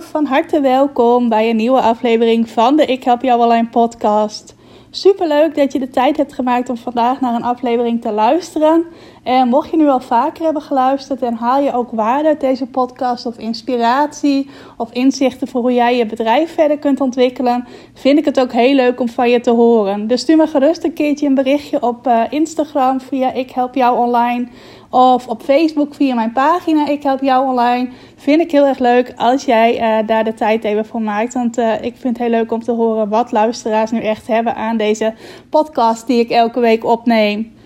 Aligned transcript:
Van 0.00 0.26
harte 0.26 0.60
welkom 0.60 1.28
bij 1.28 1.50
een 1.50 1.56
nieuwe 1.56 1.80
aflevering 1.80 2.48
van 2.48 2.76
de 2.76 2.84
Ik 2.84 3.04
Help 3.04 3.22
Jou 3.22 3.40
Online 3.40 3.68
podcast. 3.68 4.56
Super 4.90 5.28
leuk 5.28 5.54
dat 5.54 5.72
je 5.72 5.78
de 5.78 5.90
tijd 5.90 6.16
hebt 6.16 6.32
gemaakt 6.32 6.68
om 6.68 6.76
vandaag 6.76 7.20
naar 7.20 7.34
een 7.34 7.42
aflevering 7.42 8.00
te 8.00 8.12
luisteren. 8.12 8.84
En 9.22 9.48
mocht 9.48 9.70
je 9.70 9.76
nu 9.76 9.88
al 9.88 10.00
vaker 10.00 10.44
hebben 10.44 10.62
geluisterd 10.62 11.22
en 11.22 11.34
haal 11.34 11.60
je 11.60 11.72
ook 11.72 11.90
waarde 11.90 12.28
uit 12.28 12.40
deze 12.40 12.66
podcast 12.66 13.26
of 13.26 13.38
inspiratie 13.38 14.50
of 14.76 14.92
inzichten 14.92 15.48
voor 15.48 15.60
hoe 15.60 15.74
jij 15.74 15.96
je 15.96 16.06
bedrijf 16.06 16.54
verder 16.54 16.78
kunt 16.78 17.00
ontwikkelen, 17.00 17.66
vind 17.94 18.18
ik 18.18 18.24
het 18.24 18.40
ook 18.40 18.52
heel 18.52 18.74
leuk 18.74 19.00
om 19.00 19.08
van 19.08 19.30
je 19.30 19.40
te 19.40 19.50
horen. 19.50 20.06
Dus 20.06 20.20
stuur 20.20 20.36
me 20.36 20.46
gerust 20.46 20.84
een 20.84 20.92
keertje 20.92 21.26
een 21.26 21.34
berichtje 21.34 21.82
op 21.82 22.06
uh, 22.06 22.22
Instagram 22.30 23.00
via 23.00 23.32
Ik 23.32 23.50
Help 23.50 23.74
Jou 23.74 23.98
Online 23.98 24.48
of 24.90 25.28
op 25.28 25.42
Facebook 25.42 25.94
via 25.94 26.14
mijn 26.14 26.32
pagina 26.32 26.88
Ik 26.88 27.02
Help 27.02 27.22
Jou 27.22 27.48
Online. 27.48 27.88
Vind 28.16 28.40
ik 28.40 28.50
heel 28.50 28.66
erg 28.66 28.78
leuk 28.78 29.12
als 29.16 29.44
jij 29.44 30.00
uh, 30.00 30.06
daar 30.06 30.24
de 30.24 30.34
tijd 30.34 30.64
even 30.64 30.86
voor 30.86 31.02
maakt. 31.02 31.34
Want 31.34 31.58
uh, 31.58 31.82
ik 31.82 31.96
vind 31.96 32.18
het 32.18 32.26
heel 32.26 32.36
leuk 32.38 32.52
om 32.52 32.62
te 32.62 32.72
horen 32.72 33.08
wat 33.08 33.32
luisteraars 33.32 33.90
nu 33.90 34.00
echt 34.00 34.26
hebben 34.26 34.54
aan 34.54 34.76
deze 34.76 35.14
podcast 35.50 36.06
die 36.06 36.20
ik 36.20 36.30
elke 36.30 36.60
week 36.60 36.84
opneem. 36.84 37.56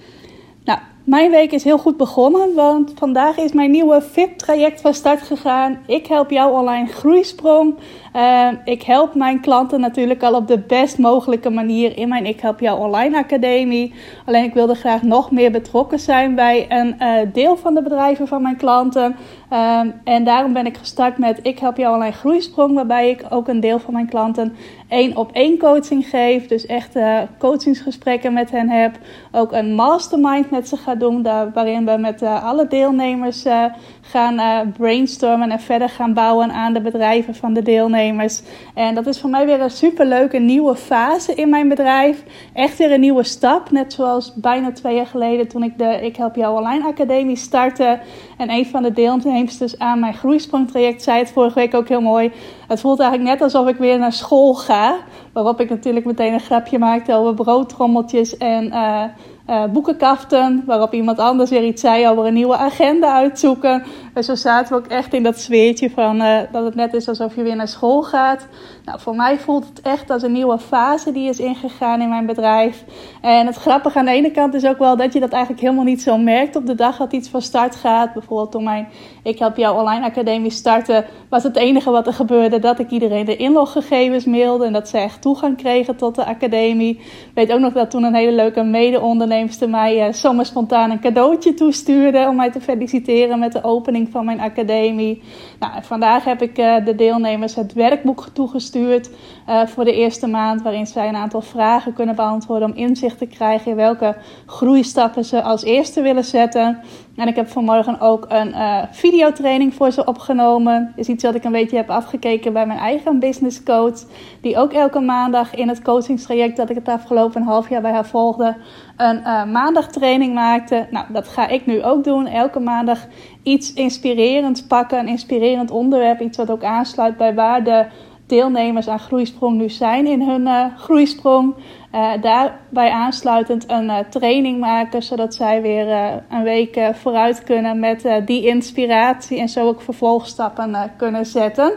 Mijn 1.04 1.30
week 1.30 1.52
is 1.52 1.64
heel 1.64 1.78
goed 1.78 1.96
begonnen, 1.96 2.54
want 2.54 2.92
vandaag 2.94 3.36
is 3.36 3.52
mijn 3.52 3.70
nieuwe 3.70 4.02
VIP-traject 4.02 4.80
van 4.80 4.94
start 4.94 5.22
gegaan. 5.22 5.78
Ik 5.86 6.06
help 6.06 6.30
jou 6.30 6.52
online 6.52 6.86
groeisprong. 6.86 7.74
Uh, 8.16 8.48
ik 8.64 8.82
help 8.82 9.14
mijn 9.14 9.40
klanten 9.40 9.80
natuurlijk 9.80 10.22
al 10.22 10.34
op 10.34 10.46
de 10.48 10.58
best 10.58 10.98
mogelijke 10.98 11.50
manier 11.50 11.96
in 11.96 12.08
mijn 12.08 12.26
Ik 12.26 12.40
Help 12.40 12.60
Jou 12.60 12.80
Online 12.80 13.16
Academie. 13.16 13.94
Alleen 14.26 14.44
ik 14.44 14.54
wilde 14.54 14.74
graag 14.74 15.02
nog 15.02 15.30
meer 15.30 15.50
betrokken 15.50 15.98
zijn 15.98 16.34
bij 16.34 16.66
een 16.68 16.96
uh, 16.98 17.32
deel 17.32 17.56
van 17.56 17.74
de 17.74 17.82
bedrijven 17.82 18.28
van 18.28 18.42
mijn 18.42 18.56
klanten. 18.56 19.16
Uh, 19.52 19.80
en 20.04 20.24
daarom 20.24 20.52
ben 20.52 20.66
ik 20.66 20.76
gestart 20.76 21.18
met 21.18 21.38
Ik 21.42 21.58
Help 21.58 21.76
Jou 21.76 21.94
Online 21.94 22.14
Groeisprong, 22.14 22.74
waarbij 22.74 23.10
ik 23.10 23.24
ook 23.28 23.48
een 23.48 23.60
deel 23.60 23.78
van 23.78 23.92
mijn 23.92 24.08
klanten 24.08 24.56
één 24.88 25.16
op 25.16 25.32
één 25.32 25.58
coaching 25.58 26.06
geef. 26.06 26.46
Dus 26.46 26.66
echt 26.66 26.96
uh, 26.96 27.18
coachingsgesprekken 27.38 28.32
met 28.32 28.50
hen 28.50 28.70
heb. 28.70 28.98
Ook 29.32 29.52
een 29.52 29.74
mastermind 29.74 30.50
met 30.50 30.68
ze 30.68 30.76
ga 30.76 30.94
doen, 30.94 31.22
daar, 31.22 31.52
waarin 31.52 31.84
we 31.84 31.96
met 31.96 32.22
uh, 32.22 32.44
alle 32.44 32.66
deelnemers 32.66 33.46
uh, 33.46 33.64
gaan 34.04 34.34
uh, 34.34 34.58
brainstormen 34.76 35.50
en 35.50 35.60
verder 35.60 35.88
gaan 35.88 36.14
bouwen 36.14 36.52
aan 36.52 36.72
de 36.72 36.80
bedrijven 36.80 37.34
van 37.34 37.52
de 37.52 37.62
deelnemers. 37.62 38.42
En 38.74 38.94
dat 38.94 39.06
is 39.06 39.20
voor 39.20 39.30
mij 39.30 39.46
weer 39.46 39.60
een 39.60 39.70
superleuke 39.70 40.38
nieuwe 40.38 40.76
fase 40.76 41.34
in 41.34 41.48
mijn 41.48 41.68
bedrijf. 41.68 42.22
Echt 42.52 42.78
weer 42.78 42.92
een 42.92 43.00
nieuwe 43.00 43.22
stap. 43.22 43.70
Net 43.70 43.92
zoals 43.92 44.34
bijna 44.34 44.72
twee 44.72 44.94
jaar 44.94 45.06
geleden 45.06 45.48
toen 45.48 45.62
ik 45.62 45.78
de 45.78 46.00
Ik 46.02 46.16
Help 46.16 46.36
Jou 46.36 46.56
Online 46.56 46.84
Academie 46.84 47.36
startte. 47.36 47.98
En 48.36 48.50
een 48.50 48.66
van 48.66 48.82
de 48.82 48.92
deelnemers 48.92 49.78
aan 49.78 50.00
mijn 50.00 50.14
groeisprongtraject 50.14 51.02
zei 51.02 51.18
het 51.18 51.32
vorige 51.32 51.58
week 51.58 51.74
ook 51.74 51.88
heel 51.88 52.00
mooi. 52.00 52.32
Het 52.68 52.80
voelt 52.80 53.00
eigenlijk 53.00 53.30
net 53.30 53.42
alsof 53.42 53.68
ik 53.68 53.76
weer 53.76 53.98
naar 53.98 54.12
school 54.12 54.54
ga. 54.54 54.96
Waarop 55.32 55.60
ik 55.60 55.70
natuurlijk 55.70 56.06
meteen 56.06 56.32
een 56.32 56.40
grapje 56.40 56.78
maakte 56.78 57.14
over 57.14 57.34
broodtrommeltjes 57.34 58.36
en... 58.36 58.66
Uh, 58.66 59.04
uh, 59.50 59.64
boekenkaften, 59.64 60.62
waarop 60.66 60.92
iemand 60.92 61.18
anders 61.18 61.50
weer 61.50 61.64
iets 61.64 61.80
zei 61.80 62.08
over 62.08 62.26
een 62.26 62.34
nieuwe 62.34 62.56
agenda 62.56 63.12
uitzoeken. 63.12 63.82
En 64.14 64.24
zo 64.24 64.34
zaten 64.34 64.76
we 64.76 64.78
ook 64.78 64.90
echt 64.90 65.14
in 65.14 65.22
dat 65.22 65.38
sfeertje 65.38 65.90
van 65.90 66.22
uh, 66.22 66.38
dat 66.52 66.64
het 66.64 66.74
net 66.74 66.94
is 66.94 67.08
alsof 67.08 67.36
je 67.36 67.42
weer 67.42 67.56
naar 67.56 67.68
school 67.68 68.02
gaat. 68.02 68.46
Nou, 68.84 69.00
voor 69.00 69.16
mij 69.16 69.38
voelt 69.38 69.68
het 69.68 69.80
echt 69.80 70.10
als 70.10 70.22
een 70.22 70.32
nieuwe 70.32 70.58
fase 70.58 71.12
die 71.12 71.28
is 71.28 71.38
ingegaan 71.38 72.00
in 72.00 72.08
mijn 72.08 72.26
bedrijf. 72.26 72.84
En 73.20 73.46
het 73.46 73.56
grappige 73.56 73.98
aan 73.98 74.04
de 74.04 74.10
ene 74.10 74.30
kant 74.30 74.54
is 74.54 74.66
ook 74.66 74.78
wel 74.78 74.96
dat 74.96 75.12
je 75.12 75.20
dat 75.20 75.32
eigenlijk 75.32 75.62
helemaal 75.62 75.84
niet 75.84 76.02
zo 76.02 76.18
merkt 76.18 76.56
op 76.56 76.66
de 76.66 76.74
dag 76.74 76.96
dat 76.96 77.12
iets 77.12 77.28
van 77.28 77.42
start 77.42 77.76
gaat. 77.76 78.12
Bijvoorbeeld 78.12 78.52
toen 78.52 78.64
mijn 78.64 78.88
Ik 79.24 79.38
Help 79.38 79.56
Jou 79.56 79.78
Online 79.78 80.04
Academie 80.04 80.50
startte, 80.50 81.04
was 81.28 81.42
het 81.42 81.56
enige 81.56 81.90
wat 81.90 82.06
er 82.06 82.12
gebeurde 82.12 82.58
dat 82.58 82.78
ik 82.78 82.90
iedereen 82.90 83.24
de 83.24 83.36
inloggegevens 83.36 84.24
mailde 84.24 84.64
en 84.64 84.72
dat 84.72 84.88
ze 84.88 84.98
echt 84.98 85.22
toegang 85.22 85.56
kregen 85.56 85.96
tot 85.96 86.14
de 86.14 86.24
academie. 86.24 86.90
Ik 86.98 87.30
weet 87.34 87.52
ook 87.52 87.60
nog 87.60 87.72
dat 87.72 87.90
toen 87.90 88.02
een 88.02 88.14
hele 88.14 88.32
leuke 88.32 88.62
mede-onderneemster 88.62 89.68
mij 89.68 90.08
uh, 90.08 90.12
zomaar 90.12 90.46
spontaan 90.46 90.90
een 90.90 91.00
cadeautje 91.00 91.54
toestuurde 91.54 92.26
om 92.28 92.36
mij 92.36 92.50
te 92.50 92.60
feliciteren 92.60 93.38
met 93.38 93.52
de 93.52 93.64
opening 93.64 94.08
van 94.10 94.24
mijn 94.24 94.40
academie. 94.40 95.22
Nou, 95.60 95.72
vandaag 95.82 96.24
heb 96.24 96.42
ik 96.42 96.58
uh, 96.58 96.84
de 96.84 96.94
deelnemers 96.94 97.54
het 97.54 97.72
werkboek 97.72 98.26
toegestuurd 98.32 99.10
uh, 99.48 99.66
voor 99.66 99.84
de 99.84 99.94
eerste 99.94 100.26
maand, 100.26 100.62
waarin 100.62 100.86
zij 100.86 101.08
een 101.08 101.16
aantal 101.16 101.40
vragen 101.40 101.92
kunnen 101.92 102.16
beantwoorden 102.16 102.70
om 102.70 102.76
inzicht 102.76 103.18
te 103.18 103.26
krijgen 103.26 103.70
in 103.70 103.76
welke 103.76 104.16
groeistappen 104.46 105.24
ze 105.24 105.42
als 105.42 105.62
eerste 105.62 106.02
willen 106.02 106.24
zetten. 106.24 106.80
En 107.16 107.28
ik 107.28 107.36
heb 107.36 107.48
vanmorgen 107.48 108.00
ook 108.00 108.26
een 108.28 108.48
uh, 108.48 108.82
videotraining 108.90 109.74
voor 109.74 109.90
ze 109.90 110.04
opgenomen. 110.04 110.92
Is 110.96 111.08
iets 111.08 111.24
wat 111.24 111.34
ik 111.34 111.44
een 111.44 111.52
beetje 111.52 111.76
heb 111.76 111.90
afgekeken 111.90 112.52
bij 112.52 112.66
mijn 112.66 112.78
eigen 112.78 113.18
business 113.18 113.62
coach. 113.62 113.98
Die 114.40 114.56
ook 114.56 114.72
elke 114.72 115.00
maandag 115.00 115.54
in 115.54 115.68
het 115.68 115.82
coachingstraject 115.82 116.56
dat 116.56 116.70
ik 116.70 116.76
het 116.76 116.88
afgelopen 116.88 117.42
half 117.42 117.68
jaar 117.68 117.80
bij 117.80 117.92
haar 117.92 118.06
volgde, 118.06 118.56
een 118.96 119.18
uh, 119.18 119.44
maandagtraining 119.44 120.34
maakte. 120.34 120.86
Nou, 120.90 121.06
dat 121.12 121.28
ga 121.28 121.48
ik 121.48 121.66
nu 121.66 121.82
ook 121.82 122.04
doen. 122.04 122.26
Elke 122.26 122.60
maandag 122.60 122.98
iets 123.42 123.72
inspirerends 123.72 124.62
pakken, 124.66 124.98
een 124.98 125.08
inspirerend 125.08 125.70
onderwerp. 125.70 126.20
Iets 126.20 126.36
wat 126.36 126.50
ook 126.50 126.64
aansluit 126.64 127.16
bij 127.16 127.34
waar 127.34 127.64
de 127.64 127.86
deelnemers 128.26 128.88
aan 128.88 128.98
Groeisprong 128.98 129.56
nu 129.56 129.68
zijn 129.68 130.06
in 130.06 130.22
hun 130.22 130.40
uh, 130.40 130.64
groeisprong. 130.76 131.54
Uh, 131.94 132.10
daarbij 132.20 132.90
aansluitend 132.90 133.70
een 133.70 133.84
uh, 133.84 133.98
training 133.98 134.60
maken, 134.60 135.02
zodat 135.02 135.34
zij 135.34 135.62
weer 135.62 135.88
een 136.30 136.42
week 136.42 136.80
vooruit 136.92 137.44
kunnen 137.44 137.78
met 137.78 138.08
die 138.24 138.46
inspiratie 138.46 139.38
en 139.38 139.48
zo 139.48 139.66
ook 139.66 139.82
vervolgstappen 139.82 140.92
kunnen 140.96 141.26
zetten. 141.26 141.72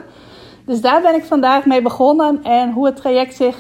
Dus 0.66 0.81
daar 0.81 1.01
ben 1.01 1.16
ik 1.16 1.23
vandaag 1.23 1.66
mee 1.66 1.81
begonnen. 1.81 2.44
En 2.44 2.72
hoe 2.72 2.85
het 2.85 2.95
traject 2.95 3.35
zich 3.35 3.59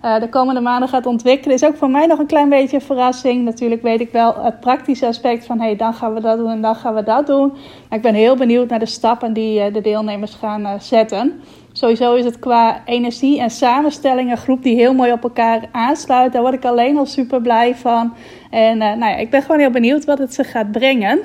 de 0.00 0.28
komende 0.30 0.60
maanden 0.60 0.88
gaat 0.88 1.06
ontwikkelen, 1.06 1.54
is 1.54 1.64
ook 1.64 1.76
voor 1.76 1.90
mij 1.90 2.06
nog 2.06 2.18
een 2.18 2.26
klein 2.26 2.48
beetje 2.48 2.76
een 2.76 2.82
verrassing. 2.82 3.44
Natuurlijk 3.44 3.82
weet 3.82 4.00
ik 4.00 4.12
wel 4.12 4.34
het 4.38 4.60
praktische 4.60 5.06
aspect 5.06 5.46
van 5.46 5.60
hey, 5.60 5.76
dan 5.76 5.94
gaan 5.94 6.14
we 6.14 6.20
dat 6.20 6.38
doen 6.38 6.50
en 6.50 6.62
dan 6.62 6.74
gaan 6.74 6.94
we 6.94 7.02
dat 7.02 7.26
doen. 7.26 7.48
Maar 7.88 7.98
ik 7.98 8.02
ben 8.02 8.14
heel 8.14 8.36
benieuwd 8.36 8.68
naar 8.68 8.78
de 8.78 8.86
stappen 8.86 9.32
die 9.32 9.70
de 9.70 9.80
deelnemers 9.80 10.34
gaan 10.34 10.80
zetten. 10.80 11.40
Sowieso 11.76 12.14
is 12.14 12.24
het 12.24 12.38
qua 12.38 12.82
energie 12.84 13.40
en 13.40 13.50
samenstelling 13.50 14.30
een 14.30 14.36
groep 14.36 14.62
die 14.62 14.76
heel 14.76 14.94
mooi 14.94 15.12
op 15.12 15.22
elkaar 15.22 15.68
aansluit. 15.72 16.32
Daar 16.32 16.42
word 16.42 16.54
ik 16.54 16.64
alleen 16.64 16.98
al 16.98 17.06
super 17.06 17.40
blij 17.40 17.74
van. 17.74 18.14
En 18.50 18.76
uh, 18.76 18.78
nou 18.78 18.98
ja, 18.98 19.16
ik 19.16 19.30
ben 19.30 19.42
gewoon 19.42 19.60
heel 19.60 19.70
benieuwd 19.70 20.04
wat 20.04 20.18
het 20.18 20.34
ze 20.34 20.44
gaat 20.44 20.72
brengen. 20.72 21.20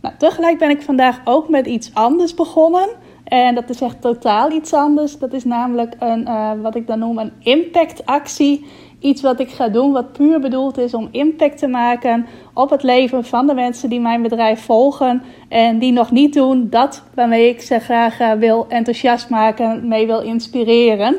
Nou, 0.00 0.14
tegelijk 0.18 0.58
ben 0.58 0.70
ik 0.70 0.82
vandaag 0.82 1.20
ook 1.24 1.48
met 1.48 1.66
iets 1.66 1.90
anders 1.94 2.34
begonnen. 2.34 2.88
En 3.24 3.54
dat 3.54 3.70
is 3.70 3.80
echt 3.80 4.00
totaal 4.00 4.50
iets 4.50 4.72
anders. 4.72 5.18
Dat 5.18 5.32
is 5.32 5.44
namelijk 5.44 5.94
een, 5.98 6.20
uh, 6.20 6.50
wat 6.62 6.74
ik 6.74 6.86
dan 6.86 6.98
noem 6.98 7.18
een 7.18 7.32
impactactie. 7.38 8.66
Iets 9.00 9.22
wat 9.22 9.40
ik 9.40 9.50
ga 9.50 9.68
doen 9.68 9.92
wat 9.92 10.12
puur 10.12 10.40
bedoeld 10.40 10.78
is 10.78 10.94
om 10.94 11.08
impact 11.10 11.58
te 11.58 11.66
maken 11.66 12.26
op 12.54 12.70
het 12.70 12.82
leven 12.82 13.24
van 13.24 13.46
de 13.46 13.54
mensen 13.54 13.88
die 13.88 14.00
mijn 14.00 14.22
bedrijf 14.22 14.60
volgen. 14.60 15.22
En 15.48 15.78
die 15.78 15.92
nog 15.92 16.10
niet 16.10 16.34
doen 16.34 16.66
dat 16.70 17.02
waarmee 17.14 17.48
ik 17.48 17.60
ze 17.60 17.78
graag 17.78 18.20
uh, 18.20 18.32
wil 18.32 18.66
enthousiast 18.68 19.28
maken, 19.28 19.88
mee 19.88 20.06
wil 20.06 20.20
inspireren. 20.20 21.16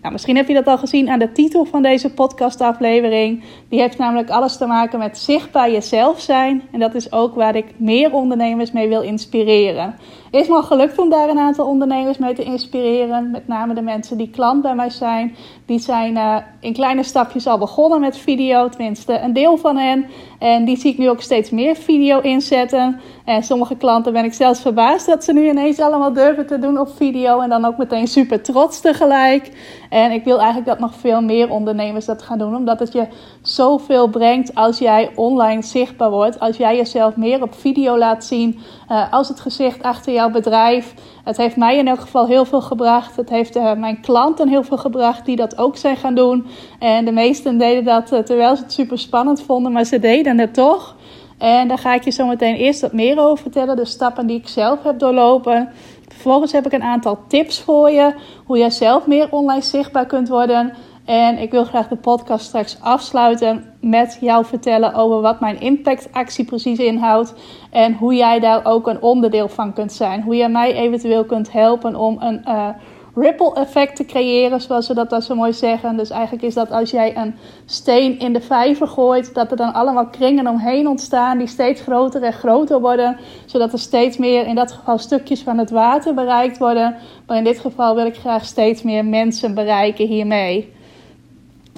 Nou, 0.00 0.12
misschien 0.12 0.36
heb 0.36 0.48
je 0.48 0.54
dat 0.54 0.66
al 0.66 0.78
gezien 0.78 1.08
aan 1.08 1.18
de 1.18 1.32
titel 1.32 1.64
van 1.64 1.82
deze 1.82 2.12
podcastaflevering. 2.14 3.44
Die 3.68 3.80
heeft 3.80 3.98
namelijk 3.98 4.30
alles 4.30 4.56
te 4.56 4.66
maken 4.66 4.98
met 4.98 5.18
zichtbaar 5.18 5.70
jezelf 5.70 6.20
zijn. 6.20 6.62
En 6.72 6.80
dat 6.80 6.94
is 6.94 7.12
ook 7.12 7.34
waar 7.34 7.56
ik 7.56 7.66
meer 7.76 8.12
ondernemers 8.12 8.72
mee 8.72 8.88
wil 8.88 9.02
inspireren. 9.02 9.94
Is 10.30 10.48
me 10.48 10.54
al 10.54 10.62
gelukt 10.62 10.98
om 10.98 11.10
daar 11.10 11.28
een 11.28 11.38
aantal 11.38 11.66
ondernemers 11.66 12.18
mee 12.18 12.34
te 12.34 12.42
inspireren. 12.42 13.30
Met 13.30 13.48
name 13.48 13.74
de 13.74 13.82
mensen 13.82 14.16
die 14.16 14.30
klant 14.30 14.62
bij 14.62 14.74
mij 14.74 14.90
zijn. 14.90 15.36
Die 15.66 15.78
zijn 15.78 16.14
uh, 16.16 16.36
in 16.60 16.72
kleine 16.72 17.02
stapjes 17.02 17.46
al 17.46 17.58
begonnen 17.58 18.00
met 18.00 18.16
video. 18.16 18.68
Tenminste, 18.68 19.18
een 19.18 19.32
deel 19.32 19.56
van 19.56 19.76
hen. 19.76 20.06
En 20.38 20.64
die 20.64 20.76
zie 20.76 20.92
ik 20.92 20.98
nu 20.98 21.10
ook 21.10 21.20
steeds 21.20 21.50
meer 21.50 21.76
video 21.76 22.20
inzetten. 22.20 23.00
En 23.24 23.42
sommige 23.42 23.76
klanten 23.76 24.12
ben 24.12 24.24
ik 24.24 24.32
zelfs 24.32 24.60
verbaasd 24.60 25.06
dat 25.06 25.24
ze 25.24 25.32
nu 25.32 25.48
ineens 25.48 25.80
allemaal 25.80 26.12
durven 26.12 26.46
te 26.46 26.58
doen 26.58 26.78
op 26.78 26.88
video. 26.96 27.40
En 27.40 27.48
dan 27.48 27.64
ook 27.64 27.76
meteen 27.76 28.06
super 28.06 28.42
trots 28.42 28.80
tegelijk. 28.80 29.50
En 29.90 30.10
ik 30.10 30.24
wil 30.24 30.36
eigenlijk 30.36 30.66
dat 30.66 30.78
nog 30.78 30.94
veel 30.94 31.20
meer 31.20 31.50
ondernemers 31.50 32.04
dat 32.04 32.22
gaan 32.22 32.38
doen. 32.38 32.56
Omdat 32.56 32.78
het 32.78 32.92
je 32.92 33.06
zoveel 33.42 34.08
brengt 34.08 34.54
als 34.54 34.78
jij 34.78 35.10
online 35.14 35.62
zichtbaar 35.62 36.10
wordt. 36.10 36.40
Als 36.40 36.56
jij 36.56 36.76
jezelf 36.76 37.16
meer 37.16 37.42
op 37.42 37.54
video 37.54 37.98
laat 37.98 38.24
zien. 38.24 38.58
Uh, 38.90 39.12
als 39.12 39.28
het 39.28 39.40
gezicht 39.40 39.82
achter 39.82 40.12
jou 40.12 40.19
bedrijf. 40.28 40.94
Het 41.24 41.36
heeft 41.36 41.56
mij 41.56 41.78
in 41.78 41.88
elk 41.88 42.00
geval 42.00 42.26
heel 42.26 42.44
veel 42.44 42.60
gebracht. 42.60 43.16
Het 43.16 43.30
heeft 43.30 43.56
uh, 43.56 43.72
mijn 43.72 44.00
klanten 44.00 44.48
heel 44.48 44.62
veel 44.62 44.76
gebracht 44.76 45.24
die 45.24 45.36
dat 45.36 45.58
ook 45.58 45.76
zijn 45.76 45.96
gaan 45.96 46.14
doen. 46.14 46.46
En 46.78 47.04
de 47.04 47.12
meesten 47.12 47.58
deden 47.58 47.84
dat 47.84 48.12
uh, 48.12 48.18
terwijl 48.18 48.56
ze 48.56 48.62
het 48.62 48.72
super 48.72 48.98
spannend 48.98 49.42
vonden, 49.42 49.72
maar 49.72 49.84
ze 49.84 49.98
deden 49.98 50.38
het 50.38 50.54
toch. 50.54 50.96
En 51.38 51.68
daar 51.68 51.78
ga 51.78 51.94
ik 51.94 52.04
je 52.04 52.10
zo 52.10 52.26
meteen 52.26 52.54
eerst 52.54 52.80
wat 52.80 52.92
meer 52.92 53.18
over 53.18 53.42
vertellen. 53.42 53.76
De 53.76 53.84
stappen 53.84 54.26
die 54.26 54.38
ik 54.38 54.48
zelf 54.48 54.82
heb 54.82 54.98
doorlopen. 54.98 55.68
Vervolgens 56.08 56.52
heb 56.52 56.66
ik 56.66 56.72
een 56.72 56.82
aantal 56.82 57.18
tips 57.28 57.60
voor 57.60 57.90
je. 57.90 58.14
Hoe 58.44 58.58
jij 58.58 58.70
zelf 58.70 59.06
meer 59.06 59.26
online 59.30 59.62
zichtbaar 59.62 60.06
kunt 60.06 60.28
worden. 60.28 60.72
En 61.04 61.38
ik 61.38 61.50
wil 61.50 61.64
graag 61.64 61.88
de 61.88 61.96
podcast 61.96 62.44
straks 62.44 62.76
afsluiten 62.80 63.69
met 63.80 64.18
jou 64.20 64.44
vertellen 64.44 64.94
over 64.94 65.20
wat 65.20 65.40
mijn 65.40 65.60
impactactie 65.60 66.44
precies 66.44 66.78
inhoudt. 66.78 67.34
En 67.70 67.94
hoe 67.94 68.14
jij 68.14 68.40
daar 68.40 68.64
ook 68.64 68.86
een 68.86 69.02
onderdeel 69.02 69.48
van 69.48 69.72
kunt 69.72 69.92
zijn. 69.92 70.22
Hoe 70.22 70.36
jij 70.36 70.48
mij 70.48 70.74
eventueel 70.74 71.24
kunt 71.24 71.52
helpen 71.52 71.96
om 71.96 72.16
een 72.20 72.44
uh, 72.48 72.68
ripple 73.14 73.54
effect 73.54 73.96
te 73.96 74.04
creëren, 74.04 74.60
zoals 74.60 74.86
ze 74.86 74.94
dat, 74.94 75.10
dat 75.10 75.24
zo 75.24 75.34
mooi 75.34 75.52
zeggen. 75.52 75.96
Dus 75.96 76.10
eigenlijk 76.10 76.42
is 76.42 76.54
dat 76.54 76.70
als 76.70 76.90
jij 76.90 77.16
een 77.16 77.34
steen 77.64 78.18
in 78.18 78.32
de 78.32 78.40
vijver 78.40 78.86
gooit, 78.86 79.34
dat 79.34 79.50
er 79.50 79.56
dan 79.56 79.72
allemaal 79.72 80.06
kringen 80.06 80.46
omheen 80.46 80.88
ontstaan 80.88 81.38
die 81.38 81.46
steeds 81.46 81.80
groter 81.80 82.22
en 82.22 82.32
groter 82.32 82.80
worden. 82.80 83.16
Zodat 83.46 83.72
er 83.72 83.78
steeds 83.78 84.16
meer, 84.16 84.46
in 84.46 84.54
dat 84.54 84.72
geval 84.72 84.98
stukjes 84.98 85.42
van 85.42 85.58
het 85.58 85.70
water 85.70 86.14
bereikt 86.14 86.58
worden. 86.58 86.96
Maar 87.26 87.36
in 87.36 87.44
dit 87.44 87.58
geval 87.58 87.94
wil 87.94 88.06
ik 88.06 88.16
graag 88.16 88.44
steeds 88.44 88.82
meer 88.82 89.04
mensen 89.04 89.54
bereiken 89.54 90.06
hiermee. 90.06 90.72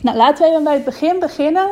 Nou, 0.03 0.17
laten 0.17 0.45
we 0.45 0.51
even 0.51 0.65
bij 0.65 0.75
het 0.75 0.85
begin 0.85 1.19
beginnen. 1.19 1.69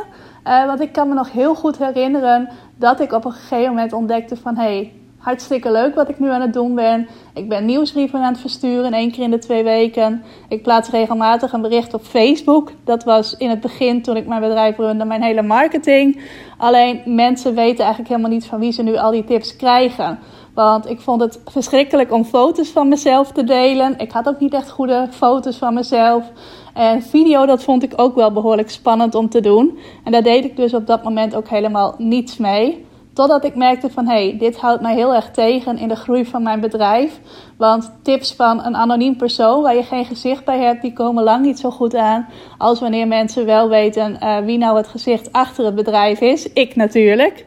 Uh, 0.46 0.66
want 0.66 0.80
ik 0.80 0.92
kan 0.92 1.08
me 1.08 1.14
nog 1.14 1.32
heel 1.32 1.54
goed 1.54 1.78
herinneren 1.78 2.48
dat 2.76 3.00
ik 3.00 3.12
op 3.12 3.24
een 3.24 3.32
gegeven 3.32 3.68
moment 3.68 3.92
ontdekte 3.92 4.36
van... 4.36 4.56
hey, 4.56 4.92
hartstikke 5.20 5.70
leuk 5.70 5.94
wat 5.94 6.08
ik 6.08 6.18
nu 6.18 6.30
aan 6.30 6.40
het 6.40 6.52
doen 6.52 6.74
ben. 6.74 7.08
Ik 7.34 7.48
ben 7.48 7.64
nieuwsbrieven 7.64 8.20
aan 8.20 8.32
het 8.32 8.40
versturen, 8.40 8.92
één 8.92 9.10
keer 9.10 9.22
in 9.22 9.30
de 9.30 9.38
twee 9.38 9.64
weken. 9.64 10.22
Ik 10.48 10.62
plaats 10.62 10.90
regelmatig 10.90 11.52
een 11.52 11.60
bericht 11.60 11.94
op 11.94 12.02
Facebook. 12.02 12.72
Dat 12.84 13.04
was 13.04 13.36
in 13.36 13.50
het 13.50 13.60
begin, 13.60 14.02
toen 14.02 14.16
ik 14.16 14.26
mijn 14.26 14.40
bedrijf 14.40 14.76
runde, 14.76 15.04
mijn 15.04 15.22
hele 15.22 15.42
marketing. 15.42 16.20
Alleen 16.56 17.02
mensen 17.04 17.54
weten 17.54 17.84
eigenlijk 17.84 18.08
helemaal 18.08 18.30
niet 18.30 18.46
van 18.46 18.60
wie 18.60 18.72
ze 18.72 18.82
nu 18.82 18.96
al 18.96 19.10
die 19.10 19.24
tips 19.24 19.56
krijgen. 19.56 20.18
Want 20.54 20.88
ik 20.88 21.00
vond 21.00 21.20
het 21.20 21.40
verschrikkelijk 21.44 22.12
om 22.12 22.24
foto's 22.24 22.68
van 22.68 22.88
mezelf 22.88 23.32
te 23.32 23.44
delen. 23.44 23.98
Ik 23.98 24.10
had 24.10 24.28
ook 24.28 24.40
niet 24.40 24.54
echt 24.54 24.70
goede 24.70 25.06
foto's 25.10 25.56
van 25.56 25.74
mezelf. 25.74 26.24
En 26.74 27.02
video, 27.02 27.46
dat 27.46 27.62
vond 27.62 27.82
ik 27.82 27.92
ook 27.96 28.14
wel 28.14 28.32
behoorlijk 28.32 28.70
spannend 28.70 29.14
om 29.14 29.28
te 29.28 29.40
doen. 29.40 29.78
En 30.04 30.12
daar 30.12 30.22
deed 30.22 30.44
ik 30.44 30.56
dus 30.56 30.74
op 30.74 30.86
dat 30.86 31.02
moment 31.02 31.34
ook 31.34 31.48
helemaal 31.48 31.94
niets 31.98 32.36
mee. 32.36 32.88
Totdat 33.12 33.44
ik 33.44 33.54
merkte 33.54 33.90
van, 33.90 34.06
hé, 34.06 34.28
hey, 34.28 34.38
dit 34.38 34.56
houdt 34.56 34.82
mij 34.82 34.94
heel 34.94 35.14
erg 35.14 35.30
tegen 35.30 35.78
in 35.78 35.88
de 35.88 35.96
groei 35.96 36.24
van 36.24 36.42
mijn 36.42 36.60
bedrijf. 36.60 37.20
Want 37.56 37.92
tips 38.02 38.34
van 38.34 38.64
een 38.64 38.76
anoniem 38.76 39.16
persoon 39.16 39.62
waar 39.62 39.74
je 39.74 39.82
geen 39.82 40.04
gezicht 40.04 40.44
bij 40.44 40.58
hebt, 40.58 40.82
die 40.82 40.92
komen 40.92 41.24
lang 41.24 41.44
niet 41.44 41.58
zo 41.58 41.70
goed 41.70 41.94
aan. 41.94 42.28
Als 42.58 42.80
wanneer 42.80 43.08
mensen 43.08 43.46
wel 43.46 43.68
weten 43.68 44.18
uh, 44.22 44.38
wie 44.38 44.58
nou 44.58 44.76
het 44.76 44.88
gezicht 44.88 45.32
achter 45.32 45.64
het 45.64 45.74
bedrijf 45.74 46.20
is. 46.20 46.52
Ik 46.52 46.76
natuurlijk. 46.76 47.46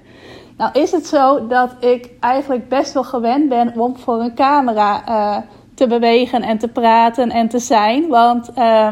Nou 0.58 0.80
is 0.80 0.92
het 0.92 1.08
zo 1.08 1.48
dat 1.48 1.76
ik 1.80 2.10
eigenlijk 2.20 2.70
best 2.70 2.94
wel 2.94 3.04
gewend 3.04 3.50
ben 3.50 3.74
om 3.78 3.98
voor 3.98 4.20
een 4.20 4.36
camera 4.36 5.04
uh, 5.10 5.38
te 5.76 5.88
bewegen 5.88 6.42
en 6.42 6.58
te 6.58 6.68
praten 6.68 7.30
en 7.30 7.50
te 7.50 7.60
zijn. 7.60 8.08
Want 8.08 8.50
uh, 8.58 8.88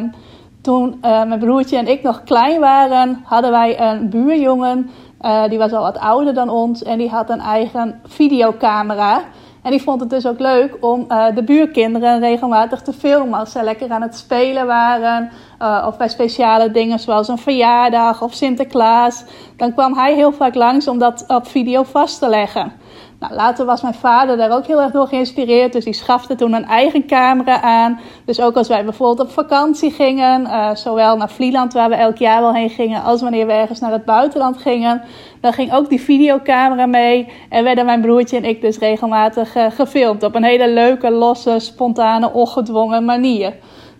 toen 0.61 0.87
uh, 1.05 1.23
mijn 1.23 1.39
broertje 1.39 1.77
en 1.77 1.87
ik 1.87 2.03
nog 2.03 2.23
klein 2.23 2.59
waren, 2.59 3.21
hadden 3.23 3.51
wij 3.51 3.79
een 3.79 4.09
buurjongen. 4.09 4.89
Uh, 5.21 5.43
die 5.47 5.57
was 5.57 5.71
al 5.71 5.81
wat 5.81 5.99
ouder 5.99 6.33
dan 6.33 6.49
ons 6.49 6.83
en 6.83 6.97
die 6.97 7.09
had 7.09 7.29
een 7.29 7.39
eigen 7.39 8.01
videocamera. 8.05 9.21
En 9.61 9.71
die 9.71 9.81
vond 9.81 9.99
het 9.99 10.09
dus 10.09 10.27
ook 10.27 10.39
leuk 10.39 10.77
om 10.79 11.05
uh, 11.09 11.25
de 11.35 11.43
buurkinderen 11.43 12.19
regelmatig 12.19 12.81
te 12.81 12.93
filmen 12.93 13.39
als 13.39 13.51
ze 13.51 13.63
lekker 13.63 13.89
aan 13.89 14.01
het 14.01 14.15
spelen 14.15 14.65
waren. 14.65 15.29
Of 15.87 15.97
bij 15.97 16.07
speciale 16.07 16.71
dingen 16.71 16.99
zoals 16.99 17.27
een 17.27 17.37
verjaardag 17.37 18.21
of 18.21 18.33
Sinterklaas. 18.33 19.23
Dan 19.57 19.73
kwam 19.73 19.93
hij 19.93 20.13
heel 20.13 20.31
vaak 20.31 20.55
langs 20.55 20.87
om 20.87 20.97
dat 20.97 21.23
op 21.27 21.47
video 21.47 21.83
vast 21.83 22.19
te 22.19 22.29
leggen. 22.29 22.71
Nou, 23.21 23.33
later 23.33 23.65
was 23.65 23.81
mijn 23.81 23.93
vader 23.93 24.37
daar 24.37 24.51
ook 24.51 24.65
heel 24.65 24.81
erg 24.81 24.91
door 24.91 25.07
geïnspireerd. 25.07 25.73
Dus 25.73 25.83
die 25.83 25.93
schafte 25.93 26.35
toen 26.35 26.53
een 26.53 26.65
eigen 26.65 27.05
camera 27.07 27.61
aan. 27.61 27.99
Dus 28.25 28.41
ook 28.41 28.55
als 28.55 28.67
wij 28.67 28.83
bijvoorbeeld 28.83 29.27
op 29.27 29.33
vakantie 29.33 29.91
gingen, 29.91 30.41
uh, 30.41 30.75
zowel 30.75 31.17
naar 31.17 31.29
Vlieland, 31.29 31.73
waar 31.73 31.89
we 31.89 31.95
elk 31.95 32.17
jaar 32.17 32.41
wel 32.41 32.53
heen 32.53 32.69
gingen, 32.69 33.03
als 33.03 33.21
wanneer 33.21 33.45
we 33.45 33.51
ergens 33.53 33.79
naar 33.79 33.91
het 33.91 34.05
buitenland 34.05 34.57
gingen, 34.57 35.01
dan 35.41 35.53
ging 35.53 35.73
ook 35.73 35.89
die 35.89 36.01
videocamera 36.01 36.85
mee. 36.85 37.27
En 37.49 37.63
werden 37.63 37.85
mijn 37.85 38.01
broertje 38.01 38.37
en 38.37 38.45
ik 38.45 38.61
dus 38.61 38.77
regelmatig 38.77 39.55
uh, 39.55 39.65
gefilmd. 39.71 40.23
Op 40.23 40.35
een 40.35 40.43
hele 40.43 40.69
leuke, 40.69 41.11
losse, 41.11 41.59
spontane, 41.59 42.33
ongedwongen 42.33 43.05
manier. 43.05 43.53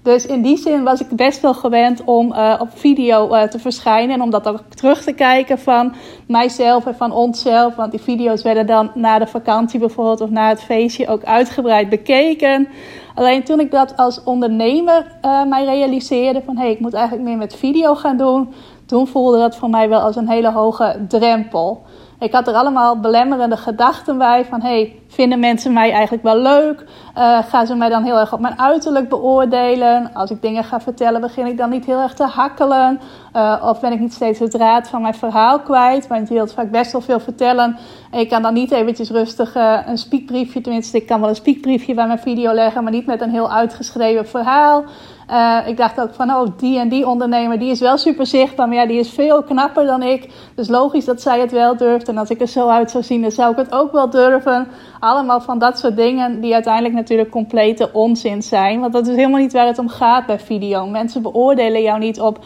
Dus 0.03 0.25
in 0.25 0.41
die 0.41 0.57
zin 0.57 0.83
was 0.83 1.01
ik 1.01 1.07
best 1.09 1.41
wel 1.41 1.53
gewend 1.53 2.03
om 2.03 2.31
uh, 2.31 2.55
op 2.59 2.69
video 2.73 3.33
uh, 3.33 3.41
te 3.41 3.59
verschijnen. 3.59 4.15
En 4.15 4.21
om 4.21 4.29
dat 4.29 4.47
ook 4.47 4.59
terug 4.75 5.03
te 5.03 5.13
kijken 5.13 5.59
van 5.59 5.93
mijzelf 6.27 6.85
en 6.85 6.95
van 6.95 7.11
onszelf. 7.11 7.75
Want 7.75 7.91
die 7.91 8.01
video's 8.01 8.43
werden 8.43 8.67
dan 8.67 8.91
na 8.93 9.19
de 9.19 9.27
vakantie 9.27 9.79
bijvoorbeeld 9.79 10.21
of 10.21 10.29
na 10.29 10.49
het 10.49 10.61
feestje 10.61 11.07
ook 11.07 11.23
uitgebreid 11.23 11.89
bekeken. 11.89 12.67
Alleen 13.15 13.43
toen 13.43 13.59
ik 13.59 13.71
dat 13.71 13.97
als 13.97 14.23
ondernemer 14.23 15.05
uh, 15.25 15.45
mij 15.45 15.65
realiseerde 15.65 16.41
van 16.45 16.55
hé, 16.55 16.63
hey, 16.63 16.71
ik 16.71 16.79
moet 16.79 16.93
eigenlijk 16.93 17.27
meer 17.27 17.37
met 17.37 17.55
video 17.55 17.95
gaan 17.95 18.17
doen. 18.17 18.53
Toen 18.91 19.07
voelde 19.07 19.37
dat 19.37 19.55
voor 19.55 19.69
mij 19.69 19.89
wel 19.89 19.99
als 19.99 20.15
een 20.15 20.29
hele 20.29 20.51
hoge 20.51 21.05
drempel. 21.07 21.81
Ik 22.19 22.31
had 22.31 22.47
er 22.47 22.53
allemaal 22.53 22.99
belemmerende 22.99 23.57
gedachten 23.57 24.17
bij 24.17 24.45
van 24.45 24.61
hey, 24.61 24.95
vinden 25.07 25.39
mensen 25.39 25.73
mij 25.73 25.91
eigenlijk 25.91 26.23
wel 26.23 26.37
leuk? 26.37 26.85
Uh, 27.17 27.37
gaan 27.49 27.65
ze 27.65 27.75
mij 27.75 27.89
dan 27.89 28.03
heel 28.03 28.19
erg 28.19 28.33
op 28.33 28.39
mijn 28.39 28.59
uiterlijk 28.59 29.09
beoordelen? 29.09 30.13
Als 30.13 30.31
ik 30.31 30.41
dingen 30.41 30.63
ga 30.63 30.79
vertellen, 30.79 31.21
begin 31.21 31.45
ik 31.45 31.57
dan 31.57 31.69
niet 31.69 31.85
heel 31.85 31.99
erg 31.99 32.13
te 32.13 32.23
hakkelen? 32.23 32.99
Uh, 33.35 33.63
of 33.65 33.79
ben 33.79 33.91
ik 33.91 33.99
niet 33.99 34.13
steeds 34.13 34.39
het 34.39 34.51
draad 34.51 34.89
van 34.89 35.01
mijn 35.01 35.13
verhaal 35.13 35.59
kwijt? 35.59 36.07
Want 36.07 36.27
je 36.27 36.33
wilt 36.33 36.53
vaak 36.53 36.71
best 36.71 36.91
wel 36.91 37.01
veel 37.01 37.19
vertellen. 37.19 37.77
En 38.11 38.19
je 38.19 38.25
kan 38.25 38.41
dan 38.41 38.53
niet 38.53 38.71
eventjes 38.71 39.09
rustig 39.09 39.55
uh, 39.55 39.79
een 39.85 39.97
spiekbriefje, 39.97 40.61
tenminste 40.61 40.97
ik 40.97 41.07
kan 41.07 41.19
wel 41.19 41.29
een 41.29 41.35
spiekbriefje 41.35 41.93
bij 41.93 42.07
mijn 42.07 42.19
video 42.19 42.53
leggen, 42.53 42.83
maar 42.83 42.91
niet 42.91 43.05
met 43.05 43.21
een 43.21 43.31
heel 43.31 43.51
uitgeschreven 43.51 44.27
verhaal. 44.27 44.83
Uh, 45.31 45.57
ik 45.65 45.77
dacht 45.77 46.01
ook 46.01 46.13
van, 46.13 46.29
oh, 46.29 46.47
die 46.57 46.79
en 46.79 46.89
die 46.89 47.07
ondernemer, 47.07 47.59
die 47.59 47.71
is 47.71 47.79
wel 47.79 47.97
super 47.97 48.25
zichtbaar, 48.25 48.67
maar 48.67 48.77
ja, 48.77 48.85
die 48.85 48.99
is 48.99 49.09
veel 49.09 49.43
knapper 49.43 49.85
dan 49.85 50.03
ik. 50.03 50.29
Dus 50.55 50.67
logisch 50.67 51.05
dat 51.05 51.21
zij 51.21 51.39
het 51.39 51.51
wel 51.51 51.77
durft. 51.77 52.07
En 52.07 52.17
als 52.17 52.29
ik 52.29 52.41
er 52.41 52.47
zo 52.47 52.67
uit 52.67 52.91
zou 52.91 53.03
zien, 53.03 53.21
dan 53.21 53.31
zou 53.31 53.51
ik 53.51 53.57
het 53.57 53.71
ook 53.71 53.91
wel 53.91 54.09
durven. 54.09 54.67
Allemaal 54.99 55.41
van 55.41 55.59
dat 55.59 55.79
soort 55.79 55.95
dingen 55.95 56.41
die 56.41 56.53
uiteindelijk 56.53 56.93
natuurlijk 56.93 57.29
complete 57.29 57.89
onzin 57.93 58.41
zijn. 58.41 58.79
Want 58.79 58.93
dat 58.93 59.07
is 59.07 59.15
helemaal 59.15 59.39
niet 59.39 59.53
waar 59.53 59.67
het 59.67 59.79
om 59.79 59.89
gaat 59.89 60.25
bij 60.25 60.39
video. 60.39 60.87
Mensen 60.87 61.21
beoordelen 61.21 61.81
jou 61.81 61.99
niet 61.99 62.19
op 62.19 62.39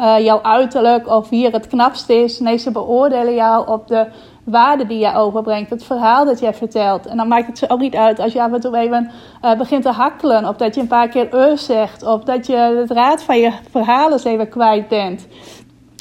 uh, 0.00 0.18
jouw 0.18 0.42
uiterlijk 0.42 1.08
of 1.08 1.28
wie 1.28 1.46
er 1.46 1.52
het 1.52 1.66
knapst 1.66 2.08
is. 2.08 2.40
Nee, 2.40 2.56
ze 2.56 2.70
beoordelen 2.70 3.34
jou 3.34 3.68
op 3.68 3.88
de 3.88 4.06
waarde 4.44 4.86
die 4.86 4.98
jij 4.98 5.14
overbrengt, 5.14 5.70
het 5.70 5.84
verhaal 5.84 6.24
dat 6.24 6.40
jij 6.40 6.54
vertelt. 6.54 7.06
En 7.06 7.16
dan 7.16 7.28
maakt 7.28 7.60
het 7.60 7.70
ook 7.70 7.80
niet 7.80 7.96
uit 7.96 8.20
als 8.20 8.32
je 8.32 8.42
af 8.42 8.52
en 8.52 8.60
toe 8.60 8.76
even 8.76 9.10
uh, 9.44 9.54
begint 9.54 9.82
te 9.82 9.90
hakkelen, 9.90 10.48
of 10.48 10.56
dat 10.56 10.74
je 10.74 10.80
een 10.80 10.86
paar 10.86 11.08
keer 11.08 11.34
uh 11.34 11.56
zegt, 11.56 12.02
of 12.02 12.24
dat 12.24 12.46
je 12.46 12.56
het 12.56 12.90
raad 12.90 13.22
van 13.22 13.38
je 13.38 13.52
verhalen 13.70 14.12
eens 14.12 14.24
even 14.24 14.48
kwijt 14.48 14.88
bent. 14.88 15.26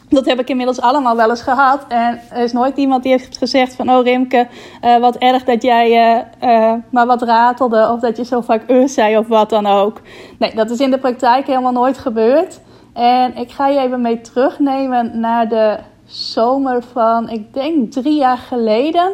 Dat 0.10 0.25
heb 0.25 0.39
ik 0.39 0.50
inmiddels 0.50 0.81
allemaal 0.81 1.15
wel 1.15 1.29
eens 1.29 1.41
gehad. 1.41 1.86
En 1.88 2.19
er 2.29 2.43
is 2.43 2.51
nooit 2.51 2.77
iemand 2.77 3.03
die 3.03 3.12
heeft 3.12 3.38
gezegd 3.38 3.75
van... 3.75 3.91
Oh 3.91 4.03
Rimke, 4.03 4.48
uh, 4.86 4.98
wat 4.98 5.15
erg 5.15 5.43
dat 5.43 5.62
jij 5.62 6.25
maar 6.89 7.05
wat 7.05 7.21
ratelde. 7.21 7.89
Of 7.91 8.00
dat 8.00 8.17
je 8.17 8.25
zo 8.25 8.41
vaak 8.41 8.69
uh 8.69 8.88
zei 8.88 9.17
of 9.17 9.27
wat 9.27 9.50
dan 9.50 9.67
ook. 9.67 10.01
Nee, 10.39 10.55
dat 10.55 10.69
is 10.69 10.79
in 10.79 10.91
de 10.91 10.98
praktijk 11.00 11.48
helemaal 11.48 11.71
nooit 11.71 11.98
gebeurd. 11.98 12.60
En 12.93 13.36
ik 13.36 13.51
ga 13.51 13.67
je 13.67 13.79
even 13.79 14.01
mee 14.01 14.21
terugnemen 14.21 15.19
naar 15.19 15.50
de 15.50 15.77
zomer 16.12 16.84
van, 16.84 17.30
ik 17.30 17.53
denk 17.53 17.91
drie 17.91 18.15
jaar 18.15 18.38
geleden. 18.38 19.12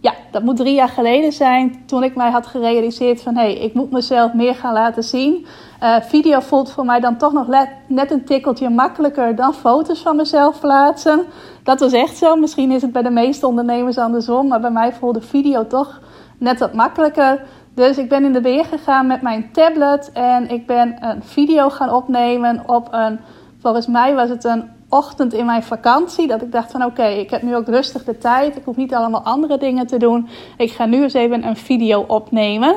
Ja, 0.00 0.12
dat 0.30 0.42
moet 0.42 0.56
drie 0.56 0.74
jaar 0.74 0.88
geleden 0.88 1.32
zijn. 1.32 1.82
Toen 1.86 2.02
ik 2.02 2.16
mij 2.16 2.30
had 2.30 2.46
gerealiseerd 2.46 3.22
van 3.22 3.34
hé, 3.34 3.42
hey, 3.42 3.54
ik 3.54 3.74
moet 3.74 3.90
mezelf 3.90 4.32
meer 4.32 4.54
gaan 4.54 4.72
laten 4.72 5.02
zien. 5.02 5.46
Uh, 5.82 5.96
video 6.00 6.40
voelt 6.40 6.70
voor 6.70 6.84
mij 6.84 7.00
dan 7.00 7.16
toch 7.16 7.32
nog 7.32 7.46
net 7.86 8.10
een 8.10 8.24
tikkeltje 8.24 8.68
makkelijker 8.68 9.36
dan 9.36 9.54
foto's 9.54 10.00
van 10.00 10.16
mezelf 10.16 10.60
plaatsen. 10.60 11.24
Dat 11.62 11.80
was 11.80 11.92
echt 11.92 12.16
zo. 12.16 12.36
Misschien 12.36 12.70
is 12.70 12.82
het 12.82 12.92
bij 12.92 13.02
de 13.02 13.10
meeste 13.10 13.46
ondernemers 13.46 13.98
andersom. 13.98 14.48
Maar 14.48 14.60
bij 14.60 14.70
mij 14.70 14.92
voelde 14.92 15.20
video 15.20 15.66
toch 15.66 16.00
net 16.38 16.58
wat 16.58 16.74
makkelijker. 16.74 17.42
Dus 17.74 17.98
ik 17.98 18.08
ben 18.08 18.24
in 18.24 18.32
de 18.32 18.40
weer 18.40 18.64
gegaan 18.64 19.06
met 19.06 19.22
mijn 19.22 19.48
tablet. 19.52 20.10
En 20.12 20.50
ik 20.50 20.66
ben 20.66 20.96
een 21.00 21.22
video 21.22 21.68
gaan 21.70 21.92
opnemen 21.92 22.62
op 22.66 22.88
een. 22.90 23.20
Volgens 23.58 23.86
mij 23.86 24.14
was 24.14 24.28
het 24.28 24.44
een 24.44 24.70
ochtend 24.96 25.32
in 25.32 25.46
mijn 25.46 25.62
vakantie. 25.62 26.26
Dat 26.26 26.42
ik 26.42 26.52
dacht 26.52 26.70
van 26.70 26.84
oké, 26.84 27.06
ik 27.06 27.30
heb 27.30 27.42
nu 27.42 27.56
ook 27.56 27.66
rustig 27.66 28.04
de 28.04 28.18
tijd. 28.18 28.56
Ik 28.56 28.64
hoef 28.64 28.76
niet 28.76 28.94
allemaal 28.94 29.22
andere 29.22 29.58
dingen 29.58 29.86
te 29.86 29.96
doen. 29.96 30.28
Ik 30.56 30.70
ga 30.70 30.86
nu 30.86 31.02
eens 31.02 31.14
even 31.14 31.46
een 31.46 31.56
video 31.56 32.04
opnemen. 32.06 32.76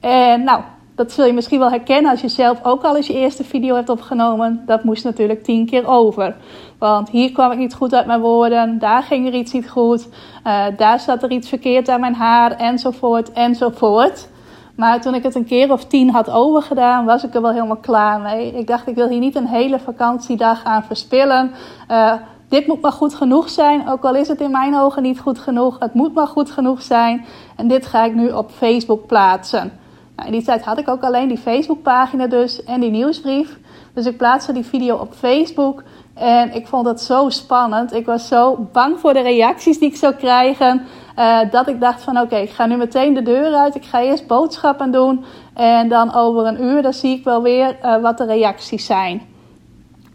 En 0.00 0.44
nou, 0.44 0.62
dat 0.94 1.12
zul 1.12 1.26
je 1.26 1.32
misschien 1.32 1.58
wel 1.58 1.70
herkennen 1.70 2.10
als 2.10 2.20
je 2.20 2.28
zelf 2.28 2.58
ook 2.62 2.82
al 2.82 2.96
eens 2.96 3.06
je 3.06 3.14
eerste 3.14 3.44
video 3.44 3.74
hebt 3.74 3.88
opgenomen. 3.88 4.62
Dat 4.66 4.84
moest 4.84 5.04
natuurlijk 5.04 5.42
tien 5.42 5.66
keer 5.66 5.86
over. 5.86 6.36
Want 6.78 7.10
hier 7.10 7.32
kwam 7.32 7.50
ik 7.50 7.58
niet 7.58 7.74
goed 7.74 7.94
uit 7.94 8.06
mijn 8.06 8.20
woorden, 8.20 8.78
daar 8.78 9.02
ging 9.02 9.26
er 9.26 9.34
iets 9.34 9.52
niet 9.52 9.70
goed, 9.70 10.08
uh, 10.46 10.64
daar 10.76 11.00
zat 11.00 11.22
er 11.22 11.30
iets 11.30 11.48
verkeerd 11.48 11.88
aan 11.88 12.00
mijn 12.00 12.14
haar, 12.14 12.52
enzovoort, 12.56 13.32
enzovoort. 13.32 14.28
Maar 14.76 15.00
toen 15.00 15.14
ik 15.14 15.22
het 15.22 15.34
een 15.34 15.44
keer 15.44 15.72
of 15.72 15.84
tien 15.84 16.10
had 16.10 16.30
overgedaan, 16.30 17.04
was 17.04 17.24
ik 17.24 17.34
er 17.34 17.42
wel 17.42 17.52
helemaal 17.52 17.76
klaar 17.76 18.20
mee. 18.20 18.52
Ik 18.52 18.66
dacht, 18.66 18.86
ik 18.86 18.94
wil 18.94 19.08
hier 19.08 19.18
niet 19.18 19.36
een 19.36 19.46
hele 19.46 19.78
vakantiedag 19.78 20.64
aan 20.64 20.84
verspillen. 20.84 21.50
Uh, 21.90 22.12
dit 22.48 22.66
moet 22.66 22.80
maar 22.80 22.92
goed 22.92 23.14
genoeg 23.14 23.50
zijn, 23.50 23.88
ook 23.88 24.04
al 24.04 24.14
is 24.14 24.28
het 24.28 24.40
in 24.40 24.50
mijn 24.50 24.76
ogen 24.76 25.02
niet 25.02 25.20
goed 25.20 25.38
genoeg. 25.38 25.76
Het 25.78 25.94
moet 25.94 26.14
maar 26.14 26.26
goed 26.26 26.50
genoeg 26.50 26.82
zijn. 26.82 27.24
En 27.56 27.68
dit 27.68 27.86
ga 27.86 28.04
ik 28.04 28.14
nu 28.14 28.30
op 28.30 28.50
Facebook 28.50 29.06
plaatsen. 29.06 29.72
Nou, 30.16 30.28
in 30.28 30.34
die 30.34 30.42
tijd 30.42 30.64
had 30.64 30.78
ik 30.78 30.88
ook 30.88 31.02
alleen 31.02 31.28
die 31.28 31.38
Facebookpagina 31.38 32.26
dus 32.26 32.64
en 32.64 32.80
die 32.80 32.90
nieuwsbrief. 32.90 33.58
Dus 33.94 34.06
ik 34.06 34.16
plaatste 34.16 34.52
die 34.52 34.64
video 34.64 34.96
op 34.96 35.12
Facebook. 35.12 35.82
En 36.14 36.54
ik 36.54 36.66
vond 36.66 36.86
het 36.86 37.00
zo 37.00 37.28
spannend. 37.28 37.94
Ik 37.94 38.06
was 38.06 38.28
zo 38.28 38.68
bang 38.72 39.00
voor 39.00 39.12
de 39.12 39.20
reacties 39.20 39.78
die 39.78 39.88
ik 39.88 39.96
zou 39.96 40.14
krijgen. 40.14 40.82
Uh, 41.22 41.38
dat 41.50 41.68
ik 41.68 41.80
dacht 41.80 42.02
van 42.02 42.20
oké, 42.20 42.36
ik 42.36 42.50
ga 42.50 42.66
nu 42.66 42.76
meteen 42.76 43.14
de 43.14 43.22
deur 43.22 43.54
uit. 43.54 43.74
Ik 43.74 43.84
ga 43.84 44.02
eerst 44.02 44.26
boodschappen 44.26 44.90
doen. 44.90 45.24
En 45.54 45.88
dan 45.88 46.14
over 46.14 46.46
een 46.46 46.62
uur 46.62 46.82
dan 46.82 46.92
zie 46.92 47.16
ik 47.18 47.24
wel 47.24 47.42
weer 47.42 47.76
uh, 47.82 48.02
wat 48.02 48.18
de 48.18 48.24
reacties 48.24 48.86
zijn. 48.86 49.22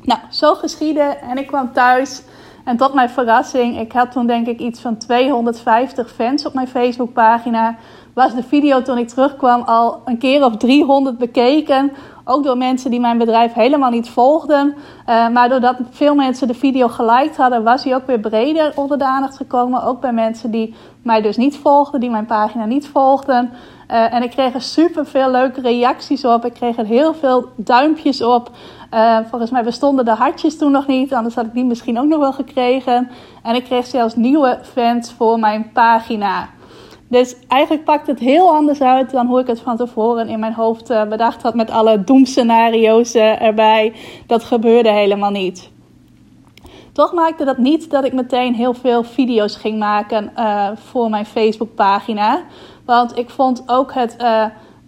Nou, 0.02 0.20
zo 0.30 0.54
geschiedde. 0.54 1.02
En 1.02 1.38
ik 1.38 1.48
kwam 1.48 1.74
thuis. 1.74 2.22
En 2.66 2.78
tot 2.78 2.94
mijn 2.94 3.10
verrassing, 3.10 3.80
ik 3.80 3.92
had 3.92 4.12
toen 4.12 4.28
denk 4.28 4.48
ik 4.48 4.60
iets 4.60 4.80
van 4.80 4.98
250 4.98 6.12
fans 6.12 6.46
op 6.46 6.54
mijn 6.54 6.68
Facebookpagina. 6.68 7.76
Was 8.18 8.36
de 8.36 8.44
video 8.44 8.82
toen 8.82 8.98
ik 8.98 9.08
terugkwam 9.08 9.62
al 9.62 10.02
een 10.06 10.18
keer 10.18 10.46
of 10.46 10.58
300 10.58 11.18
bekeken. 11.18 11.92
Ook 12.24 12.44
door 12.44 12.58
mensen 12.58 12.92
die 12.92 13.00
mijn 13.00 13.18
bedrijf 13.18 13.54
helemaal 13.54 13.90
niet 13.90 14.10
volgden. 14.10 14.76
Uh, 15.10 15.30
maar 15.30 15.50
doordat 15.50 15.76
veel 15.90 16.16
mensen 16.16 16.48
de 16.48 16.54
video 16.54 16.88
geliked 16.88 17.38
hadden, 17.38 17.64
was 17.64 17.84
hij 17.84 17.96
ook 17.96 18.08
weer 18.08 18.20
breder 18.20 18.72
onder 18.76 18.98
de 18.98 19.06
aandacht 19.06 19.38
gekomen. 19.38 19.84
Ook 19.84 20.02
bij 20.02 20.14
mensen 20.14 20.52
die 20.52 20.76
mij 21.02 21.22
dus 21.22 21.38
niet 21.38 21.58
volgden, 21.58 22.00
die 22.00 22.10
mijn 22.10 22.26
pagina 22.26 22.66
niet 22.66 22.88
volgden. 22.88 23.50
Uh, 23.92 24.14
en 24.14 24.24
ik 24.24 24.30
kreeg 24.30 24.54
er 24.54 24.62
super 24.62 25.06
veel 25.06 25.32
leuke 25.32 25.62
reacties 25.62 26.26
op. 26.26 26.46
Ik 26.46 26.54
kreeg 26.54 26.78
er 26.78 26.86
heel 26.86 27.14
veel 27.14 27.50
duimpjes 27.56 28.22
op. 28.22 28.52
Uh, 28.94 29.18
volgens 29.30 29.52
mij 29.52 29.64
bestonden 29.64 30.06
de 30.06 30.12
hartjes 30.12 30.58
toen 30.58 30.72
nog 30.72 30.88
niet, 30.88 31.14
anders 31.14 31.36
had 31.36 31.46
ik 31.46 31.54
die 31.54 31.66
misschien 31.66 32.00
ook 32.00 32.08
nog 32.08 32.20
wel 32.20 32.34
gekregen. 32.34 33.10
En 33.44 33.56
ik 33.56 33.64
kreeg 33.64 33.86
zelfs 33.86 34.16
nieuwe 34.16 34.60
fans 34.64 35.12
voor 35.12 35.40
mijn 35.40 35.72
pagina. 35.74 36.48
Dus 37.08 37.36
eigenlijk 37.48 37.84
pakt 37.84 38.08
het 38.08 38.20
heel 38.20 38.50
anders 38.50 38.82
uit 38.82 39.12
dan 39.12 39.28
hoe 39.28 39.40
ik 39.40 39.48
het 39.48 39.60
van 39.60 39.78
tevoren 39.78 40.28
in 40.28 40.40
mijn 40.40 40.54
hoofd 40.54 40.90
uh, 40.90 41.04
bedacht 41.04 41.42
had 41.42 41.56
met 41.56 41.72
alle 41.72 42.04
doemscenario's 42.04 43.16
uh, 43.16 43.42
erbij. 43.42 43.94
Dat 44.26 44.44
gebeurde 44.44 44.92
helemaal 44.92 45.32
niet. 45.32 45.70
Toch 46.92 47.14
maakte 47.14 47.46
dat 47.46 47.58
niet 47.58 47.90
dat 47.90 48.06
ik 48.06 48.14
meteen 48.14 48.54
heel 48.54 48.74
veel 48.74 49.04
video's 49.04 49.56
ging 49.56 49.80
maken 49.80 50.32
uh, 50.38 50.68
voor 50.76 51.10
mijn 51.10 51.26
Facebookpagina. 51.26 52.42
Want 52.86 53.18
ik 53.18 53.30
vond 53.30 53.64
ook 53.66 53.94
het, 53.94 54.16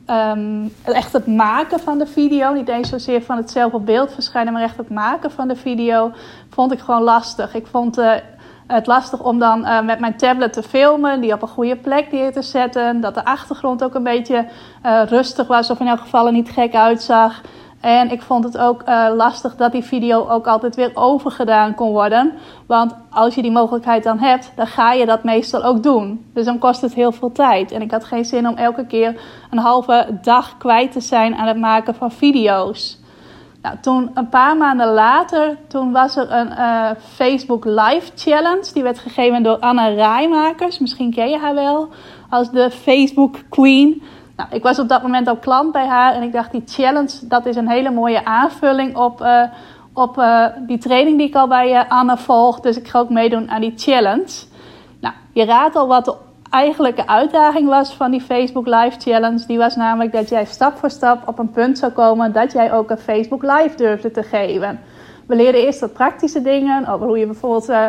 um, 0.07 0.73
echt 0.83 1.13
het 1.13 1.27
maken 1.27 1.79
van 1.79 1.97
de 1.97 2.07
video, 2.07 2.53
niet 2.53 2.67
eens 2.67 2.89
zozeer 2.89 3.21
van 3.21 3.37
het 3.37 3.51
zelf 3.51 3.73
op 3.73 3.85
beeld 3.85 4.13
verschijnen, 4.13 4.53
maar 4.53 4.61
echt 4.61 4.77
het 4.77 4.89
maken 4.89 5.31
van 5.31 5.47
de 5.47 5.55
video, 5.55 6.11
vond 6.49 6.71
ik 6.71 6.79
gewoon 6.79 7.03
lastig. 7.03 7.55
Ik 7.55 7.67
vond 7.67 8.01
het 8.73 8.87
lastig 8.87 9.23
om 9.23 9.39
dan 9.39 9.59
uh, 9.59 9.81
met 9.81 9.99
mijn 9.99 10.17
tablet 10.17 10.53
te 10.53 10.63
filmen, 10.63 11.21
die 11.21 11.33
op 11.33 11.41
een 11.41 11.47
goede 11.47 11.75
plek 11.75 12.11
neer 12.11 12.31
te 12.31 12.41
zetten. 12.41 13.01
Dat 13.01 13.13
de 13.13 13.25
achtergrond 13.25 13.83
ook 13.83 13.93
een 13.93 14.03
beetje 14.03 14.45
uh, 14.85 15.01
rustig 15.05 15.47
was, 15.47 15.69
of 15.69 15.79
in 15.79 15.87
elk 15.87 15.99
geval 15.99 16.25
er 16.25 16.31
niet 16.31 16.49
gek 16.49 16.75
uitzag. 16.75 17.41
En 17.81 18.11
ik 18.11 18.21
vond 18.21 18.43
het 18.43 18.57
ook 18.57 18.81
uh, 18.89 19.07
lastig 19.15 19.55
dat 19.55 19.71
die 19.71 19.83
video 19.83 20.27
ook 20.27 20.47
altijd 20.47 20.75
weer 20.75 20.91
overgedaan 20.93 21.75
kon 21.75 21.91
worden. 21.91 22.33
Want 22.67 22.95
als 23.09 23.35
je 23.35 23.41
die 23.41 23.51
mogelijkheid 23.51 24.03
dan 24.03 24.19
hebt, 24.19 24.51
dan 24.55 24.67
ga 24.67 24.93
je 24.93 25.05
dat 25.05 25.23
meestal 25.23 25.63
ook 25.63 25.83
doen. 25.83 26.25
Dus 26.33 26.45
dan 26.45 26.59
kost 26.59 26.81
het 26.81 26.93
heel 26.93 27.11
veel 27.11 27.31
tijd. 27.31 27.71
En 27.71 27.81
ik 27.81 27.91
had 27.91 28.03
geen 28.03 28.25
zin 28.25 28.47
om 28.47 28.55
elke 28.55 28.85
keer 28.85 29.21
een 29.49 29.57
halve 29.57 30.17
dag 30.21 30.57
kwijt 30.57 30.91
te 30.91 31.01
zijn 31.01 31.35
aan 31.35 31.47
het 31.47 31.57
maken 31.57 31.95
van 31.95 32.11
video's. 32.11 32.98
Nou, 33.61 33.75
toen 33.81 34.11
een 34.13 34.29
paar 34.29 34.57
maanden 34.57 34.93
later, 34.93 35.57
toen 35.67 35.91
was 35.91 36.15
er 36.15 36.31
een 36.31 36.47
uh, 36.47 36.89
Facebook 37.13 37.65
Live 37.65 38.11
Challenge. 38.15 38.73
Die 38.73 38.83
werd 38.83 38.99
gegeven 38.99 39.43
door 39.43 39.59
Anna 39.59 39.87
Rijmakers. 39.87 40.79
Misschien 40.79 41.13
ken 41.13 41.29
je 41.29 41.37
haar 41.37 41.53
wel 41.53 41.89
als 42.29 42.51
de 42.51 42.71
Facebook 42.71 43.35
Queen. 43.49 44.01
Nou, 44.35 44.49
ik 44.51 44.63
was 44.63 44.79
op 44.79 44.89
dat 44.89 45.01
moment 45.01 45.29
ook 45.29 45.41
klant 45.41 45.71
bij 45.71 45.87
haar 45.87 46.13
en 46.13 46.23
ik 46.23 46.31
dacht 46.31 46.51
die 46.51 46.63
challenge, 46.65 47.27
dat 47.27 47.45
is 47.45 47.55
een 47.55 47.69
hele 47.69 47.91
mooie 47.91 48.25
aanvulling 48.25 48.97
op, 48.97 49.21
uh, 49.21 49.43
op 49.93 50.17
uh, 50.17 50.45
die 50.67 50.77
training 50.77 51.17
die 51.17 51.27
ik 51.27 51.35
al 51.35 51.47
bij 51.47 51.87
Anna 51.87 52.17
volg. 52.17 52.59
Dus 52.59 52.77
ik 52.77 52.87
ga 52.87 52.99
ook 52.99 53.09
meedoen 53.09 53.49
aan 53.49 53.61
die 53.61 53.73
challenge. 53.75 54.45
Nou, 54.99 55.13
je 55.33 55.45
raadt 55.45 55.75
al 55.75 55.87
wat 55.87 56.05
de 56.05 56.15
eigenlijke 56.49 57.07
uitdaging 57.07 57.67
was 57.67 57.93
van 57.93 58.11
die 58.11 58.21
Facebook 58.21 58.67
Live 58.67 58.99
Challenge. 58.99 59.45
Die 59.45 59.57
was 59.57 59.75
namelijk 59.75 60.11
dat 60.11 60.29
jij 60.29 60.45
stap 60.45 60.77
voor 60.77 60.89
stap 60.89 61.27
op 61.27 61.39
een 61.39 61.49
punt 61.49 61.77
zou 61.77 61.91
komen 61.91 62.31
dat 62.31 62.51
jij 62.51 62.73
ook 62.73 62.89
een 62.89 62.97
Facebook 62.97 63.41
Live 63.41 63.75
durfde 63.75 64.11
te 64.11 64.23
geven. 64.23 64.79
We 65.25 65.35
leerden 65.35 65.61
eerst 65.61 65.79
wat 65.79 65.93
praktische 65.93 66.41
dingen 66.41 66.87
over 66.87 67.07
hoe 67.07 67.19
je 67.19 67.25
bijvoorbeeld 67.25 67.69
uh, 67.69 67.85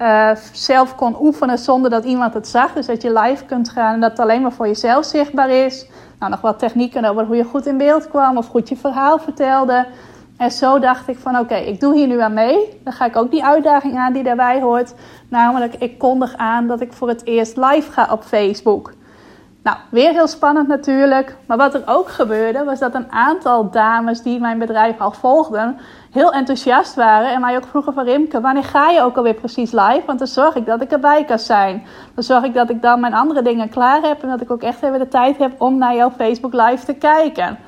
uh, 0.00 0.30
zelf 0.52 0.94
kon 0.94 1.16
oefenen 1.20 1.58
zonder 1.58 1.90
dat 1.90 2.04
iemand 2.04 2.34
het 2.34 2.48
zag. 2.48 2.72
Dus 2.72 2.86
dat 2.86 3.02
je 3.02 3.12
live 3.12 3.44
kunt 3.44 3.68
gaan 3.68 3.94
en 3.94 4.00
dat 4.00 4.10
het 4.10 4.20
alleen 4.20 4.42
maar 4.42 4.52
voor 4.52 4.66
jezelf 4.66 5.04
zichtbaar 5.04 5.50
is. 5.50 5.86
Nou, 6.18 6.30
nog 6.30 6.40
wat 6.40 6.58
technieken 6.58 7.04
over 7.04 7.24
hoe 7.26 7.36
je 7.36 7.44
goed 7.44 7.66
in 7.66 7.76
beeld 7.76 8.08
kwam 8.08 8.36
of 8.36 8.46
goed 8.46 8.68
je 8.68 8.76
verhaal 8.76 9.18
vertelde. 9.18 9.86
En 10.36 10.50
zo 10.50 10.78
dacht 10.78 11.08
ik 11.08 11.18
van 11.18 11.38
oké, 11.38 11.54
ik 11.54 11.80
doe 11.80 11.94
hier 11.94 12.06
nu 12.06 12.20
aan 12.20 12.34
mee. 12.34 12.80
Dan 12.84 12.92
ga 12.92 13.04
ik 13.04 13.16
ook 13.16 13.30
die 13.30 13.44
uitdaging 13.44 13.96
aan 13.96 14.12
die 14.12 14.22
daarbij 14.22 14.60
hoort. 14.60 14.94
Namelijk, 15.28 15.74
ik 15.74 15.98
kondig 15.98 16.36
aan 16.36 16.66
dat 16.66 16.80
ik 16.80 16.92
voor 16.92 17.08
het 17.08 17.26
eerst 17.26 17.56
live 17.56 17.92
ga 17.92 18.08
op 18.10 18.22
Facebook. 18.22 18.92
Nou, 19.64 19.76
weer 19.90 20.12
heel 20.12 20.26
spannend 20.26 20.68
natuurlijk. 20.68 21.36
Maar 21.46 21.56
wat 21.56 21.74
er 21.74 21.82
ook 21.86 22.08
gebeurde, 22.08 22.64
was 22.64 22.78
dat 22.78 22.94
een 22.94 23.12
aantal 23.12 23.70
dames 23.70 24.22
die 24.22 24.40
mijn 24.40 24.58
bedrijf 24.58 25.00
al 25.00 25.12
volgden, 25.12 25.78
heel 26.10 26.32
enthousiast 26.32 26.94
waren. 26.94 27.32
En 27.32 27.40
mij 27.40 27.56
ook 27.56 27.66
vroegen 27.66 27.94
van 27.94 28.04
Rimke, 28.04 28.40
wanneer 28.40 28.64
ga 28.64 28.90
je 28.90 29.02
ook 29.02 29.16
alweer 29.16 29.34
precies 29.34 29.72
live? 29.72 30.02
Want 30.06 30.18
dan 30.18 30.28
zorg 30.28 30.54
ik 30.54 30.66
dat 30.66 30.80
ik 30.82 30.90
erbij 30.90 31.24
kan 31.24 31.38
zijn. 31.38 31.82
Dan 32.14 32.24
zorg 32.24 32.44
ik 32.44 32.54
dat 32.54 32.70
ik 32.70 32.82
dan 32.82 33.00
mijn 33.00 33.14
andere 33.14 33.42
dingen 33.42 33.68
klaar 33.68 34.02
heb. 34.02 34.22
En 34.22 34.28
dat 34.28 34.40
ik 34.40 34.50
ook 34.50 34.62
echt 34.62 34.82
even 34.82 34.98
de 34.98 35.08
tijd 35.08 35.38
heb 35.38 35.60
om 35.60 35.78
naar 35.78 35.94
jouw 35.94 36.10
Facebook 36.10 36.52
live 36.52 36.84
te 36.84 36.94
kijken. 36.94 37.58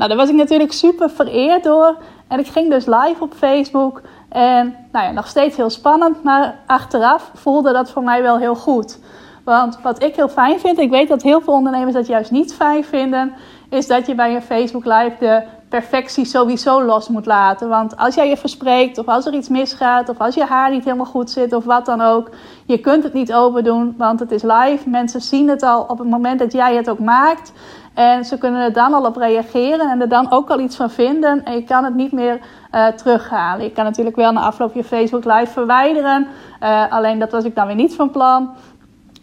Nou, 0.00 0.12
daar 0.12 0.20
was 0.20 0.28
ik 0.28 0.34
natuurlijk 0.34 0.72
super 0.72 1.10
vereerd 1.10 1.64
door. 1.64 1.96
En 2.28 2.38
ik 2.38 2.46
ging 2.46 2.70
dus 2.70 2.86
live 2.86 3.16
op 3.18 3.32
Facebook. 3.34 4.00
En 4.28 4.76
nou 4.92 5.04
ja, 5.04 5.10
nog 5.10 5.26
steeds 5.26 5.56
heel 5.56 5.70
spannend, 5.70 6.22
maar 6.22 6.58
achteraf 6.66 7.30
voelde 7.34 7.72
dat 7.72 7.90
voor 7.90 8.02
mij 8.02 8.22
wel 8.22 8.38
heel 8.38 8.54
goed. 8.54 8.98
Want 9.44 9.78
wat 9.82 10.02
ik 10.02 10.16
heel 10.16 10.28
fijn 10.28 10.60
vind, 10.60 10.78
ik 10.78 10.90
weet 10.90 11.08
dat 11.08 11.22
heel 11.22 11.40
veel 11.40 11.52
ondernemers 11.52 11.94
dat 11.94 12.06
juist 12.06 12.30
niet 12.30 12.54
fijn 12.54 12.84
vinden, 12.84 13.32
is 13.70 13.86
dat 13.86 14.06
je 14.06 14.14
bij 14.14 14.34
een 14.34 14.42
Facebook 14.42 14.84
Live 14.84 15.14
de 15.18 15.42
perfectie 15.68 16.24
sowieso 16.24 16.82
los 16.84 17.08
moet 17.08 17.26
laten. 17.26 17.68
Want 17.68 17.96
als 17.96 18.14
jij 18.14 18.28
je 18.28 18.36
verspreekt, 18.36 18.98
of 18.98 19.06
als 19.06 19.26
er 19.26 19.34
iets 19.34 19.48
misgaat, 19.48 20.08
of 20.08 20.18
als 20.18 20.34
je 20.34 20.44
haar 20.44 20.70
niet 20.70 20.84
helemaal 20.84 21.06
goed 21.06 21.30
zit, 21.30 21.52
of 21.52 21.64
wat 21.64 21.86
dan 21.86 22.00
ook, 22.00 22.30
je 22.66 22.78
kunt 22.78 23.02
het 23.02 23.12
niet 23.12 23.34
overdoen, 23.34 23.94
want 23.98 24.20
het 24.20 24.30
is 24.30 24.42
live. 24.42 24.88
Mensen 24.88 25.20
zien 25.20 25.48
het 25.48 25.62
al 25.62 25.82
op 25.82 25.98
het 25.98 26.08
moment 26.08 26.38
dat 26.38 26.52
jij 26.52 26.76
het 26.76 26.90
ook 26.90 26.98
maakt. 26.98 27.52
En 28.00 28.24
ze 28.24 28.38
kunnen 28.38 28.62
er 28.62 28.72
dan 28.72 28.94
al 28.94 29.04
op 29.04 29.16
reageren 29.16 29.90
en 29.90 30.00
er 30.00 30.08
dan 30.08 30.30
ook 30.30 30.50
al 30.50 30.60
iets 30.60 30.76
van 30.76 30.90
vinden. 30.90 31.44
En 31.44 31.54
je 31.54 31.64
kan 31.64 31.84
het 31.84 31.94
niet 31.94 32.12
meer 32.12 32.40
uh, 32.74 32.86
terughalen. 32.86 33.64
Je 33.64 33.72
kan 33.72 33.84
natuurlijk 33.84 34.16
wel 34.16 34.32
na 34.32 34.40
afloop 34.40 34.74
je 34.74 34.84
Facebook 34.84 35.24
Live 35.24 35.52
verwijderen. 35.52 36.26
Uh, 36.62 36.92
alleen 36.92 37.18
dat 37.18 37.30
was 37.30 37.44
ik 37.44 37.54
dan 37.54 37.66
weer 37.66 37.76
niet 37.76 37.94
van 37.94 38.10
plan. 38.10 38.50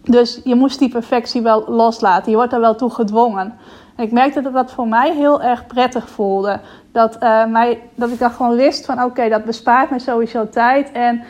Dus 0.04 0.42
je 0.44 0.56
moest 0.56 0.80
die 0.80 0.90
perfectie 0.90 1.42
wel 1.42 1.64
loslaten. 1.68 2.32
Je 2.32 2.38
wordt 2.38 2.54
er 2.54 2.60
wel 2.60 2.76
toe 2.76 2.90
gedwongen. 2.90 3.54
En 3.96 4.04
ik 4.04 4.12
merkte 4.12 4.42
dat 4.42 4.54
dat 4.54 4.72
voor 4.72 4.88
mij 4.88 5.14
heel 5.14 5.42
erg 5.42 5.68
prettig 5.68 6.10
voelde. 6.10 6.60
Dat, 6.92 7.18
uh, 7.24 7.46
mij, 7.46 7.82
dat 7.96 8.10
ik 8.10 8.20
dan 8.20 8.32
gewoon 8.32 8.56
wist 8.56 8.86
van 8.86 9.04
oké, 9.04 9.30
dat 9.30 9.46
bespaart 9.46 9.90
me 9.90 10.00
sowieso 10.00 10.50
tijd. 10.50 10.92
En 10.92 11.22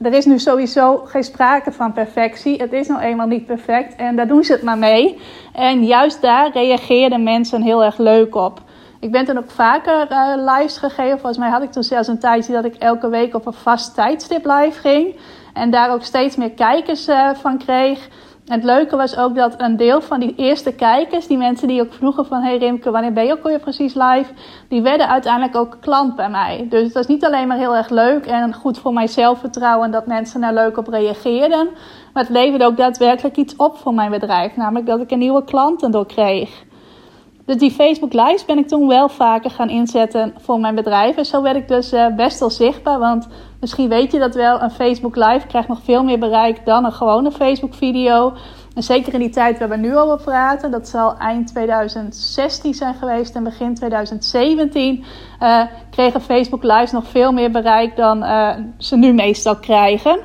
er 0.00 0.12
is 0.12 0.24
nu 0.24 0.38
sowieso 0.38 0.96
geen 0.96 1.24
sprake 1.24 1.72
van 1.72 1.92
perfectie. 1.92 2.60
Het 2.60 2.72
is 2.72 2.88
nou 2.88 3.00
eenmaal 3.00 3.26
niet 3.26 3.46
perfect 3.46 3.96
en 3.96 4.16
daar 4.16 4.28
doen 4.28 4.44
ze 4.44 4.52
het 4.52 4.62
maar 4.62 4.78
mee. 4.78 5.18
En 5.52 5.84
juist 5.84 6.20
daar 6.20 6.52
reageerden 6.52 7.22
mensen 7.22 7.62
heel 7.62 7.84
erg 7.84 7.98
leuk 7.98 8.34
op. 8.34 8.60
Ik 9.00 9.12
ben 9.12 9.24
toen 9.24 9.38
ook 9.38 9.50
vaker 9.50 10.10
uh, 10.10 10.34
lives 10.36 10.76
gegeven. 10.76 11.18
Volgens 11.18 11.38
mij 11.38 11.48
had 11.48 11.62
ik 11.62 11.72
toen 11.72 11.82
zelfs 11.82 12.08
een 12.08 12.18
tijdje 12.18 12.52
dat 12.52 12.64
ik 12.64 12.74
elke 12.74 13.08
week 13.08 13.34
op 13.34 13.46
een 13.46 13.52
vast 13.52 13.94
tijdstip 13.94 14.44
live 14.44 14.80
ging. 14.80 15.14
En 15.52 15.70
daar 15.70 15.92
ook 15.92 16.02
steeds 16.02 16.36
meer 16.36 16.50
kijkers 16.50 17.08
uh, 17.08 17.30
van 17.34 17.58
kreeg. 17.58 18.08
En 18.50 18.56
het 18.56 18.64
leuke 18.64 18.96
was 18.96 19.16
ook 19.16 19.34
dat 19.34 19.54
een 19.56 19.76
deel 19.76 20.00
van 20.00 20.20
die 20.20 20.34
eerste 20.36 20.72
kijkers, 20.72 21.26
die 21.26 21.38
mensen 21.38 21.68
die 21.68 21.80
ook 21.80 21.92
vroegen 21.92 22.26
van... 22.26 22.42
Hey 22.42 22.56
Rimke, 22.56 22.90
wanneer 22.90 23.12
ben 23.12 23.26
je 23.26 23.32
ook 23.32 23.42
weer 23.42 23.58
precies 23.58 23.94
live? 23.94 24.32
Die 24.68 24.82
werden 24.82 25.08
uiteindelijk 25.08 25.56
ook 25.56 25.76
klant 25.80 26.16
bij 26.16 26.30
mij. 26.30 26.66
Dus 26.68 26.82
het 26.82 26.92
was 26.92 27.06
niet 27.06 27.24
alleen 27.24 27.48
maar 27.48 27.56
heel 27.56 27.76
erg 27.76 27.88
leuk 27.88 28.26
en 28.26 28.54
goed 28.54 28.78
voor 28.78 28.92
mijn 28.92 29.08
zelfvertrouwen 29.08 29.90
dat 29.90 30.06
mensen 30.06 30.42
er 30.42 30.54
leuk 30.54 30.76
op 30.76 30.88
reageerden. 30.88 31.68
Maar 32.12 32.22
het 32.22 32.32
leverde 32.32 32.64
ook 32.64 32.76
daadwerkelijk 32.76 33.36
iets 33.36 33.56
op 33.56 33.76
voor 33.76 33.94
mijn 33.94 34.10
bedrijf. 34.10 34.56
Namelijk 34.56 34.86
dat 34.86 35.00
ik 35.00 35.10
een 35.10 35.18
nieuwe 35.18 35.44
klanten 35.44 35.90
door 35.90 36.06
kreeg. 36.06 36.64
Dus 37.50 37.58
die 37.58 37.70
Facebook 37.70 38.12
Lives 38.12 38.44
ben 38.44 38.58
ik 38.58 38.68
toen 38.68 38.88
wel 38.88 39.08
vaker 39.08 39.50
gaan 39.50 39.68
inzetten 39.68 40.34
voor 40.38 40.60
mijn 40.60 40.74
bedrijf. 40.74 41.16
En 41.16 41.24
zo 41.24 41.42
werd 41.42 41.56
ik 41.56 41.68
dus 41.68 41.92
uh, 41.92 42.06
best 42.16 42.40
wel 42.40 42.50
zichtbaar. 42.50 42.98
Want 42.98 43.28
misschien 43.60 43.88
weet 43.88 44.12
je 44.12 44.18
dat 44.18 44.34
wel, 44.34 44.62
een 44.62 44.70
Facebook 44.70 45.16
Live 45.16 45.46
krijgt 45.46 45.68
nog 45.68 45.80
veel 45.82 46.04
meer 46.04 46.18
bereik 46.18 46.64
dan 46.66 46.84
een 46.84 46.92
gewone 46.92 47.30
Facebook 47.30 47.74
video. 47.74 48.32
En 48.74 48.82
zeker 48.82 49.14
in 49.14 49.20
die 49.20 49.30
tijd 49.30 49.58
waar 49.58 49.68
we 49.68 49.76
nu 49.76 49.96
over 49.96 50.24
praten, 50.24 50.70
dat 50.70 50.88
zal 50.88 51.16
eind 51.18 51.46
2016 51.46 52.74
zijn 52.74 52.94
geweest 52.94 53.34
en 53.34 53.44
begin 53.44 53.74
2017, 53.74 55.04
uh, 55.42 55.62
kregen 55.90 56.20
Facebook 56.20 56.62
Lives 56.62 56.92
nog 56.92 57.06
veel 57.06 57.32
meer 57.32 57.50
bereik 57.50 57.96
dan 57.96 58.22
uh, 58.22 58.50
ze 58.78 58.96
nu 58.96 59.12
meestal 59.12 59.56
krijgen. 59.56 60.18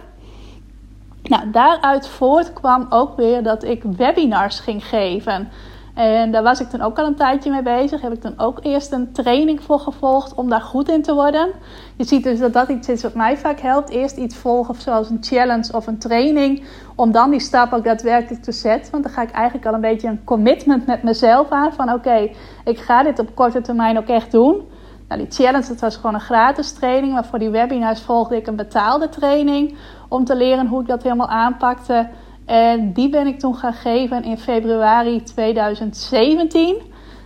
Nou, 1.24 1.52
daaruit 1.52 2.08
voort 2.08 2.54
kwam 2.54 2.86
ook 2.90 3.16
weer 3.18 3.44
dat 3.44 3.64
ik 3.64 3.84
webinars 3.84 4.60
ging 4.60 4.86
geven. 4.86 5.50
En 5.96 6.32
daar 6.32 6.44
was 6.44 6.60
ik 6.60 6.70
toen 6.70 6.82
ook 6.82 7.00
al 7.00 7.06
een 7.06 7.16
tijdje 7.16 7.52
mee 7.52 7.62
bezig. 7.62 8.02
Heb 8.02 8.14
ik 8.14 8.22
toen 8.22 8.40
ook 8.40 8.60
eerst 8.62 8.92
een 8.92 9.12
training 9.12 9.64
voor 9.64 9.80
gevolgd 9.80 10.34
om 10.34 10.50
daar 10.50 10.62
goed 10.62 10.90
in 10.90 11.02
te 11.02 11.14
worden. 11.14 11.50
Je 11.96 12.04
ziet 12.04 12.24
dus 12.24 12.40
dat 12.40 12.54
dat 12.54 12.70
iets 12.70 12.90
is 12.90 13.02
wat 13.02 13.14
mij 13.14 13.38
vaak 13.38 13.60
helpt. 13.60 13.90
Eerst 13.90 14.18
iets 14.18 14.36
volgen 14.36 14.76
zoals 14.76 15.10
een 15.10 15.18
challenge 15.22 15.74
of 15.74 15.88
een 15.88 15.98
training. 15.98 16.64
Om 16.96 17.12
dan 17.12 17.32
die 17.32 17.40
stap 17.40 17.74
ook 17.74 17.84
daadwerkelijk 17.84 18.44
te 18.44 18.52
zetten. 18.52 18.92
Want 18.92 19.04
dan 19.04 19.14
ga 19.14 19.22
ik 19.22 19.32
eigenlijk 19.32 19.68
al 19.68 19.74
een 19.74 19.82
beetje 19.82 20.08
een 20.08 20.24
commitment 20.24 20.86
met 20.86 21.04
mezelf 21.04 21.50
aan. 21.50 21.74
Van 21.74 21.94
oké, 21.94 22.30
ik 22.66 22.80
ga 22.80 23.04
dit 23.04 23.20
op 23.20 23.36
korte 23.36 23.62
termijn 23.62 23.98
ook 23.98 24.08
echt 24.08 24.32
doen. 24.32 24.62
Nou, 25.08 25.22
die 25.22 25.32
challenge 25.32 25.68
dat 25.68 25.80
was 25.80 25.96
gewoon 25.96 26.14
een 26.14 26.20
gratis 26.20 26.72
training. 26.72 27.14
Maar 27.14 27.26
voor 27.26 27.40
die 27.40 27.50
webinars 27.50 28.02
volgde 28.02 28.36
ik 28.36 28.48
een 28.48 28.56
betaalde 28.56 29.10
training. 29.10 29.78
Om 30.10 30.26
te 30.26 30.36
leren 30.36 30.68
hoe 30.68 30.82
ik 30.82 30.88
dat 30.88 31.04
helemaal 31.04 31.30
aanpakte. 31.30 32.08
En 32.46 32.94
die 32.94 33.10
ben 33.10 33.28
ik 33.28 33.40
toen 33.40 33.56
gaan 33.56 33.74
geven 33.74 34.24
in 34.24 34.38
februari 34.38 35.24
2017. 35.24 36.82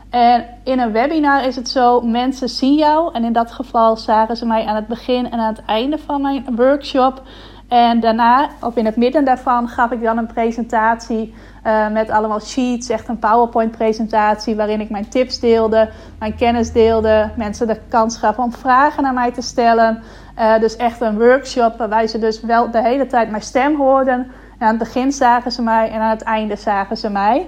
En 0.10 0.46
in 0.64 0.80
een 0.80 0.92
webinar 0.92 1.46
is 1.46 1.56
het 1.56 1.70
zo: 1.70 2.02
mensen 2.02 2.50
zien 2.50 2.76
jou. 2.76 3.14
En 3.14 3.24
in 3.24 3.34
dat 3.34 3.52
geval 3.52 3.98
zagen 3.98 4.38
ze 4.38 4.46
mij 4.46 4.66
aan 4.66 4.76
het 4.76 4.88
begin 4.88 5.32
en 5.32 5.40
aan 5.40 5.54
het 5.54 5.66
einde 5.66 5.98
van 5.98 6.22
mijn 6.22 6.46
workshop. 6.56 7.22
En 7.68 8.00
daarna, 8.00 8.50
of 8.62 8.76
in 8.76 8.86
het 8.86 8.96
midden 8.96 9.26
daarvan, 9.26 9.68
gaf 9.68 9.92
ik 9.92 10.04
dan 10.04 10.18
een 10.18 10.28
presentatie 10.34 11.34
uh, 11.66 11.90
met 11.90 12.10
allemaal 12.10 12.40
sheets. 12.40 12.90
Echt 12.90 13.08
een 13.08 13.20
PowerPoint-presentatie 13.20 14.56
waarin 14.56 14.82
ik 14.82 14.90
mijn 14.90 15.10
tips 15.10 15.40
deelde, 15.40 15.90
mijn 16.20 16.36
kennis 16.36 16.72
deelde. 16.72 17.30
Mensen 17.36 17.68
de 17.68 17.80
kans 17.90 18.18
gaf 18.18 18.38
om 18.38 18.52
vragen 18.52 19.04
naar 19.04 19.14
mij 19.14 19.32
te 19.32 19.42
stellen. 19.42 20.04
Uh, 20.40 20.60
dus 20.60 20.76
echt 20.76 21.02
een 21.02 21.18
workshop 21.18 21.78
waarbij 21.78 22.08
ze 22.08 22.20
dus 22.20 22.42
wel 22.42 22.72
de 22.72 22.82
hele 22.82 23.08
tijd 23.08 23.30
mijn 23.30 23.44
stem 23.44 23.76
hoorden 23.76 24.32
aan 24.60 24.70
het 24.70 24.78
begin 24.78 25.12
zagen 25.12 25.52
ze 25.52 25.62
mij 25.62 25.90
en 25.90 26.00
aan 26.00 26.10
het 26.10 26.22
einde 26.22 26.56
zagen 26.56 26.98
ze 26.98 27.10
mij. 27.10 27.48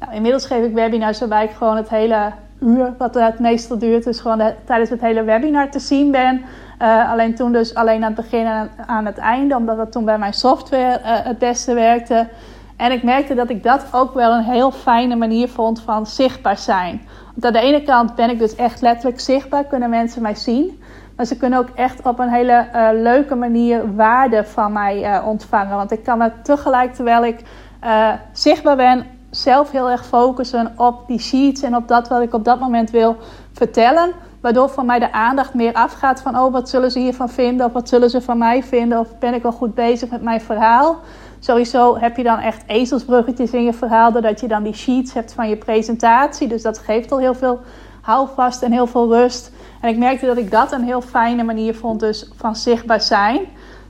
Nou, 0.00 0.14
inmiddels 0.14 0.46
geef 0.46 0.64
ik 0.64 0.74
webinars 0.74 1.18
waarbij 1.18 1.44
ik 1.44 1.50
gewoon 1.50 1.76
het 1.76 1.88
hele 1.88 2.32
uur, 2.60 2.94
wat 2.98 3.14
het 3.14 3.38
meestal 3.38 3.78
duurt, 3.78 4.04
dus 4.04 4.20
gewoon 4.20 4.52
tijdens 4.64 4.90
het 4.90 5.00
hele 5.00 5.22
webinar 5.22 5.70
te 5.70 5.78
zien 5.78 6.10
ben. 6.10 6.42
Uh, 6.82 7.10
alleen 7.10 7.34
toen 7.34 7.52
dus 7.52 7.74
alleen 7.74 8.04
aan 8.04 8.12
het 8.12 8.30
begin 8.30 8.46
en 8.46 8.70
aan 8.86 9.06
het 9.06 9.18
einde, 9.18 9.56
omdat 9.56 9.76
dat 9.76 9.92
toen 9.92 10.04
bij 10.04 10.18
mijn 10.18 10.32
software 10.32 10.98
uh, 11.00 11.04
het 11.04 11.38
beste 11.38 11.74
werkte. 11.74 12.28
En 12.76 12.92
ik 12.92 13.02
merkte 13.02 13.34
dat 13.34 13.50
ik 13.50 13.62
dat 13.62 13.86
ook 13.92 14.14
wel 14.14 14.32
een 14.32 14.44
heel 14.44 14.70
fijne 14.70 15.16
manier 15.16 15.48
vond 15.48 15.80
van 15.80 16.06
zichtbaar 16.06 16.58
zijn. 16.58 17.02
Want 17.34 17.44
aan 17.44 17.52
de 17.52 17.68
ene 17.68 17.82
kant 17.82 18.14
ben 18.14 18.30
ik 18.30 18.38
dus 18.38 18.54
echt 18.54 18.80
letterlijk 18.80 19.20
zichtbaar, 19.20 19.64
kunnen 19.64 19.90
mensen 19.90 20.22
mij 20.22 20.34
zien. 20.34 20.81
Maar 21.16 21.26
ze 21.26 21.36
kunnen 21.36 21.58
ook 21.58 21.68
echt 21.74 22.06
op 22.06 22.18
een 22.18 22.28
hele 22.28 22.68
uh, 22.74 22.88
leuke 22.92 23.34
manier 23.34 23.94
waarde 23.94 24.44
van 24.44 24.72
mij 24.72 25.18
uh, 25.18 25.26
ontvangen. 25.26 25.76
Want 25.76 25.90
ik 25.90 26.02
kan 26.02 26.18
me 26.18 26.30
tegelijk, 26.42 26.94
terwijl 26.94 27.24
ik 27.24 27.42
uh, 27.84 28.08
zichtbaar 28.32 28.76
ben, 28.76 29.06
zelf 29.30 29.70
heel 29.70 29.90
erg 29.90 30.06
focussen 30.06 30.72
op 30.76 31.06
die 31.06 31.20
sheets 31.20 31.62
en 31.62 31.76
op 31.76 31.88
dat 31.88 32.08
wat 32.08 32.22
ik 32.22 32.34
op 32.34 32.44
dat 32.44 32.60
moment 32.60 32.90
wil 32.90 33.16
vertellen. 33.52 34.12
Waardoor 34.40 34.68
van 34.68 34.86
mij 34.86 34.98
de 34.98 35.12
aandacht 35.12 35.54
meer 35.54 35.72
afgaat 35.72 36.20
van, 36.20 36.38
oh, 36.38 36.52
wat 36.52 36.68
zullen 36.68 36.90
ze 36.90 36.98
hiervan 36.98 37.28
vinden? 37.28 37.66
Of 37.66 37.72
wat 37.72 37.88
zullen 37.88 38.10
ze 38.10 38.20
van 38.20 38.38
mij 38.38 38.62
vinden? 38.62 38.98
Of 38.98 39.18
ben 39.18 39.34
ik 39.34 39.44
al 39.44 39.52
goed 39.52 39.74
bezig 39.74 40.10
met 40.10 40.22
mijn 40.22 40.40
verhaal? 40.40 40.96
Sowieso 41.38 41.98
heb 41.98 42.16
je 42.16 42.22
dan 42.22 42.38
echt 42.38 42.62
ezelsbruggetjes 42.66 43.50
in 43.50 43.64
je 43.64 43.72
verhaal, 43.72 44.12
doordat 44.12 44.40
je 44.40 44.48
dan 44.48 44.62
die 44.62 44.74
sheets 44.74 45.12
hebt 45.12 45.32
van 45.32 45.48
je 45.48 45.56
presentatie. 45.56 46.48
Dus 46.48 46.62
dat 46.62 46.78
geeft 46.78 47.12
al 47.12 47.18
heel 47.18 47.34
veel 47.34 47.60
houvast 48.00 48.62
en 48.62 48.72
heel 48.72 48.86
veel 48.86 49.08
rust. 49.08 49.52
En 49.82 49.88
ik 49.88 49.96
merkte 49.98 50.26
dat 50.26 50.36
ik 50.36 50.50
dat 50.50 50.72
een 50.72 50.84
heel 50.84 51.00
fijne 51.00 51.42
manier 51.42 51.74
vond 51.74 52.00
dus 52.00 52.30
van 52.36 52.56
zichtbaar 52.56 53.00
zijn. 53.00 53.40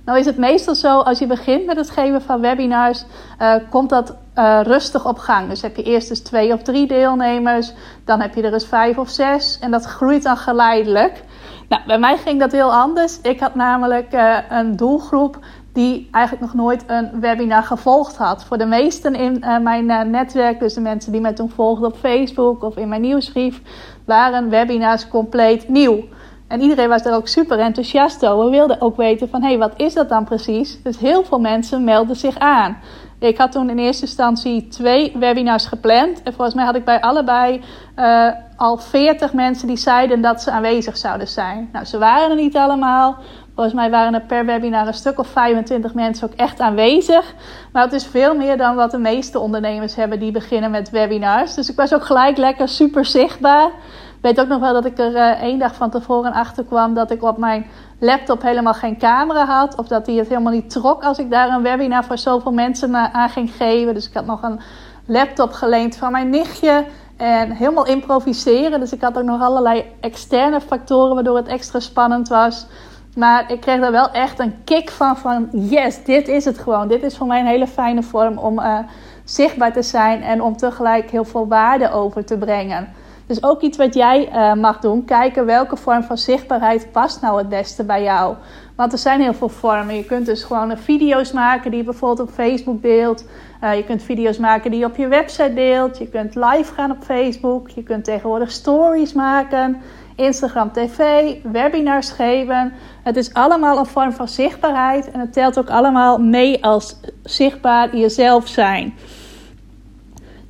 Nou 0.05 0.19
is 0.19 0.27
het 0.27 0.37
meestal 0.37 0.75
zo, 0.75 0.99
als 0.99 1.19
je 1.19 1.27
begint 1.27 1.67
met 1.67 1.77
het 1.77 1.91
geven 1.91 2.23
van 2.23 2.41
webinars, 2.41 3.05
uh, 3.41 3.55
komt 3.71 3.91
dat 3.91 4.17
uh, 4.35 4.61
rustig 4.63 5.07
op 5.07 5.19
gang. 5.19 5.49
Dus 5.49 5.63
heb 5.63 5.77
je 5.77 5.83
eerst 5.83 6.11
eens 6.11 6.21
twee 6.21 6.53
of 6.53 6.63
drie 6.63 6.87
deelnemers, 6.87 7.73
dan 8.05 8.21
heb 8.21 8.35
je 8.35 8.43
er 8.43 8.53
eens 8.53 8.67
vijf 8.67 8.99
of 8.99 9.09
zes 9.09 9.59
en 9.61 9.71
dat 9.71 9.85
groeit 9.85 10.23
dan 10.23 10.37
geleidelijk. 10.37 11.25
Nou, 11.69 11.83
bij 11.87 11.99
mij 11.99 12.17
ging 12.17 12.41
dat 12.41 12.53
heel 12.53 12.73
anders. 12.73 13.21
Ik 13.21 13.41
had 13.41 13.55
namelijk 13.55 14.15
uh, 14.15 14.37
een 14.49 14.77
doelgroep 14.77 15.39
die 15.73 16.09
eigenlijk 16.11 16.45
nog 16.45 16.55
nooit 16.55 16.85
een 16.87 17.21
webinar 17.21 17.63
gevolgd 17.63 18.17
had. 18.17 18.45
Voor 18.45 18.59
de 18.59 18.67
meesten 18.67 19.15
in 19.15 19.45
mijn 19.63 20.11
netwerk, 20.11 20.61
dus 20.61 20.75
de 20.75 20.81
mensen 20.81 21.13
die 21.13 21.21
mij 21.21 21.33
toen 21.33 21.51
volgden 21.51 21.89
op 21.89 21.97
Facebook 21.97 22.63
of 22.63 22.77
in 22.77 22.89
mijn 22.89 23.01
nieuwsbrief, 23.01 23.61
waren 24.05 24.51
webinars 24.51 25.09
compleet 25.09 25.69
nieuw. 25.69 26.05
En 26.49 26.61
iedereen 26.61 26.89
was 26.89 27.05
er 27.05 27.15
ook 27.15 27.29
super 27.29 27.59
enthousiast 27.59 28.27
over. 28.27 28.45
We 28.45 28.51
wilden 28.51 28.81
ook 28.81 28.97
weten 28.97 29.29
van, 29.29 29.43
hé, 29.43 29.49
hey, 29.49 29.59
wat 29.59 29.73
is 29.77 29.95
dat 29.95 30.09
dan 30.09 30.25
precies? 30.25 30.83
Dus 30.83 30.99
heel 30.99 31.25
veel 31.25 31.41
mensen 31.41 31.85
melden 31.85 32.17
zich 32.17 32.39
aan. 32.39 32.77
Ik 33.19 33.39
had 33.39 33.53
toen 33.53 33.71
in 33.71 33.79
eerste 33.79 34.05
instantie 34.05 34.69
twee 34.69 35.13
webinars 35.19 35.67
gepland. 35.67 36.23
En 36.23 36.33
volgens 36.33 36.55
mij 36.55 36.65
had 36.65 36.75
ik 36.75 36.85
bij 36.85 37.01
allebei 37.01 37.63
uh, 37.97 38.29
al 38.57 38.77
40 38.77 39.33
mensen 39.33 39.67
die 39.67 39.77
zeiden 39.77 40.21
dat 40.21 40.43
ze 40.43 40.51
aanwezig 40.51 40.97
zouden 40.97 41.29
zijn. 41.29 41.69
Nou, 41.73 41.85
ze 41.85 41.99
waren 41.99 42.31
er 42.31 42.37
niet 42.37 42.57
allemaal. 42.57 43.17
Volgens 43.55 43.75
mij 43.75 43.91
waren 43.91 44.15
er 44.15 44.21
per 44.21 44.47
webinar 44.47 44.87
een 44.87 44.95
stuk 44.95 45.19
of 45.19 45.27
25 45.27 45.95
mensen 45.95 46.31
ook 46.31 46.37
echt 46.37 46.61
aanwezig. 46.61 47.35
Maar 47.73 47.83
het 47.83 47.93
is 47.93 48.07
veel 48.07 48.35
meer 48.35 48.57
dan 48.57 48.77
wat 48.77 48.91
de 48.91 48.99
meeste 48.99 49.39
ondernemers 49.39 49.95
hebben 49.95 50.19
die 50.19 50.33
beginnen 50.33 50.71
met 50.71 50.91
webinars. 50.91 51.55
Dus 51.55 51.71
ik 51.71 51.77
was 51.77 51.95
ook 51.95 52.05
gelijk 52.05 52.37
lekker 52.37 52.69
super 52.69 53.05
zichtbaar. 53.05 53.67
Ik 53.67 54.29
weet 54.29 54.41
ook 54.41 54.49
nog 54.49 54.61
wel 54.61 54.73
dat 54.73 54.85
ik 54.85 54.99
er 54.99 55.15
uh, 55.15 55.43
één 55.43 55.59
dag 55.59 55.75
van 55.75 55.91
tevoren 55.91 56.33
achter 56.33 56.65
kwam 56.65 56.95
dat 56.95 57.11
ik 57.11 57.23
op 57.23 57.39
mijn 57.39 57.67
laptop 57.99 58.43
helemaal 58.43 58.75
geen 58.75 58.99
camera 58.99 59.45
had. 59.45 59.77
Of 59.77 59.87
dat 59.87 60.07
hij 60.07 60.15
het 60.15 60.29
helemaal 60.29 60.53
niet 60.53 60.71
trok 60.71 61.05
als 61.05 61.19
ik 61.19 61.31
daar 61.31 61.49
een 61.49 61.63
webinar 61.63 62.05
voor 62.05 62.19
zoveel 62.19 62.53
mensen 62.53 62.95
aan 62.95 63.29
ging 63.29 63.53
geven. 63.53 63.95
Dus 63.95 64.09
ik 64.09 64.15
had 64.15 64.27
nog 64.27 64.43
een 64.43 64.61
laptop 65.07 65.53
geleend 65.53 65.97
van 65.97 66.13
mijn 66.13 66.31
nichtje. 66.31 66.85
En 67.17 67.51
helemaal 67.51 67.87
improviseren. 67.87 68.81
Dus 68.81 68.93
ik 68.93 69.01
had 69.01 69.19
ook 69.19 69.25
nog 69.25 69.41
allerlei 69.41 69.85
externe 70.01 70.61
factoren 70.61 71.15
waardoor 71.15 71.37
het 71.37 71.49
extra 71.49 71.81
spannend 71.81 72.29
was. 72.29 72.67
Maar 73.17 73.53
ik 73.53 73.61
kreeg 73.61 73.81
daar 73.81 73.93
wel 73.93 74.11
echt 74.11 74.39
een 74.39 74.55
kick 74.65 74.91
van, 74.91 75.17
van 75.17 75.49
yes, 75.53 76.05
dit 76.05 76.29
is 76.29 76.45
het 76.45 76.59
gewoon. 76.59 76.89
Dit 76.89 77.03
is 77.03 77.17
voor 77.17 77.27
mij 77.27 77.41
een 77.41 77.47
hele 77.47 77.67
fijne 77.67 78.03
vorm 78.03 78.39
om 78.39 78.59
uh, 78.59 78.79
zichtbaar 79.25 79.73
te 79.73 79.83
zijn 79.83 80.23
en 80.23 80.43
om 80.43 80.57
tegelijk 80.57 81.11
heel 81.11 81.25
veel 81.25 81.49
waarde 81.49 81.91
over 81.91 82.25
te 82.25 82.39
brengen. 82.39 82.89
Dus 83.27 83.43
ook 83.43 83.61
iets 83.61 83.79
wat 83.79 83.95
jij 83.95 84.29
uh, 84.33 84.53
mag 84.53 84.79
doen. 84.79 85.05
Kijken 85.05 85.47
welke 85.47 85.77
vorm 85.77 86.03
van 86.03 86.19
zichtbaarheid 86.19 86.93
past 86.93 87.21
nou 87.21 87.39
het 87.39 87.49
beste 87.49 87.85
bij 87.85 88.03
jou. 88.03 88.35
Want 88.77 88.93
er 88.93 88.99
zijn 88.99 89.21
heel 89.21 89.35
veel 89.35 89.49
vormen. 89.49 89.97
Je 89.97 90.05
kunt 90.05 90.27
dus 90.27 90.45
gewoon 90.45 90.77
video's 90.77 91.33
maken 91.33 91.71
die 91.71 91.79
je 91.79 91.87
bijvoorbeeld 91.87 92.29
op 92.29 92.35
Facebook 92.35 92.83
deelt. 92.83 93.25
Uh, 93.65 93.77
je 93.77 93.85
kunt 93.85 94.03
video's 94.03 94.39
maken 94.39 94.71
die 94.71 94.81
je 94.81 94.87
op 94.87 94.97
je 94.97 95.09
website 95.09 95.55
deelt. 95.55 95.99
Je 95.99 96.09
kunt 96.09 96.35
live 96.35 96.75
gaan 96.75 96.91
op 96.91 97.03
Facebook. 97.03 97.69
Je 97.69 97.83
kunt 97.83 98.05
tegenwoordig 98.05 98.51
stories 98.51 99.13
maken. 99.13 99.83
Instagram 100.17 100.73
TV, 100.73 100.99
webinars 101.43 102.11
geven. 102.11 102.73
Het 103.03 103.17
is 103.17 103.35
allemaal 103.35 103.79
een 103.79 103.87
vorm 103.87 104.13
van 104.13 104.29
zichtbaarheid 104.29 105.11
en 105.11 105.21
het 105.21 105.33
telt 105.33 105.59
ook 105.59 105.71
allemaal 105.71 106.19
mee 106.19 106.65
als 106.65 107.01
zichtbaar 107.23 107.97
jezelf 107.97 108.49
zijn. 108.49 108.95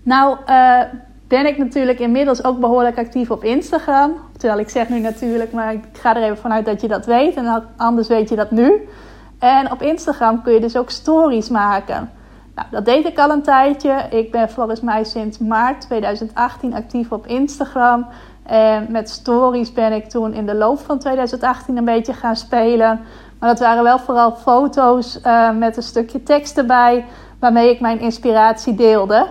Nou, 0.02 0.36
uh, 0.48 0.80
ben 1.28 1.46
ik 1.46 1.58
natuurlijk 1.58 1.98
inmiddels 1.98 2.44
ook 2.44 2.60
behoorlijk 2.60 2.98
actief 2.98 3.30
op 3.30 3.44
Instagram. 3.44 4.14
Terwijl 4.36 4.60
ik 4.60 4.68
zeg 4.68 4.88
nu 4.88 4.98
natuurlijk, 4.98 5.52
maar 5.52 5.72
ik 5.72 5.84
ga 5.92 6.16
er 6.16 6.22
even 6.22 6.38
vanuit 6.38 6.64
dat 6.64 6.80
je 6.80 6.88
dat 6.88 7.06
weet. 7.06 7.34
En 7.34 7.64
anders 7.76 8.08
weet 8.08 8.28
je 8.28 8.36
dat 8.36 8.50
nu. 8.50 8.88
En 9.38 9.72
op 9.72 9.82
Instagram 9.82 10.42
kun 10.42 10.52
je 10.52 10.60
dus 10.60 10.76
ook 10.76 10.90
stories 10.90 11.48
maken. 11.48 12.10
Nou, 12.54 12.68
dat 12.70 12.84
deed 12.84 13.06
ik 13.06 13.18
al 13.18 13.30
een 13.30 13.42
tijdje. 13.42 14.06
Ik 14.10 14.30
ben 14.30 14.50
volgens 14.50 14.80
mij 14.80 15.04
sinds 15.04 15.38
maart 15.38 15.80
2018 15.80 16.74
actief 16.74 17.12
op 17.12 17.26
Instagram. 17.26 18.06
En 18.42 18.86
met 18.88 19.10
stories 19.10 19.72
ben 19.72 19.92
ik 19.92 20.08
toen 20.08 20.34
in 20.34 20.46
de 20.46 20.54
loop 20.54 20.78
van 20.78 20.98
2018 20.98 21.76
een 21.76 21.84
beetje 21.84 22.12
gaan 22.12 22.36
spelen. 22.36 23.00
Maar 23.38 23.48
dat 23.48 23.58
waren 23.58 23.82
wel 23.82 23.98
vooral 23.98 24.32
foto's 24.32 25.18
uh, 25.26 25.50
met 25.50 25.76
een 25.76 25.82
stukje 25.82 26.22
tekst 26.22 26.58
erbij, 26.58 27.04
waarmee 27.38 27.70
ik 27.70 27.80
mijn 27.80 28.00
inspiratie 28.00 28.74
deelde. 28.74 29.26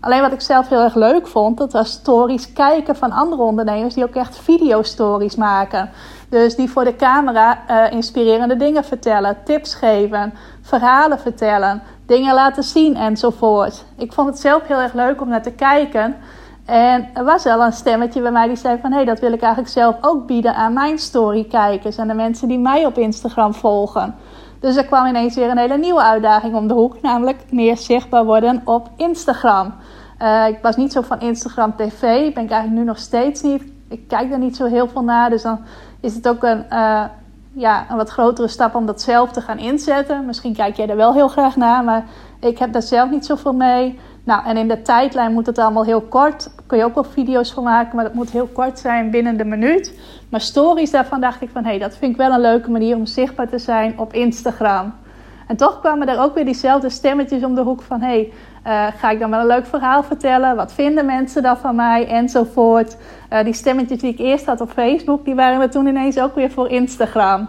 Alleen 0.00 0.20
wat 0.20 0.32
ik 0.32 0.40
zelf 0.40 0.68
heel 0.68 0.82
erg 0.82 0.94
leuk 0.94 1.26
vond, 1.26 1.58
dat 1.58 1.72
was 1.72 1.90
stories 1.90 2.52
kijken 2.52 2.96
van 2.96 3.12
andere 3.12 3.42
ondernemers 3.42 3.94
die 3.94 4.04
ook 4.04 4.14
echt 4.14 4.38
video-stories 4.38 5.36
maken. 5.36 5.90
Dus 6.28 6.56
die 6.56 6.70
voor 6.70 6.84
de 6.84 6.96
camera 6.96 7.58
uh, 7.70 7.92
inspirerende 7.92 8.56
dingen 8.56 8.84
vertellen, 8.84 9.36
tips 9.44 9.74
geven, 9.74 10.34
verhalen 10.62 11.18
vertellen, 11.18 11.82
dingen 12.06 12.34
laten 12.34 12.62
zien 12.62 12.96
enzovoort. 12.96 13.84
Ik 13.96 14.12
vond 14.12 14.28
het 14.28 14.38
zelf 14.38 14.66
heel 14.66 14.80
erg 14.80 14.92
leuk 14.92 15.20
om 15.20 15.28
naar 15.28 15.42
te 15.42 15.52
kijken. 15.52 16.16
En 16.68 17.08
er 17.14 17.24
was 17.24 17.44
wel 17.44 17.64
een 17.64 17.72
stemmetje 17.72 18.20
bij 18.20 18.30
mij 18.30 18.46
die 18.46 18.56
zei 18.56 18.78
van... 18.80 18.90
hé, 18.90 18.96
hey, 18.96 19.04
dat 19.04 19.20
wil 19.20 19.32
ik 19.32 19.40
eigenlijk 19.40 19.72
zelf 19.72 19.96
ook 20.00 20.26
bieden 20.26 20.54
aan 20.54 20.72
mijn 20.72 20.98
story-kijkers... 20.98 21.96
en 21.96 22.08
de 22.08 22.14
mensen 22.14 22.48
die 22.48 22.58
mij 22.58 22.86
op 22.86 22.98
Instagram 22.98 23.54
volgen. 23.54 24.14
Dus 24.60 24.76
er 24.76 24.84
kwam 24.84 25.06
ineens 25.06 25.34
weer 25.34 25.50
een 25.50 25.58
hele 25.58 25.78
nieuwe 25.78 26.02
uitdaging 26.02 26.54
om 26.54 26.68
de 26.68 26.74
hoek... 26.74 27.00
namelijk 27.02 27.44
meer 27.50 27.76
zichtbaar 27.76 28.24
worden 28.24 28.62
op 28.64 28.88
Instagram. 28.96 29.74
Uh, 30.22 30.48
ik 30.48 30.58
was 30.62 30.76
niet 30.76 30.92
zo 30.92 31.00
van 31.00 31.20
Instagram 31.20 31.76
TV, 31.76 32.00
ben 32.34 32.44
ik 32.44 32.50
eigenlijk 32.50 32.70
nu 32.70 32.84
nog 32.84 32.98
steeds 32.98 33.42
niet. 33.42 33.62
Ik 33.88 34.08
kijk 34.08 34.32
er 34.32 34.38
niet 34.38 34.56
zo 34.56 34.66
heel 34.66 34.88
veel 34.88 35.02
naar, 35.02 35.30
dus 35.30 35.42
dan 35.42 35.60
is 36.00 36.14
het 36.14 36.28
ook 36.28 36.42
een... 36.42 36.64
Uh, 36.70 37.04
ja, 37.52 37.86
een 37.90 37.96
wat 37.96 38.10
grotere 38.10 38.48
stap 38.48 38.74
om 38.74 38.86
dat 38.86 39.00
zelf 39.00 39.32
te 39.32 39.40
gaan 39.40 39.58
inzetten. 39.58 40.26
Misschien 40.26 40.54
kijk 40.54 40.76
jij 40.76 40.88
er 40.88 40.96
wel 40.96 41.14
heel 41.14 41.28
graag 41.28 41.56
naar, 41.56 41.84
maar 41.84 42.04
ik 42.40 42.58
heb 42.58 42.72
daar 42.72 42.82
zelf 42.82 43.10
niet 43.10 43.26
zoveel 43.26 43.52
mee. 43.52 43.98
Nou, 44.24 44.46
en 44.46 44.56
in 44.56 44.68
de 44.68 44.82
tijdlijn 44.82 45.32
moet 45.32 45.46
het 45.46 45.58
allemaal 45.58 45.84
heel 45.84 46.00
kort. 46.00 46.50
Kun 46.66 46.78
je 46.78 46.84
ook 46.84 46.94
wel 46.94 47.04
video's 47.04 47.52
van 47.52 47.62
maken, 47.62 47.96
maar 47.96 48.04
dat 48.04 48.14
moet 48.14 48.30
heel 48.30 48.46
kort 48.46 48.78
zijn 48.78 49.10
binnen 49.10 49.36
de 49.36 49.44
minuut. 49.44 49.98
Maar 50.28 50.40
stories, 50.40 50.90
daarvan 50.90 51.20
dacht 51.20 51.42
ik 51.42 51.50
van, 51.52 51.62
hé, 51.62 51.70
hey, 51.70 51.78
dat 51.78 51.96
vind 51.96 52.12
ik 52.12 52.16
wel 52.16 52.32
een 52.32 52.40
leuke 52.40 52.70
manier 52.70 52.96
om 52.96 53.06
zichtbaar 53.06 53.48
te 53.48 53.58
zijn 53.58 53.98
op 53.98 54.12
Instagram. 54.12 54.94
En 55.46 55.56
toch 55.56 55.80
kwamen 55.80 56.08
er 56.08 56.20
ook 56.20 56.34
weer 56.34 56.44
diezelfde 56.44 56.88
stemmetjes 56.88 57.44
om 57.44 57.54
de 57.54 57.60
hoek 57.60 57.82
van, 57.82 58.00
hé, 58.00 58.06
hey, 58.06 58.32
uh, 58.66 58.98
ga 58.98 59.10
ik 59.10 59.18
dan 59.18 59.30
wel 59.30 59.40
een 59.40 59.46
leuk 59.46 59.66
verhaal 59.66 60.02
vertellen? 60.02 60.56
Wat 60.56 60.72
vinden 60.72 61.06
mensen 61.06 61.42
dan 61.42 61.56
van 61.56 61.74
mij? 61.74 62.08
Enzovoort. 62.08 62.96
Uh, 63.32 63.44
die 63.44 63.52
stemmetjes 63.52 64.00
die 64.00 64.12
ik 64.12 64.18
eerst 64.18 64.46
had 64.46 64.60
op 64.60 64.70
Facebook, 64.70 65.24
die 65.24 65.34
waren 65.34 65.60
er 65.60 65.70
toen 65.70 65.86
ineens 65.86 66.20
ook 66.20 66.34
weer 66.34 66.50
voor 66.50 66.68
Instagram. 66.68 67.48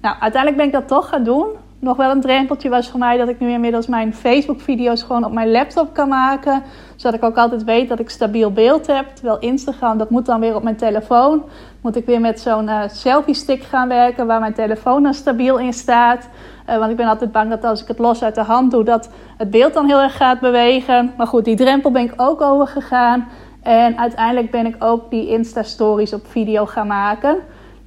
Nou, 0.00 0.16
uiteindelijk 0.20 0.56
ben 0.56 0.66
ik 0.66 0.72
dat 0.72 0.88
toch 0.88 1.08
gaan 1.08 1.24
doen 1.24 1.46
nog 1.80 1.96
wel 1.96 2.10
een 2.10 2.20
drempeltje 2.20 2.68
was 2.68 2.90
voor 2.90 2.98
mij 2.98 3.16
dat 3.16 3.28
ik 3.28 3.40
nu 3.40 3.50
inmiddels 3.50 3.86
mijn 3.86 4.14
Facebook-video's 4.14 5.02
gewoon 5.02 5.24
op 5.24 5.32
mijn 5.32 5.50
laptop 5.50 5.94
kan 5.94 6.08
maken. 6.08 6.62
Zodat 6.96 7.18
ik 7.18 7.24
ook 7.24 7.36
altijd 7.36 7.64
weet 7.64 7.88
dat 7.88 7.98
ik 7.98 8.10
stabiel 8.10 8.52
beeld 8.52 8.86
heb. 8.86 9.06
Terwijl 9.14 9.38
Instagram, 9.38 9.98
dat 9.98 10.10
moet 10.10 10.26
dan 10.26 10.40
weer 10.40 10.54
op 10.54 10.62
mijn 10.62 10.76
telefoon. 10.76 11.42
Moet 11.80 11.96
ik 11.96 12.06
weer 12.06 12.20
met 12.20 12.40
zo'n 12.40 12.68
uh, 12.68 12.82
selfie-stick 12.88 13.62
gaan 13.62 13.88
werken 13.88 14.26
waar 14.26 14.40
mijn 14.40 14.54
telefoon 14.54 15.02
dan 15.02 15.14
stabiel 15.14 15.58
in 15.58 15.72
staat. 15.72 16.28
Uh, 16.68 16.78
want 16.78 16.90
ik 16.90 16.96
ben 16.96 17.08
altijd 17.08 17.32
bang 17.32 17.50
dat 17.50 17.64
als 17.64 17.82
ik 17.82 17.88
het 17.88 17.98
los 17.98 18.22
uit 18.22 18.34
de 18.34 18.42
hand 18.42 18.70
doe, 18.70 18.84
dat 18.84 19.10
het 19.36 19.50
beeld 19.50 19.74
dan 19.74 19.86
heel 19.86 20.00
erg 20.00 20.16
gaat 20.16 20.40
bewegen. 20.40 21.12
Maar 21.16 21.26
goed, 21.26 21.44
die 21.44 21.56
drempel 21.56 21.90
ben 21.90 22.02
ik 22.02 22.12
ook 22.16 22.40
overgegaan. 22.40 23.28
En 23.62 23.98
uiteindelijk 23.98 24.50
ben 24.50 24.66
ik 24.66 24.76
ook 24.78 25.10
die 25.10 25.28
Insta-stories 25.28 26.12
op 26.12 26.26
video 26.26 26.66
gaan 26.66 26.86
maken. 26.86 27.36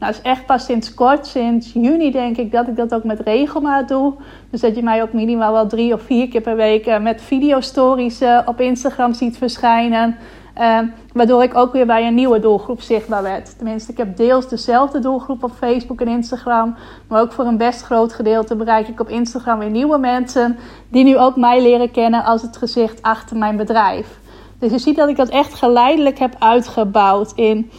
Nou, 0.03 0.15
is 0.15 0.21
echt 0.21 0.45
pas 0.45 0.65
sinds 0.65 0.93
kort, 0.93 1.27
sinds 1.27 1.73
juni 1.73 2.11
denk 2.11 2.37
ik, 2.37 2.51
dat 2.51 2.67
ik 2.67 2.75
dat 2.75 2.93
ook 2.93 3.03
met 3.03 3.19
regelmaat 3.19 3.87
doe. 3.87 4.13
Dus 4.49 4.61
dat 4.61 4.75
je 4.75 4.83
mij 4.83 5.01
ook 5.01 5.13
minimaal 5.13 5.53
wel 5.53 5.67
drie 5.67 5.93
of 5.93 6.01
vier 6.01 6.27
keer 6.27 6.41
per 6.41 6.55
week 6.55 6.87
uh, 6.87 6.99
met 6.99 7.21
videostories 7.21 8.21
uh, 8.21 8.39
op 8.45 8.61
Instagram 8.61 9.13
ziet 9.13 9.37
verschijnen. 9.37 10.17
Uh, 10.59 10.79
waardoor 11.13 11.43
ik 11.43 11.55
ook 11.55 11.73
weer 11.73 11.85
bij 11.85 12.07
een 12.07 12.13
nieuwe 12.13 12.39
doelgroep 12.39 12.81
zichtbaar 12.81 13.23
werd. 13.23 13.57
Tenminste, 13.57 13.91
ik 13.91 13.97
heb 13.97 14.17
deels 14.17 14.47
dezelfde 14.47 14.99
doelgroep 14.99 15.43
op 15.43 15.51
Facebook 15.51 16.01
en 16.01 16.07
Instagram. 16.07 16.75
Maar 17.07 17.21
ook 17.21 17.31
voor 17.31 17.45
een 17.45 17.57
best 17.57 17.81
groot 17.81 18.13
gedeelte 18.13 18.55
bereik 18.55 18.87
ik 18.87 18.99
op 18.99 19.09
Instagram 19.09 19.59
weer 19.59 19.69
nieuwe 19.69 19.97
mensen. 19.97 20.57
Die 20.89 21.03
nu 21.03 21.17
ook 21.17 21.35
mij 21.35 21.61
leren 21.61 21.91
kennen 21.91 22.23
als 22.23 22.41
het 22.41 22.57
gezicht 22.57 23.01
achter 23.01 23.37
mijn 23.37 23.57
bedrijf. 23.57 24.19
Dus 24.59 24.71
je 24.71 24.79
ziet 24.79 24.95
dat 24.95 25.09
ik 25.09 25.15
dat 25.15 25.29
echt 25.29 25.53
geleidelijk 25.53 26.19
heb 26.19 26.35
uitgebouwd 26.39 27.31
in 27.35 27.71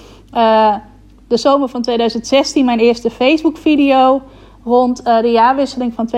de 1.29 1.37
zomer 1.37 1.69
van 1.69 1.83
2016 1.83 2.65
mijn 2.65 2.79
eerste 2.79 3.11
Facebook-video. 3.11 4.23
Rond 4.65 5.07
uh, 5.07 5.21
de 5.21 5.31
jaarwisseling 5.31 5.95
van 5.95 6.09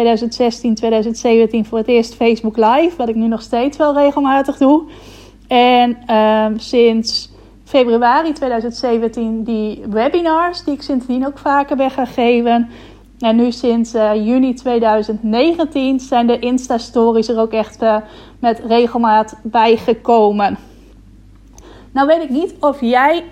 2016-2017 1.64 1.68
voor 1.68 1.78
het 1.78 1.88
eerst 1.88 2.14
Facebook 2.14 2.56
Live. 2.56 2.92
Wat 2.96 3.08
ik 3.08 3.14
nu 3.14 3.26
nog 3.26 3.42
steeds 3.42 3.76
wel 3.76 3.94
regelmatig 3.94 4.56
doe. 4.56 4.82
En 5.48 5.98
uh, 6.10 6.46
sinds 6.56 7.30
februari 7.64 8.32
2017 8.32 9.44
die 9.44 9.82
webinars, 9.88 10.64
die 10.64 10.74
ik 10.74 10.82
sindsdien 10.82 11.26
ook 11.26 11.38
vaker 11.38 11.76
ben 11.76 11.90
gaan 11.90 12.06
geven. 12.06 12.68
En 13.18 13.36
nu 13.36 13.52
sinds 13.52 13.94
uh, 13.94 14.26
juni 14.26 14.54
2019 14.54 16.00
zijn 16.00 16.26
de 16.26 16.38
Insta-stories 16.38 17.28
er 17.28 17.38
ook 17.38 17.52
echt 17.52 17.82
uh, 17.82 17.96
met 18.38 18.62
regelmaat 18.66 19.38
bijgekomen. 19.42 20.58
Nou 21.92 22.06
weet 22.06 22.22
ik 22.22 22.30
niet 22.30 22.54
of 22.60 22.80
jij 22.80 23.24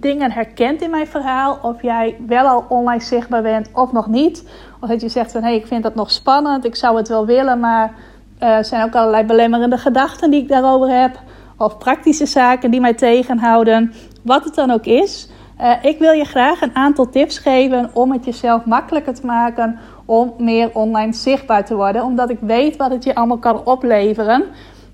dingen 0.00 0.32
herkent 0.32 0.82
in 0.82 0.90
mijn 0.90 1.06
verhaal. 1.06 1.58
Of 1.62 1.82
jij 1.82 2.16
wel 2.26 2.46
al 2.46 2.64
online 2.68 3.02
zichtbaar 3.02 3.42
bent 3.42 3.70
of 3.72 3.92
nog 3.92 4.06
niet. 4.06 4.48
Of 4.80 4.88
dat 4.88 5.00
je 5.00 5.08
zegt 5.08 5.32
van 5.32 5.42
hé, 5.42 5.48
hey, 5.48 5.56
ik 5.56 5.66
vind 5.66 5.82
dat 5.82 5.94
nog 5.94 6.10
spannend. 6.10 6.64
Ik 6.64 6.76
zou 6.76 6.96
het 6.96 7.08
wel 7.08 7.26
willen, 7.26 7.60
maar 7.60 7.94
uh, 8.42 8.48
er 8.48 8.64
zijn 8.64 8.84
ook 8.84 8.94
allerlei 8.94 9.24
belemmerende 9.24 9.78
gedachten 9.78 10.30
die 10.30 10.42
ik 10.42 10.48
daarover 10.48 11.00
heb. 11.00 11.20
Of 11.56 11.78
praktische 11.78 12.26
zaken 12.26 12.70
die 12.70 12.80
mij 12.80 12.94
tegenhouden. 12.94 13.92
Wat 14.22 14.44
het 14.44 14.54
dan 14.54 14.70
ook 14.70 14.84
is. 14.84 15.28
Uh, 15.60 15.72
ik 15.82 15.98
wil 15.98 16.12
je 16.12 16.24
graag 16.24 16.60
een 16.60 16.74
aantal 16.74 17.08
tips 17.08 17.38
geven 17.38 17.90
om 17.92 18.12
het 18.12 18.24
jezelf 18.24 18.64
makkelijker 18.64 19.14
te 19.14 19.26
maken 19.26 19.78
om 20.04 20.34
meer 20.38 20.70
online 20.72 21.12
zichtbaar 21.12 21.64
te 21.64 21.74
worden. 21.74 22.04
Omdat 22.04 22.30
ik 22.30 22.38
weet 22.40 22.76
wat 22.76 22.90
het 22.90 23.04
je 23.04 23.14
allemaal 23.14 23.38
kan 23.38 23.64
opleveren. 23.64 24.44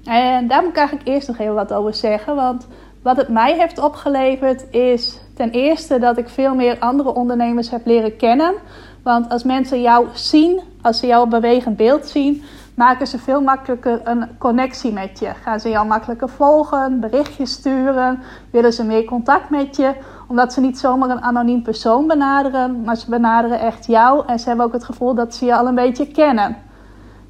En 0.04 0.46
daar 0.46 0.60
moet 0.60 0.70
ik 0.70 0.76
eigenlijk 0.76 1.08
eerst 1.08 1.28
nog 1.28 1.38
even 1.38 1.54
wat 1.54 1.72
over 1.72 1.94
zeggen. 1.94 2.34
Want 2.34 2.66
wat 3.04 3.16
het 3.16 3.28
mij 3.28 3.54
heeft 3.58 3.78
opgeleverd 3.78 4.70
is 4.70 5.20
ten 5.34 5.50
eerste 5.50 5.98
dat 5.98 6.18
ik 6.18 6.28
veel 6.28 6.54
meer 6.54 6.78
andere 6.78 7.14
ondernemers 7.14 7.70
heb 7.70 7.86
leren 7.86 8.16
kennen. 8.16 8.54
Want 9.02 9.28
als 9.28 9.42
mensen 9.42 9.80
jou 9.80 10.06
zien, 10.12 10.60
als 10.82 10.98
ze 10.98 11.06
jouw 11.06 11.26
bewegend 11.26 11.76
beeld 11.76 12.06
zien, 12.06 12.42
maken 12.74 13.06
ze 13.06 13.18
veel 13.18 13.40
makkelijker 13.40 14.00
een 14.04 14.28
connectie 14.38 14.92
met 14.92 15.18
je. 15.18 15.30
Gaan 15.42 15.60
ze 15.60 15.68
jou 15.68 15.86
makkelijker 15.86 16.28
volgen, 16.28 17.00
berichtjes 17.00 17.52
sturen, 17.52 18.22
willen 18.50 18.72
ze 18.72 18.84
meer 18.84 19.04
contact 19.04 19.50
met 19.50 19.76
je. 19.76 19.92
Omdat 20.28 20.52
ze 20.52 20.60
niet 20.60 20.78
zomaar 20.78 21.10
een 21.10 21.22
anoniem 21.22 21.62
persoon 21.62 22.06
benaderen, 22.06 22.82
maar 22.84 22.96
ze 22.96 23.10
benaderen 23.10 23.60
echt 23.60 23.86
jou. 23.86 24.26
En 24.26 24.38
ze 24.38 24.48
hebben 24.48 24.66
ook 24.66 24.72
het 24.72 24.84
gevoel 24.84 25.14
dat 25.14 25.34
ze 25.34 25.44
je 25.44 25.56
al 25.56 25.66
een 25.66 25.74
beetje 25.74 26.06
kennen. 26.06 26.56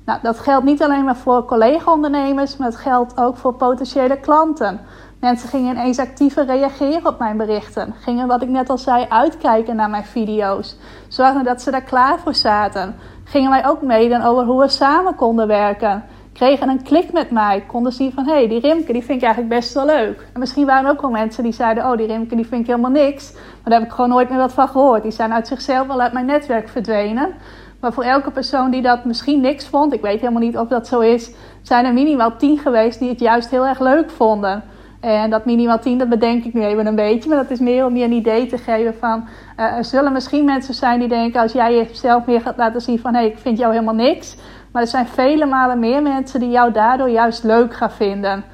Nou, 0.04 0.18
dat 0.22 0.38
geldt 0.38 0.64
niet 0.64 0.82
alleen 0.82 1.04
maar 1.04 1.16
voor 1.16 1.44
collega-ondernemers, 1.44 2.56
maar 2.56 2.68
het 2.68 2.76
geldt 2.76 3.16
ook 3.16 3.36
voor 3.36 3.54
potentiële 3.54 4.20
klanten. 4.20 4.80
Mensen 5.24 5.48
gingen 5.48 5.76
ineens 5.76 5.98
actiever 5.98 6.46
reageren 6.46 7.06
op 7.06 7.18
mijn 7.18 7.36
berichten. 7.36 7.94
Gingen, 8.00 8.26
wat 8.26 8.42
ik 8.42 8.48
net 8.48 8.70
al 8.70 8.78
zei, 8.78 9.06
uitkijken 9.08 9.76
naar 9.76 9.90
mijn 9.90 10.04
video's. 10.04 10.76
Zorgden 11.08 11.44
dat 11.44 11.62
ze 11.62 11.70
daar 11.70 11.82
klaar 11.82 12.18
voor 12.18 12.34
zaten. 12.34 12.94
Gingen 13.24 13.50
mij 13.50 13.66
ook 13.66 13.82
meden 13.82 14.22
over 14.22 14.44
hoe 14.44 14.60
we 14.60 14.68
samen 14.68 15.14
konden 15.14 15.46
werken. 15.46 16.04
Kregen 16.32 16.68
een 16.68 16.82
klik 16.82 17.12
met 17.12 17.30
mij. 17.30 17.64
Konden 17.66 17.92
zien 17.92 18.12
van, 18.12 18.24
hé, 18.26 18.32
hey, 18.32 18.48
die 18.48 18.60
Rimke 18.60 18.92
die 18.92 19.04
vind 19.04 19.18
ik 19.18 19.24
eigenlijk 19.24 19.54
best 19.54 19.74
wel 19.74 19.86
leuk. 19.86 20.26
En 20.32 20.40
misschien 20.40 20.66
waren 20.66 20.84
er 20.84 20.90
ook 20.90 21.00
wel 21.00 21.10
mensen 21.10 21.42
die 21.42 21.52
zeiden, 21.52 21.90
oh, 21.90 21.96
die 21.96 22.06
Rimke 22.06 22.36
die 22.36 22.46
vind 22.46 22.60
ik 22.60 22.66
helemaal 22.66 22.90
niks. 22.90 23.32
Maar 23.32 23.42
daar 23.64 23.78
heb 23.78 23.88
ik 23.88 23.94
gewoon 23.94 24.10
nooit 24.10 24.28
meer 24.28 24.38
wat 24.38 24.52
van 24.52 24.68
gehoord. 24.68 25.02
Die 25.02 25.12
zijn 25.12 25.32
uit 25.32 25.46
zichzelf 25.46 25.86
wel 25.86 26.00
uit 26.00 26.12
mijn 26.12 26.26
netwerk 26.26 26.68
verdwenen. 26.68 27.34
Maar 27.80 27.92
voor 27.92 28.04
elke 28.04 28.30
persoon 28.30 28.70
die 28.70 28.82
dat 28.82 29.04
misschien 29.04 29.40
niks 29.40 29.66
vond, 29.66 29.92
ik 29.92 30.00
weet 30.00 30.20
helemaal 30.20 30.42
niet 30.42 30.58
of 30.58 30.68
dat 30.68 30.86
zo 30.86 31.00
is, 31.00 31.30
zijn 31.62 31.84
er 31.84 31.92
minimaal 31.92 32.36
tien 32.36 32.58
geweest 32.58 32.98
die 32.98 33.08
het 33.08 33.20
juist 33.20 33.50
heel 33.50 33.66
erg 33.66 33.80
leuk 33.80 34.10
vonden. 34.10 34.62
En 35.04 35.30
dat 35.30 35.44
minimaal 35.44 35.78
10, 35.78 35.98
dat 35.98 36.08
bedenk 36.08 36.44
ik 36.44 36.54
nu 36.54 36.64
even 36.64 36.86
een 36.86 36.94
beetje. 36.94 37.28
Maar 37.28 37.38
dat 37.38 37.50
is 37.50 37.58
meer 37.58 37.86
om 37.86 37.96
je 37.96 38.04
een 38.04 38.12
idee 38.12 38.46
te 38.46 38.58
geven 38.58 38.94
van... 38.94 39.24
Uh, 39.60 39.64
er 39.64 39.84
zullen 39.84 40.12
misschien 40.12 40.44
mensen 40.44 40.74
zijn 40.74 40.98
die 40.98 41.08
denken... 41.08 41.40
als 41.40 41.52
jij 41.52 41.74
jezelf 41.74 42.26
meer 42.26 42.40
gaat 42.40 42.56
laten 42.56 42.80
zien 42.80 42.98
van... 42.98 43.14
hé, 43.14 43.22
ik 43.22 43.38
vind 43.38 43.58
jou 43.58 43.72
helemaal 43.72 43.94
niks. 43.94 44.36
Maar 44.72 44.82
er 44.82 44.88
zijn 44.88 45.06
vele 45.06 45.46
malen 45.46 45.78
meer 45.78 46.02
mensen 46.02 46.40
die 46.40 46.50
jou 46.50 46.72
daardoor 46.72 47.08
juist 47.08 47.44
leuk 47.44 47.74
gaan 47.74 47.90
vinden. 47.90 48.44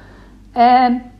En 0.51 1.10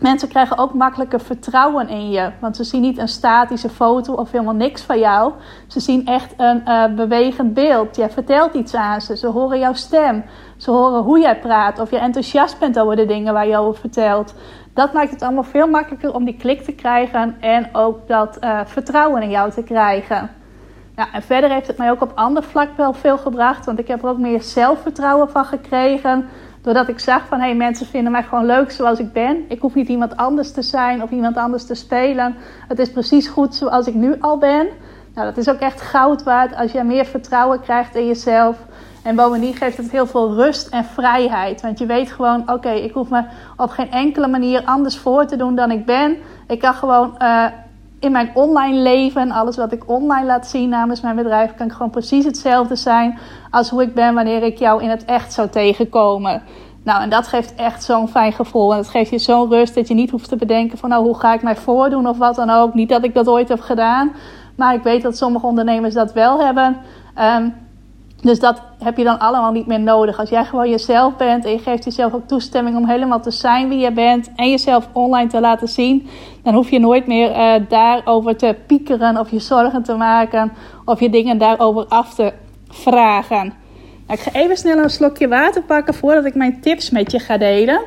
mensen 0.00 0.28
krijgen 0.28 0.58
ook 0.58 0.74
makkelijker 0.74 1.20
vertrouwen 1.20 1.88
in 1.88 2.10
je. 2.10 2.30
Want 2.40 2.56
ze 2.56 2.64
zien 2.64 2.80
niet 2.80 2.98
een 2.98 3.08
statische 3.08 3.68
foto 3.68 4.12
of 4.12 4.30
helemaal 4.30 4.54
niks 4.54 4.82
van 4.82 4.98
jou. 4.98 5.32
Ze 5.66 5.80
zien 5.80 6.06
echt 6.06 6.34
een 6.36 6.62
uh, 6.66 6.84
bewegend 6.94 7.54
beeld. 7.54 7.96
Jij 7.96 8.10
vertelt 8.10 8.54
iets 8.54 8.74
aan 8.74 9.00
ze. 9.00 9.16
Ze 9.16 9.26
horen 9.26 9.58
jouw 9.58 9.74
stem. 9.74 10.24
Ze 10.56 10.70
horen 10.70 11.02
hoe 11.02 11.20
jij 11.20 11.38
praat. 11.38 11.78
Of 11.78 11.90
je 11.90 11.98
enthousiast 11.98 12.58
bent 12.58 12.78
over 12.78 12.96
de 12.96 13.06
dingen 13.06 13.32
waar 13.32 13.46
je 13.46 13.56
over 13.56 13.80
vertelt. 13.80 14.34
Dat 14.74 14.92
maakt 14.92 15.10
het 15.10 15.22
allemaal 15.22 15.42
veel 15.42 15.66
makkelijker 15.66 16.14
om 16.14 16.24
die 16.24 16.36
klik 16.36 16.62
te 16.62 16.72
krijgen 16.72 17.36
en 17.40 17.68
ook 17.72 18.08
dat 18.08 18.36
uh, 18.40 18.60
vertrouwen 18.64 19.22
in 19.22 19.30
jou 19.30 19.50
te 19.50 19.62
krijgen. 19.62 20.30
Ja, 20.96 21.12
en 21.12 21.22
verder 21.22 21.50
heeft 21.50 21.66
het 21.66 21.78
mij 21.78 21.90
ook 21.90 22.00
op 22.00 22.12
ander 22.14 22.42
vlak 22.42 22.68
wel 22.76 22.92
veel 22.92 23.18
gebracht, 23.18 23.66
want 23.66 23.78
ik 23.78 23.88
heb 23.88 24.02
er 24.02 24.08
ook 24.08 24.18
meer 24.18 24.42
zelfvertrouwen 24.42 25.30
van 25.30 25.44
gekregen. 25.44 26.28
Doordat 26.62 26.88
ik 26.88 26.98
zag 26.98 27.26
van, 27.26 27.38
hé, 27.38 27.44
hey, 27.44 27.54
mensen 27.54 27.86
vinden 27.86 28.12
mij 28.12 28.22
gewoon 28.22 28.46
leuk 28.46 28.70
zoals 28.70 28.98
ik 28.98 29.12
ben. 29.12 29.44
Ik 29.48 29.60
hoef 29.60 29.74
niet 29.74 29.88
iemand 29.88 30.16
anders 30.16 30.52
te 30.52 30.62
zijn 30.62 31.02
of 31.02 31.10
iemand 31.10 31.36
anders 31.36 31.64
te 31.66 31.74
spelen. 31.74 32.36
Het 32.68 32.78
is 32.78 32.90
precies 32.90 33.28
goed 33.28 33.54
zoals 33.54 33.86
ik 33.86 33.94
nu 33.94 34.16
al 34.20 34.38
ben. 34.38 34.68
Nou, 35.14 35.26
dat 35.26 35.36
is 35.36 35.48
ook 35.48 35.58
echt 35.58 35.80
goud 35.80 36.22
waard 36.22 36.56
als 36.56 36.72
je 36.72 36.82
meer 36.82 37.04
vertrouwen 37.04 37.60
krijgt 37.60 37.94
in 37.94 38.06
jezelf. 38.06 38.56
En 39.02 39.16
bovendien 39.16 39.54
geeft 39.54 39.76
het 39.76 39.90
heel 39.90 40.06
veel 40.06 40.34
rust 40.34 40.68
en 40.68 40.84
vrijheid. 40.84 41.60
Want 41.60 41.78
je 41.78 41.86
weet 41.86 42.12
gewoon, 42.12 42.50
oké, 42.50 42.70
ik 42.70 42.92
hoef 42.92 43.10
me 43.10 43.24
op 43.56 43.70
geen 43.70 43.90
enkele 43.90 44.28
manier 44.28 44.64
anders 44.64 44.98
voor 44.98 45.26
te 45.26 45.36
doen 45.36 45.54
dan 45.54 45.70
ik 45.70 45.86
ben. 45.86 46.16
Ik 46.46 46.58
kan 46.58 46.74
gewoon 46.74 47.14
uh, 47.22 47.44
in 48.00 48.12
mijn 48.12 48.30
online 48.34 48.78
leven, 48.78 49.30
alles 49.30 49.56
wat 49.56 49.72
ik 49.72 49.88
online 49.88 50.26
laat 50.26 50.46
zien 50.46 50.68
namens 50.68 51.00
mijn 51.00 51.16
bedrijf, 51.16 51.54
kan 51.54 51.66
ik 51.66 51.72
gewoon 51.72 51.90
precies 51.90 52.24
hetzelfde 52.24 52.76
zijn 52.76 53.18
als 53.50 53.70
hoe 53.70 53.82
ik 53.82 53.94
ben 53.94 54.14
wanneer 54.14 54.42
ik 54.42 54.58
jou 54.58 54.82
in 54.82 54.90
het 54.90 55.04
echt 55.04 55.32
zou 55.32 55.48
tegenkomen. 55.48 56.42
Nou, 56.82 57.02
en 57.02 57.10
dat 57.10 57.26
geeft 57.26 57.54
echt 57.54 57.84
zo'n 57.84 58.08
fijn 58.08 58.32
gevoel. 58.32 58.72
En 58.72 58.78
het 58.78 58.88
geeft 58.88 59.10
je 59.10 59.18
zo'n 59.18 59.48
rust 59.48 59.74
dat 59.74 59.88
je 59.88 59.94
niet 59.94 60.10
hoeft 60.10 60.28
te 60.28 60.36
bedenken 60.36 60.78
van 60.78 60.88
nou, 60.88 61.04
hoe 61.04 61.18
ga 61.18 61.34
ik 61.34 61.42
mij 61.42 61.56
voordoen 61.56 62.08
of 62.08 62.18
wat 62.18 62.34
dan 62.34 62.50
ook. 62.50 62.74
Niet 62.74 62.88
dat 62.88 63.04
ik 63.04 63.14
dat 63.14 63.28
ooit 63.28 63.48
heb 63.48 63.60
gedaan, 63.60 64.12
maar 64.56 64.74
ik 64.74 64.82
weet 64.82 65.02
dat 65.02 65.16
sommige 65.16 65.46
ondernemers 65.46 65.94
dat 65.94 66.12
wel 66.12 66.44
hebben. 66.44 66.76
Ehm, 67.14 67.48
dus 68.22 68.40
dat 68.40 68.62
heb 68.78 68.96
je 68.96 69.04
dan 69.04 69.18
allemaal 69.18 69.52
niet 69.52 69.66
meer 69.66 69.80
nodig. 69.80 70.18
Als 70.18 70.28
jij 70.28 70.44
gewoon 70.44 70.70
jezelf 70.70 71.16
bent 71.16 71.44
en 71.44 71.50
je 71.50 71.58
geeft 71.58 71.84
jezelf 71.84 72.14
ook 72.14 72.26
toestemming 72.26 72.76
om 72.76 72.86
helemaal 72.86 73.20
te 73.20 73.30
zijn 73.30 73.68
wie 73.68 73.78
je 73.78 73.92
bent 73.92 74.30
en 74.36 74.50
jezelf 74.50 74.88
online 74.92 75.28
te 75.28 75.40
laten 75.40 75.68
zien, 75.68 76.08
dan 76.42 76.54
hoef 76.54 76.70
je 76.70 76.78
nooit 76.78 77.06
meer 77.06 77.30
uh, 77.30 77.54
daarover 77.68 78.36
te 78.36 78.56
piekeren 78.66 79.18
of 79.18 79.30
je 79.30 79.38
zorgen 79.38 79.82
te 79.82 79.94
maken 79.94 80.52
of 80.84 81.00
je 81.00 81.10
dingen 81.10 81.38
daarover 81.38 81.86
af 81.88 82.14
te 82.14 82.32
vragen. 82.68 83.52
Nou, 84.06 84.18
ik 84.18 84.20
ga 84.20 84.32
even 84.32 84.56
snel 84.56 84.78
een 84.78 84.90
slokje 84.90 85.28
water 85.28 85.62
pakken 85.62 85.94
voordat 85.94 86.24
ik 86.24 86.34
mijn 86.34 86.60
tips 86.60 86.90
met 86.90 87.12
je 87.12 87.18
ga 87.18 87.38
delen. 87.38 87.80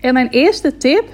En 0.00 0.14
mijn 0.14 0.28
eerste 0.28 0.76
tip, 0.76 1.04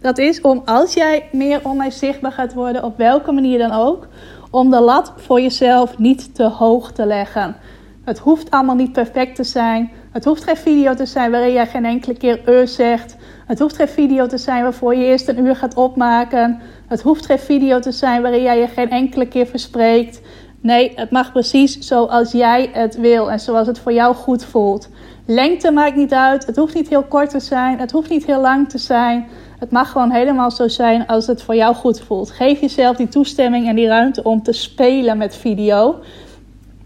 dat 0.00 0.18
is 0.18 0.40
om 0.40 0.62
als 0.64 0.94
jij 0.94 1.28
meer 1.32 1.60
online 1.62 1.90
zichtbaar 1.90 2.32
gaat 2.32 2.54
worden, 2.54 2.84
op 2.84 2.96
welke 2.96 3.32
manier 3.32 3.58
dan 3.58 3.72
ook, 3.72 4.06
om 4.50 4.70
de 4.70 4.80
lat 4.80 5.12
voor 5.16 5.40
jezelf 5.40 5.98
niet 5.98 6.34
te 6.34 6.44
hoog 6.44 6.92
te 6.92 7.06
leggen. 7.06 7.56
Het 8.04 8.18
hoeft 8.18 8.50
allemaal 8.50 8.74
niet 8.74 8.92
perfect 8.92 9.36
te 9.36 9.44
zijn. 9.44 9.90
Het 10.12 10.24
hoeft 10.24 10.44
geen 10.44 10.56
video 10.56 10.94
te 10.94 11.06
zijn 11.06 11.30
waarin 11.30 11.52
jij 11.52 11.66
geen 11.66 11.84
enkele 11.84 12.16
keer 12.16 12.60
uh 12.60 12.66
zegt. 12.66 13.16
Het 13.46 13.58
hoeft 13.58 13.76
geen 13.76 13.88
video 13.88 14.26
te 14.26 14.38
zijn 14.38 14.62
waarvoor 14.62 14.94
je 14.94 15.04
eerst 15.04 15.28
een 15.28 15.44
uur 15.44 15.56
gaat 15.56 15.74
opmaken. 15.74 16.60
Het 16.86 17.02
hoeft 17.02 17.26
geen 17.26 17.38
video 17.38 17.78
te 17.78 17.92
zijn 17.92 18.22
waarin 18.22 18.42
jij 18.42 18.58
je 18.58 18.66
geen 18.68 18.90
enkele 18.90 19.28
keer 19.28 19.46
verspreekt. 19.46 20.20
Nee, 20.60 20.92
het 20.94 21.10
mag 21.10 21.32
precies 21.32 21.78
zoals 21.78 22.32
jij 22.32 22.70
het 22.72 22.96
wil 22.96 23.30
en 23.30 23.40
zoals 23.40 23.66
het 23.66 23.78
voor 23.78 23.92
jou 23.92 24.14
goed 24.14 24.44
voelt. 24.44 24.88
Lengte 25.26 25.70
maakt 25.70 25.96
niet 25.96 26.12
uit. 26.12 26.46
Het 26.46 26.56
hoeft 26.56 26.74
niet 26.74 26.88
heel 26.88 27.02
kort 27.02 27.30
te 27.30 27.40
zijn. 27.40 27.78
Het 27.78 27.90
hoeft 27.90 28.10
niet 28.10 28.26
heel 28.26 28.40
lang 28.40 28.68
te 28.68 28.78
zijn. 28.78 29.28
Het 29.58 29.70
mag 29.70 29.90
gewoon 29.90 30.10
helemaal 30.10 30.50
zo 30.50 30.68
zijn 30.68 31.06
als 31.06 31.26
het 31.26 31.42
voor 31.42 31.54
jou 31.54 31.74
goed 31.74 32.00
voelt. 32.00 32.30
Geef 32.30 32.60
jezelf 32.60 32.96
die 32.96 33.08
toestemming 33.08 33.68
en 33.68 33.76
die 33.76 33.86
ruimte 33.86 34.22
om 34.22 34.42
te 34.42 34.52
spelen 34.52 35.18
met 35.18 35.36
video. 35.36 36.00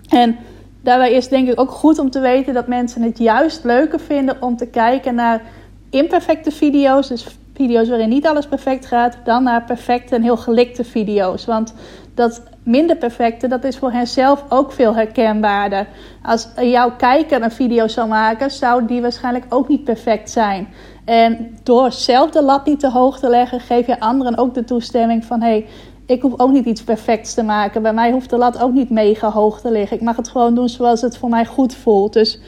En 0.08 0.36
daarbij 0.82 1.12
is 1.12 1.28
denk 1.28 1.48
ik 1.48 1.60
ook 1.60 1.70
goed 1.70 1.98
om 1.98 2.10
te 2.10 2.20
weten 2.20 2.54
dat 2.54 2.66
mensen 2.66 3.02
het 3.02 3.18
juist 3.18 3.64
leuker 3.64 4.00
vinden 4.00 4.42
om 4.42 4.56
te 4.56 4.66
kijken 4.66 5.14
naar 5.14 5.42
imperfecte 5.90 6.50
video's. 6.50 7.08
Dus 7.08 7.26
video's 7.54 7.88
waarin 7.88 8.08
niet 8.08 8.26
alles 8.26 8.46
perfect 8.46 8.86
gaat, 8.86 9.16
dan 9.24 9.42
naar 9.42 9.64
perfecte 9.64 10.14
en 10.14 10.22
heel 10.22 10.36
gelikte 10.36 10.84
video's. 10.84 11.44
Want 11.44 11.74
dat 12.14 12.42
minder 12.62 12.96
perfecte, 12.96 13.48
dat 13.48 13.64
is 13.64 13.76
voor 13.76 13.92
hen 13.92 14.06
zelf 14.06 14.44
ook 14.48 14.72
veel 14.72 14.94
herkenbaarder. 14.94 15.86
Als 16.22 16.48
jouw 16.56 16.96
kijker 16.96 17.42
een 17.42 17.50
video 17.50 17.88
zou 17.88 18.08
maken, 18.08 18.50
zou 18.50 18.86
die 18.86 19.00
waarschijnlijk 19.00 19.44
ook 19.48 19.68
niet 19.68 19.84
perfect 19.84 20.30
zijn. 20.30 20.68
En 21.04 21.58
door 21.62 21.92
zelf 21.92 22.30
de 22.30 22.42
lat 22.42 22.66
niet 22.66 22.80
te 22.80 22.90
hoog 22.90 23.18
te 23.18 23.28
leggen, 23.28 23.60
geef 23.60 23.86
je 23.86 24.00
anderen 24.00 24.38
ook 24.38 24.54
de 24.54 24.64
toestemming 24.64 25.24
van: 25.24 25.40
hé, 25.40 25.48
hey, 25.48 25.66
ik 26.06 26.22
hoef 26.22 26.32
ook 26.36 26.52
niet 26.52 26.66
iets 26.66 26.82
perfects 26.82 27.34
te 27.34 27.42
maken. 27.42 27.82
Bij 27.82 27.92
mij 27.92 28.12
hoeft 28.12 28.30
de 28.30 28.36
lat 28.36 28.62
ook 28.62 28.72
niet 28.72 28.90
mega 28.90 29.30
hoog 29.30 29.60
te 29.60 29.70
liggen. 29.70 29.96
Ik 29.96 30.02
mag 30.02 30.16
het 30.16 30.28
gewoon 30.28 30.54
doen 30.54 30.68
zoals 30.68 31.00
het 31.00 31.16
voor 31.16 31.28
mij 31.28 31.46
goed 31.46 31.74
voelt. 31.74 32.12
Dus 32.12 32.40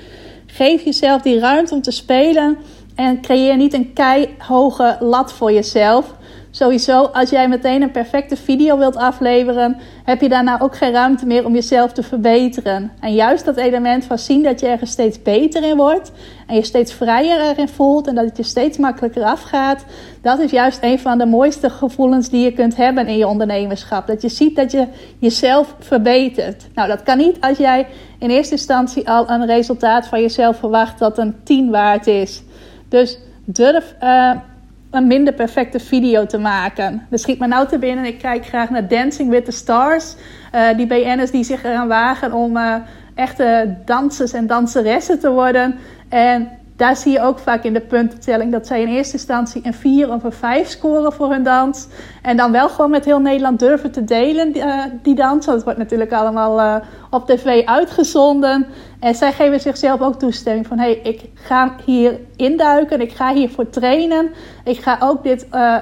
geef 0.46 0.82
jezelf 0.84 1.22
die 1.22 1.38
ruimte 1.38 1.74
om 1.74 1.82
te 1.82 1.90
spelen 1.90 2.56
en 2.94 3.20
creëer 3.20 3.56
niet 3.56 3.74
een 3.74 3.92
keihoge 3.92 4.96
lat 5.00 5.32
voor 5.32 5.52
jezelf. 5.52 6.14
Sowieso, 6.54 7.04
als 7.04 7.30
jij 7.30 7.48
meteen 7.48 7.82
een 7.82 7.90
perfecte 7.90 8.36
video 8.36 8.78
wilt 8.78 8.96
afleveren, 8.96 9.76
heb 10.04 10.20
je 10.20 10.28
daarna 10.28 10.60
ook 10.60 10.76
geen 10.76 10.92
ruimte 10.92 11.26
meer 11.26 11.44
om 11.44 11.54
jezelf 11.54 11.92
te 11.92 12.02
verbeteren. 12.02 12.92
En 13.00 13.14
juist 13.14 13.44
dat 13.44 13.56
element 13.56 14.04
van 14.04 14.18
zien 14.18 14.42
dat 14.42 14.60
je 14.60 14.66
er 14.66 14.86
steeds 14.86 15.22
beter 15.22 15.64
in 15.64 15.76
wordt 15.76 16.12
en 16.46 16.54
je 16.54 16.62
steeds 16.62 16.92
vrijer 16.92 17.40
erin 17.40 17.68
voelt 17.68 18.06
en 18.06 18.14
dat 18.14 18.24
het 18.24 18.36
je 18.36 18.42
steeds 18.42 18.78
makkelijker 18.78 19.22
afgaat, 19.22 19.84
dat 20.22 20.38
is 20.38 20.50
juist 20.50 20.78
een 20.82 20.98
van 20.98 21.18
de 21.18 21.26
mooiste 21.26 21.70
gevoelens 21.70 22.28
die 22.28 22.44
je 22.44 22.52
kunt 22.52 22.76
hebben 22.76 23.06
in 23.06 23.16
je 23.16 23.26
ondernemerschap. 23.26 24.06
Dat 24.06 24.22
je 24.22 24.28
ziet 24.28 24.56
dat 24.56 24.72
je 24.72 24.86
jezelf 25.18 25.74
verbetert. 25.78 26.66
Nou, 26.74 26.88
dat 26.88 27.02
kan 27.02 27.18
niet 27.18 27.40
als 27.40 27.58
jij 27.58 27.86
in 28.18 28.30
eerste 28.30 28.54
instantie 28.54 29.08
al 29.08 29.30
een 29.30 29.46
resultaat 29.46 30.06
van 30.06 30.20
jezelf 30.20 30.56
verwacht 30.56 30.98
dat 30.98 31.18
een 31.18 31.34
10 31.44 31.70
waard 31.70 32.06
is. 32.06 32.42
Dus 32.88 33.18
durf. 33.44 33.94
Uh, 34.02 34.30
een 34.94 35.06
minder 35.06 35.34
perfecte 35.34 35.80
video 35.80 36.26
te 36.26 36.38
maken. 36.38 37.06
Er 37.10 37.18
schiet 37.18 37.38
me 37.38 37.46
nou 37.46 37.68
te 37.68 37.78
binnen. 37.78 38.04
Ik 38.04 38.18
kijk 38.18 38.46
graag 38.46 38.70
naar 38.70 38.88
Dancing 38.88 39.30
with 39.30 39.44
the 39.44 39.50
Stars. 39.50 40.14
Uh, 40.54 40.76
die 40.76 40.86
BN'ers 40.86 41.30
die 41.30 41.44
zich 41.44 41.64
eraan 41.64 41.88
wagen 41.88 42.32
om 42.32 42.56
uh, 42.56 42.74
echte 43.14 43.76
dansers 43.84 44.32
en 44.32 44.46
danseressen 44.46 45.18
te 45.20 45.30
worden. 45.30 45.74
En 46.08 46.48
daar 46.76 46.96
zie 46.96 47.12
je 47.12 47.20
ook 47.20 47.38
vaak 47.38 47.64
in 47.64 47.72
de 47.72 47.80
puntentelling 47.80 48.52
dat 48.52 48.66
zij 48.66 48.82
in 48.82 48.88
eerste 48.88 49.12
instantie 49.12 49.60
een 49.64 49.74
4 49.74 50.12
of 50.12 50.24
een 50.24 50.32
5 50.32 50.68
scoren 50.68 51.12
voor 51.12 51.30
hun 51.30 51.42
dans. 51.42 51.86
En 52.22 52.36
dan 52.36 52.52
wel 52.52 52.68
gewoon 52.68 52.90
met 52.90 53.04
heel 53.04 53.20
Nederland 53.20 53.58
durven 53.58 53.90
te 53.90 54.04
delen, 54.04 54.52
die, 54.52 54.62
die 55.02 55.14
dans. 55.14 55.46
Want 55.46 55.56
het 55.56 55.64
wordt 55.64 55.78
natuurlijk 55.78 56.12
allemaal 56.12 56.58
uh, 56.58 56.76
op 57.10 57.26
tv 57.26 57.64
uitgezonden. 57.64 58.66
En 59.00 59.14
zij 59.14 59.32
geven 59.32 59.60
zichzelf 59.60 60.00
ook 60.00 60.18
toestemming 60.18 60.66
van: 60.66 60.78
hé, 60.78 60.84
hey, 60.84 61.00
ik 61.02 61.20
ga 61.34 61.74
hier 61.84 62.20
induiken, 62.36 63.00
ik 63.00 63.12
ga 63.12 63.32
hiervoor 63.32 63.70
trainen. 63.70 64.30
Ik 64.64 64.78
ga 64.78 64.96
ook 65.00 65.22
dit. 65.22 65.46
Uh, 65.52 65.76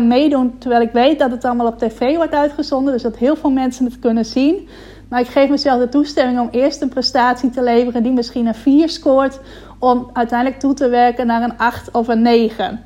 meedoen, 0.00 0.58
terwijl 0.58 0.82
ik 0.82 0.92
weet 0.92 1.18
dat 1.18 1.30
het 1.30 1.44
allemaal 1.44 1.66
op 1.66 1.78
tv 1.78 2.16
wordt 2.16 2.34
uitgezonden. 2.34 2.92
Dus 2.92 3.02
dat 3.02 3.16
heel 3.16 3.36
veel 3.36 3.50
mensen 3.50 3.84
het 3.84 3.98
kunnen 3.98 4.24
zien. 4.24 4.68
Maar 5.08 5.20
ik 5.20 5.26
geef 5.26 5.48
mezelf 5.48 5.80
de 5.80 5.88
toestemming 5.88 6.40
om 6.40 6.48
eerst 6.50 6.82
een 6.82 6.88
prestatie 6.88 7.50
te 7.50 7.62
leveren 7.62 8.02
die 8.02 8.12
misschien 8.12 8.46
een 8.46 8.54
4 8.54 8.88
scoort 8.88 9.40
om 9.78 10.10
uiteindelijk 10.12 10.60
toe 10.60 10.74
te 10.74 10.88
werken 10.88 11.26
naar 11.26 11.42
een 11.42 11.58
8 11.58 11.90
of 11.90 12.08
een 12.08 12.22
9. 12.22 12.84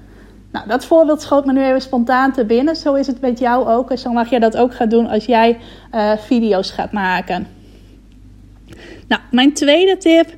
Nou, 0.52 0.68
dat 0.68 0.84
voorbeeld 0.84 1.22
schoot 1.22 1.46
me 1.46 1.52
nu 1.52 1.64
even 1.64 1.82
spontaan 1.82 2.32
te 2.32 2.44
binnen. 2.44 2.76
Zo 2.76 2.94
is 2.94 3.06
het 3.06 3.20
met 3.20 3.38
jou 3.38 3.68
ook. 3.68 3.90
En 3.90 3.98
zo 3.98 4.12
mag 4.12 4.30
jij 4.30 4.38
dat 4.38 4.56
ook 4.56 4.74
gaan 4.74 4.88
doen 4.88 5.06
als 5.06 5.24
jij 5.24 5.58
uh, 5.94 6.12
video's 6.16 6.70
gaat 6.70 6.92
maken. 6.92 7.46
Nou, 9.08 9.22
mijn 9.30 9.52
tweede 9.52 9.96
tip. 9.96 10.28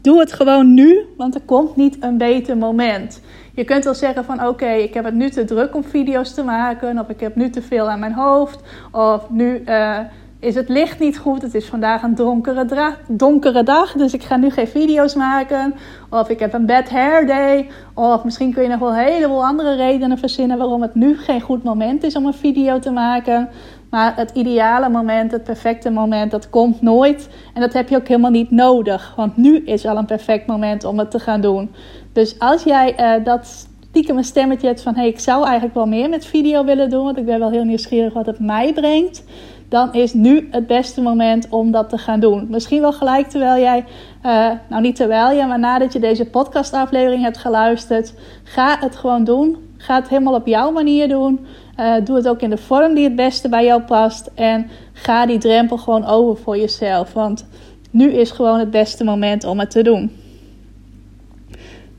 Doe 0.00 0.18
het 0.18 0.32
gewoon 0.32 0.74
nu, 0.74 1.04
want 1.16 1.34
er 1.34 1.40
komt 1.40 1.76
niet 1.76 1.96
een 2.00 2.18
beter 2.18 2.56
moment. 2.56 3.20
Je 3.54 3.64
kunt 3.64 3.84
wel 3.84 3.94
zeggen 3.94 4.24
van 4.24 4.46
oké, 4.46 4.70
ik 4.70 4.94
heb 4.94 5.04
het 5.04 5.14
nu 5.14 5.30
te 5.30 5.44
druk 5.44 5.74
om 5.74 5.84
video's 5.84 6.34
te 6.34 6.42
maken. 6.42 6.98
Of 6.98 7.08
ik 7.08 7.20
heb 7.20 7.36
nu 7.36 7.50
te 7.50 7.62
veel 7.62 7.90
aan 7.90 7.98
mijn 7.98 8.12
hoofd. 8.12 8.60
Of 8.92 9.30
nu... 9.30 9.62
Uh, 9.66 9.98
is 10.44 10.54
het 10.54 10.68
licht 10.68 10.98
niet 10.98 11.18
goed. 11.18 11.42
Het 11.42 11.54
is 11.54 11.66
vandaag 11.66 12.02
een 12.02 12.14
donkere, 12.14 12.94
donkere 13.08 13.62
dag, 13.62 13.92
dus 13.92 14.14
ik 14.14 14.22
ga 14.22 14.36
nu 14.36 14.50
geen 14.50 14.66
video's 14.66 15.14
maken. 15.14 15.74
Of 16.10 16.28
ik 16.28 16.38
heb 16.38 16.52
een 16.52 16.66
bad 16.66 16.88
hair 16.88 17.26
day. 17.26 17.68
Of 17.94 18.24
misschien 18.24 18.52
kun 18.52 18.62
je 18.62 18.68
nog 18.68 18.78
wel 18.78 18.88
een 18.88 19.04
heleboel 19.04 19.44
andere 19.44 19.76
redenen 19.76 20.18
verzinnen 20.18 20.58
waarom 20.58 20.82
het 20.82 20.94
nu 20.94 21.18
geen 21.18 21.40
goed 21.40 21.62
moment 21.62 22.02
is 22.02 22.16
om 22.16 22.26
een 22.26 22.34
video 22.34 22.78
te 22.78 22.90
maken. 22.90 23.48
Maar 23.90 24.16
het 24.16 24.30
ideale 24.30 24.88
moment, 24.88 25.32
het 25.32 25.44
perfecte 25.44 25.90
moment, 25.90 26.30
dat 26.30 26.50
komt 26.50 26.82
nooit. 26.82 27.28
En 27.54 27.60
dat 27.60 27.72
heb 27.72 27.88
je 27.88 27.96
ook 27.96 28.08
helemaal 28.08 28.30
niet 28.30 28.50
nodig. 28.50 29.12
Want 29.16 29.36
nu 29.36 29.64
is 29.64 29.86
al 29.86 29.96
een 29.96 30.06
perfect 30.06 30.46
moment 30.46 30.84
om 30.84 30.98
het 30.98 31.10
te 31.10 31.18
gaan 31.18 31.40
doen. 31.40 31.70
Dus 32.12 32.38
als 32.38 32.62
jij 32.62 33.18
uh, 33.18 33.24
dat 33.24 33.68
stiekem 33.94 34.16
een 34.16 34.24
stemmetje 34.24 34.66
hebt 34.66 34.82
van... 34.82 34.94
hé, 34.94 35.00
hey, 35.00 35.08
ik 35.08 35.18
zou 35.18 35.44
eigenlijk 35.44 35.74
wel 35.74 35.86
meer 35.86 36.08
met 36.08 36.26
video 36.26 36.64
willen 36.64 36.90
doen... 36.90 37.04
want 37.04 37.18
ik 37.18 37.24
ben 37.24 37.38
wel 37.38 37.50
heel 37.50 37.64
nieuwsgierig 37.64 38.12
wat 38.12 38.26
het 38.26 38.38
mij 38.38 38.72
brengt 38.72 39.24
dan 39.68 39.92
is 39.92 40.12
nu 40.12 40.48
het 40.50 40.66
beste 40.66 41.02
moment 41.02 41.48
om 41.48 41.70
dat 41.70 41.88
te 41.88 41.98
gaan 41.98 42.20
doen. 42.20 42.46
Misschien 42.50 42.80
wel 42.80 42.92
gelijk 42.92 43.28
terwijl 43.28 43.60
jij, 43.60 43.84
uh, 44.26 44.50
nou 44.68 44.82
niet 44.82 44.96
terwijl 44.96 45.30
je, 45.30 45.46
maar 45.46 45.58
nadat 45.58 45.92
je 45.92 45.98
deze 45.98 46.24
podcastaflevering 46.24 47.22
hebt 47.22 47.38
geluisterd, 47.38 48.14
ga 48.42 48.76
het 48.80 48.96
gewoon 48.96 49.24
doen. 49.24 49.56
Ga 49.76 49.94
het 49.94 50.08
helemaal 50.08 50.34
op 50.34 50.46
jouw 50.46 50.70
manier 50.70 51.08
doen. 51.08 51.46
Uh, 51.80 51.94
doe 52.04 52.16
het 52.16 52.28
ook 52.28 52.40
in 52.40 52.50
de 52.50 52.56
vorm 52.56 52.94
die 52.94 53.04
het 53.04 53.16
beste 53.16 53.48
bij 53.48 53.64
jou 53.64 53.82
past. 53.82 54.30
En 54.34 54.70
ga 54.92 55.26
die 55.26 55.38
drempel 55.38 55.76
gewoon 55.76 56.04
over 56.04 56.42
voor 56.42 56.56
jezelf. 56.56 57.12
Want 57.12 57.46
nu 57.90 58.12
is 58.12 58.30
gewoon 58.30 58.58
het 58.58 58.70
beste 58.70 59.04
moment 59.04 59.44
om 59.44 59.58
het 59.58 59.70
te 59.70 59.82
doen. 59.82 60.10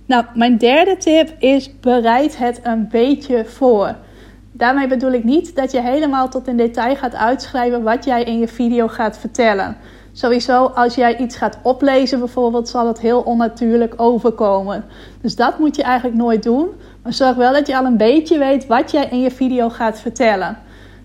Nou, 0.05 0.25
mijn 0.33 0.57
derde 0.57 0.97
tip 0.97 1.33
is 1.39 1.79
bereid 1.79 2.37
het 2.37 2.59
een 2.63 2.87
beetje 2.87 3.45
voor. 3.45 3.95
Daarmee 4.57 4.87
bedoel 4.87 5.11
ik 5.11 5.23
niet 5.23 5.55
dat 5.55 5.71
je 5.71 5.81
helemaal 5.81 6.29
tot 6.29 6.47
in 6.47 6.57
detail 6.57 6.95
gaat 6.95 7.15
uitschrijven 7.15 7.83
wat 7.83 8.05
jij 8.05 8.23
in 8.23 8.39
je 8.39 8.47
video 8.47 8.87
gaat 8.87 9.17
vertellen. 9.17 9.77
Sowieso, 10.11 10.65
als 10.65 10.95
jij 10.95 11.17
iets 11.17 11.35
gaat 11.35 11.59
oplezen 11.61 12.19
bijvoorbeeld, 12.19 12.69
zal 12.69 12.87
het 12.87 12.99
heel 12.99 13.21
onnatuurlijk 13.21 13.93
overkomen. 13.97 14.85
Dus 15.21 15.35
dat 15.35 15.59
moet 15.59 15.75
je 15.75 15.83
eigenlijk 15.83 16.17
nooit 16.17 16.43
doen. 16.43 16.67
Maar 17.03 17.13
zorg 17.13 17.35
wel 17.35 17.53
dat 17.53 17.67
je 17.67 17.77
al 17.77 17.85
een 17.85 17.97
beetje 17.97 18.37
weet 18.37 18.67
wat 18.67 18.91
jij 18.91 19.07
in 19.11 19.21
je 19.21 19.31
video 19.31 19.69
gaat 19.69 19.99
vertellen. 19.99 20.57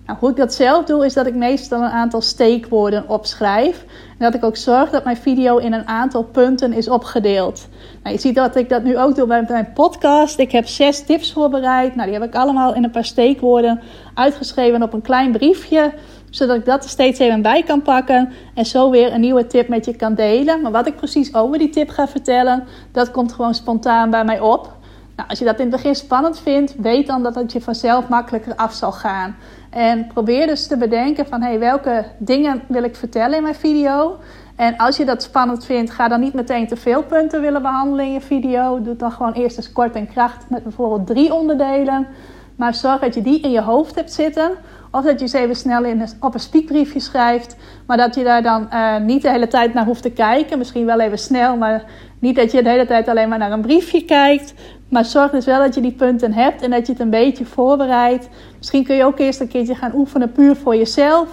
Nou, 0.05 0.19
hoe 0.19 0.29
ik 0.29 0.35
dat 0.35 0.53
zelf 0.53 0.85
doe, 0.85 1.05
is 1.05 1.13
dat 1.13 1.27
ik 1.27 1.35
meestal 1.35 1.81
een 1.81 1.89
aantal 1.89 2.21
steekwoorden 2.21 3.09
opschrijf. 3.09 3.85
En 4.09 4.17
dat 4.17 4.33
ik 4.33 4.43
ook 4.43 4.57
zorg 4.57 4.89
dat 4.89 5.03
mijn 5.03 5.17
video 5.17 5.57
in 5.57 5.73
een 5.73 5.87
aantal 5.87 6.23
punten 6.23 6.73
is 6.73 6.89
opgedeeld. 6.89 7.67
Nou, 8.03 8.15
je 8.15 8.21
ziet 8.21 8.35
dat 8.35 8.55
ik 8.55 8.69
dat 8.69 8.83
nu 8.83 8.97
ook 8.97 9.15
doe 9.15 9.27
bij 9.27 9.45
mijn 9.47 9.73
podcast. 9.73 10.39
Ik 10.39 10.51
heb 10.51 10.67
zes 10.67 11.05
tips 11.05 11.33
voorbereid. 11.33 11.95
Nou, 11.95 12.09
die 12.09 12.19
heb 12.19 12.27
ik 12.27 12.35
allemaal 12.35 12.75
in 12.75 12.83
een 12.83 12.91
paar 12.91 13.05
steekwoorden 13.05 13.81
uitgeschreven 14.13 14.83
op 14.83 14.93
een 14.93 15.01
klein 15.01 15.31
briefje. 15.31 15.93
zodat 16.29 16.55
ik 16.55 16.65
dat 16.65 16.83
er 16.83 16.89
steeds 16.89 17.19
even 17.19 17.41
bij 17.41 17.63
kan 17.63 17.81
pakken 17.81 18.29
en 18.55 18.65
zo 18.65 18.89
weer 18.89 19.13
een 19.13 19.21
nieuwe 19.21 19.47
tip 19.47 19.67
met 19.67 19.85
je 19.85 19.95
kan 19.95 20.15
delen. 20.15 20.61
Maar 20.61 20.71
wat 20.71 20.87
ik 20.87 20.95
precies 20.95 21.33
over 21.33 21.57
die 21.57 21.69
tip 21.69 21.89
ga 21.89 22.07
vertellen, 22.07 22.63
dat 22.91 23.11
komt 23.11 23.33
gewoon 23.33 23.53
spontaan 23.53 24.09
bij 24.09 24.25
mij 24.25 24.39
op. 24.39 24.79
Nou, 25.15 25.29
als 25.29 25.39
je 25.39 25.45
dat 25.45 25.59
in 25.59 25.65
het 25.65 25.75
begin 25.75 25.95
spannend 25.95 26.39
vindt, 26.39 26.75
weet 26.77 27.07
dan 27.07 27.23
dat 27.23 27.35
het 27.35 27.51
je 27.51 27.61
vanzelf 27.61 28.07
makkelijker 28.07 28.55
af 28.55 28.73
zal 28.73 28.91
gaan. 28.91 29.35
En 29.71 30.07
probeer 30.07 30.47
dus 30.47 30.67
te 30.67 30.77
bedenken 30.77 31.25
van 31.25 31.41
hey, 31.41 31.59
welke 31.59 32.05
dingen 32.17 32.61
wil 32.67 32.83
ik 32.83 32.95
vertellen 32.95 33.37
in 33.37 33.43
mijn 33.43 33.55
video. 33.55 34.17
En 34.55 34.77
als 34.77 34.97
je 34.97 35.05
dat 35.05 35.23
spannend 35.23 35.65
vindt, 35.65 35.91
ga 35.91 36.07
dan 36.07 36.19
niet 36.19 36.33
meteen 36.33 36.67
te 36.67 36.75
veel 36.75 37.03
punten 37.03 37.41
willen 37.41 37.61
behandelen 37.61 38.05
in 38.05 38.13
je 38.13 38.21
video. 38.21 38.81
Doe 38.81 38.95
dan 38.95 39.11
gewoon 39.11 39.33
eerst 39.33 39.57
eens 39.57 39.71
kort 39.71 39.95
en 39.95 40.07
kracht 40.07 40.49
met 40.49 40.63
bijvoorbeeld 40.63 41.07
drie 41.07 41.33
onderdelen. 41.33 42.07
Maar 42.55 42.73
zorg 42.73 42.99
dat 42.99 43.13
je 43.13 43.21
die 43.21 43.41
in 43.41 43.51
je 43.51 43.61
hoofd 43.61 43.95
hebt 43.95 44.13
zitten. 44.13 44.51
Of 44.91 45.03
dat 45.03 45.19
je 45.19 45.27
ze 45.27 45.37
even 45.37 45.55
snel 45.55 45.83
in, 45.83 46.03
op 46.19 46.33
een 46.33 46.39
spiekbriefje 46.39 46.99
schrijft. 46.99 47.55
Maar 47.87 47.97
dat 47.97 48.15
je 48.15 48.23
daar 48.23 48.43
dan 48.43 48.67
uh, 48.73 48.97
niet 48.97 49.21
de 49.21 49.29
hele 49.29 49.47
tijd 49.47 49.73
naar 49.73 49.85
hoeft 49.85 50.01
te 50.01 50.11
kijken. 50.11 50.57
Misschien 50.57 50.85
wel 50.85 50.99
even 50.99 51.19
snel, 51.19 51.57
maar 51.57 51.83
niet 52.19 52.35
dat 52.35 52.51
je 52.51 52.63
de 52.63 52.69
hele 52.69 52.85
tijd 52.85 53.07
alleen 53.07 53.29
maar 53.29 53.37
naar 53.37 53.51
een 53.51 53.61
briefje 53.61 54.05
kijkt. 54.05 54.53
Maar 54.91 55.05
zorg 55.05 55.31
dus 55.31 55.45
wel 55.45 55.59
dat 55.59 55.75
je 55.75 55.81
die 55.81 55.91
punten 55.91 56.33
hebt 56.33 56.61
en 56.61 56.71
dat 56.71 56.85
je 56.85 56.91
het 56.91 57.01
een 57.01 57.09
beetje 57.09 57.45
voorbereidt. 57.45 58.29
Misschien 58.57 58.83
kun 58.83 58.95
je 58.95 59.05
ook 59.05 59.19
eerst 59.19 59.39
een 59.39 59.47
keertje 59.47 59.75
gaan 59.75 59.95
oefenen 59.95 60.31
puur 60.31 60.55
voor 60.55 60.75
jezelf. 60.75 61.27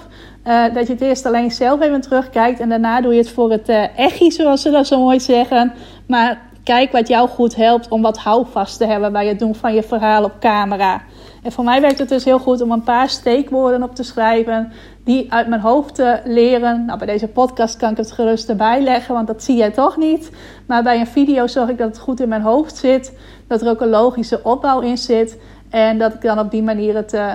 Uh, 0.45 0.75
dat 0.75 0.87
je 0.87 0.93
het 0.93 1.03
eerst 1.03 1.27
alleen 1.27 1.51
zelf 1.51 1.81
even 1.81 2.01
terugkijkt 2.01 2.61
en 2.61 2.69
daarna 2.69 3.01
doe 3.01 3.13
je 3.13 3.19
het 3.19 3.31
voor 3.31 3.51
het 3.51 3.69
uh, 3.69 4.31
zoals 4.31 4.63
ze 4.63 4.71
dat 4.71 4.87
zo 4.87 5.01
mooi 5.01 5.21
zeggen. 5.21 5.73
Maar 6.07 6.41
kijk 6.63 6.93
wat 6.93 7.09
jou 7.09 7.29
goed 7.29 7.57
helpt 7.57 7.89
om 7.89 8.03
wat 8.03 8.19
houvast 8.19 8.79
te 8.79 8.87
hebben 8.87 9.13
bij 9.13 9.27
het 9.27 9.39
doen 9.39 9.55
van 9.55 9.75
je 9.75 9.83
verhaal 9.83 10.25
op 10.25 10.33
camera. 10.41 11.03
En 11.43 11.53
voor 11.53 11.65
mij 11.65 11.81
werkt 11.81 11.99
het 11.99 12.09
dus 12.09 12.25
heel 12.25 12.39
goed 12.39 12.61
om 12.61 12.73
een 12.73 12.83
paar 12.83 13.09
steekwoorden 13.09 13.83
op 13.83 13.95
te 13.95 14.03
schrijven 14.03 14.73
die 15.05 15.33
uit 15.33 15.49
mijn 15.49 15.61
hoofd 15.61 15.95
te 15.95 16.21
leren. 16.25 16.85
Nou, 16.85 16.99
bij 16.99 17.07
deze 17.07 17.29
podcast 17.29 17.77
kan 17.77 17.91
ik 17.91 17.97
het 17.97 18.13
gerust 18.13 18.49
erbij 18.49 18.83
leggen, 18.83 19.15
want 19.15 19.27
dat 19.27 19.43
zie 19.43 19.57
jij 19.57 19.71
toch 19.71 19.97
niet. 19.97 20.31
Maar 20.67 20.83
bij 20.83 21.01
een 21.01 21.07
video 21.07 21.47
zorg 21.47 21.69
ik 21.69 21.79
dat 21.79 21.89
het 21.89 21.99
goed 21.99 22.21
in 22.21 22.29
mijn 22.29 22.43
hoofd 22.43 22.77
zit, 22.77 23.19
dat 23.49 23.63
er 23.63 23.69
ook 23.69 23.81
een 23.81 23.89
logische 23.89 24.41
opbouw 24.43 24.81
in 24.81 24.99
zit 24.99 25.39
en 25.71 25.99
dat 25.99 26.15
ik 26.15 26.21
dan 26.21 26.39
op 26.39 26.51
die 26.51 26.63
manier 26.63 26.95
het 26.95 27.15
uh, 27.15 27.33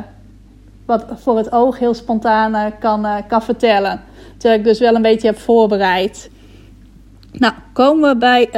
wat 0.86 1.06
voor 1.14 1.38
het 1.38 1.52
oog 1.52 1.80
heel 1.80 1.94
spontaan 1.94 2.56
uh, 2.56 2.66
kan, 2.80 3.06
uh, 3.06 3.16
kan 3.28 3.42
vertellen. 3.42 4.02
Terwijl 4.38 4.60
ik 4.60 4.66
dus 4.66 4.80
wel 4.80 4.96
een 4.96 5.02
beetje 5.02 5.28
heb 5.28 5.40
voorbereid. 5.40 6.30
Nou, 7.32 7.54
komen 7.74 8.10
we 8.10 8.18
bij 8.18 8.50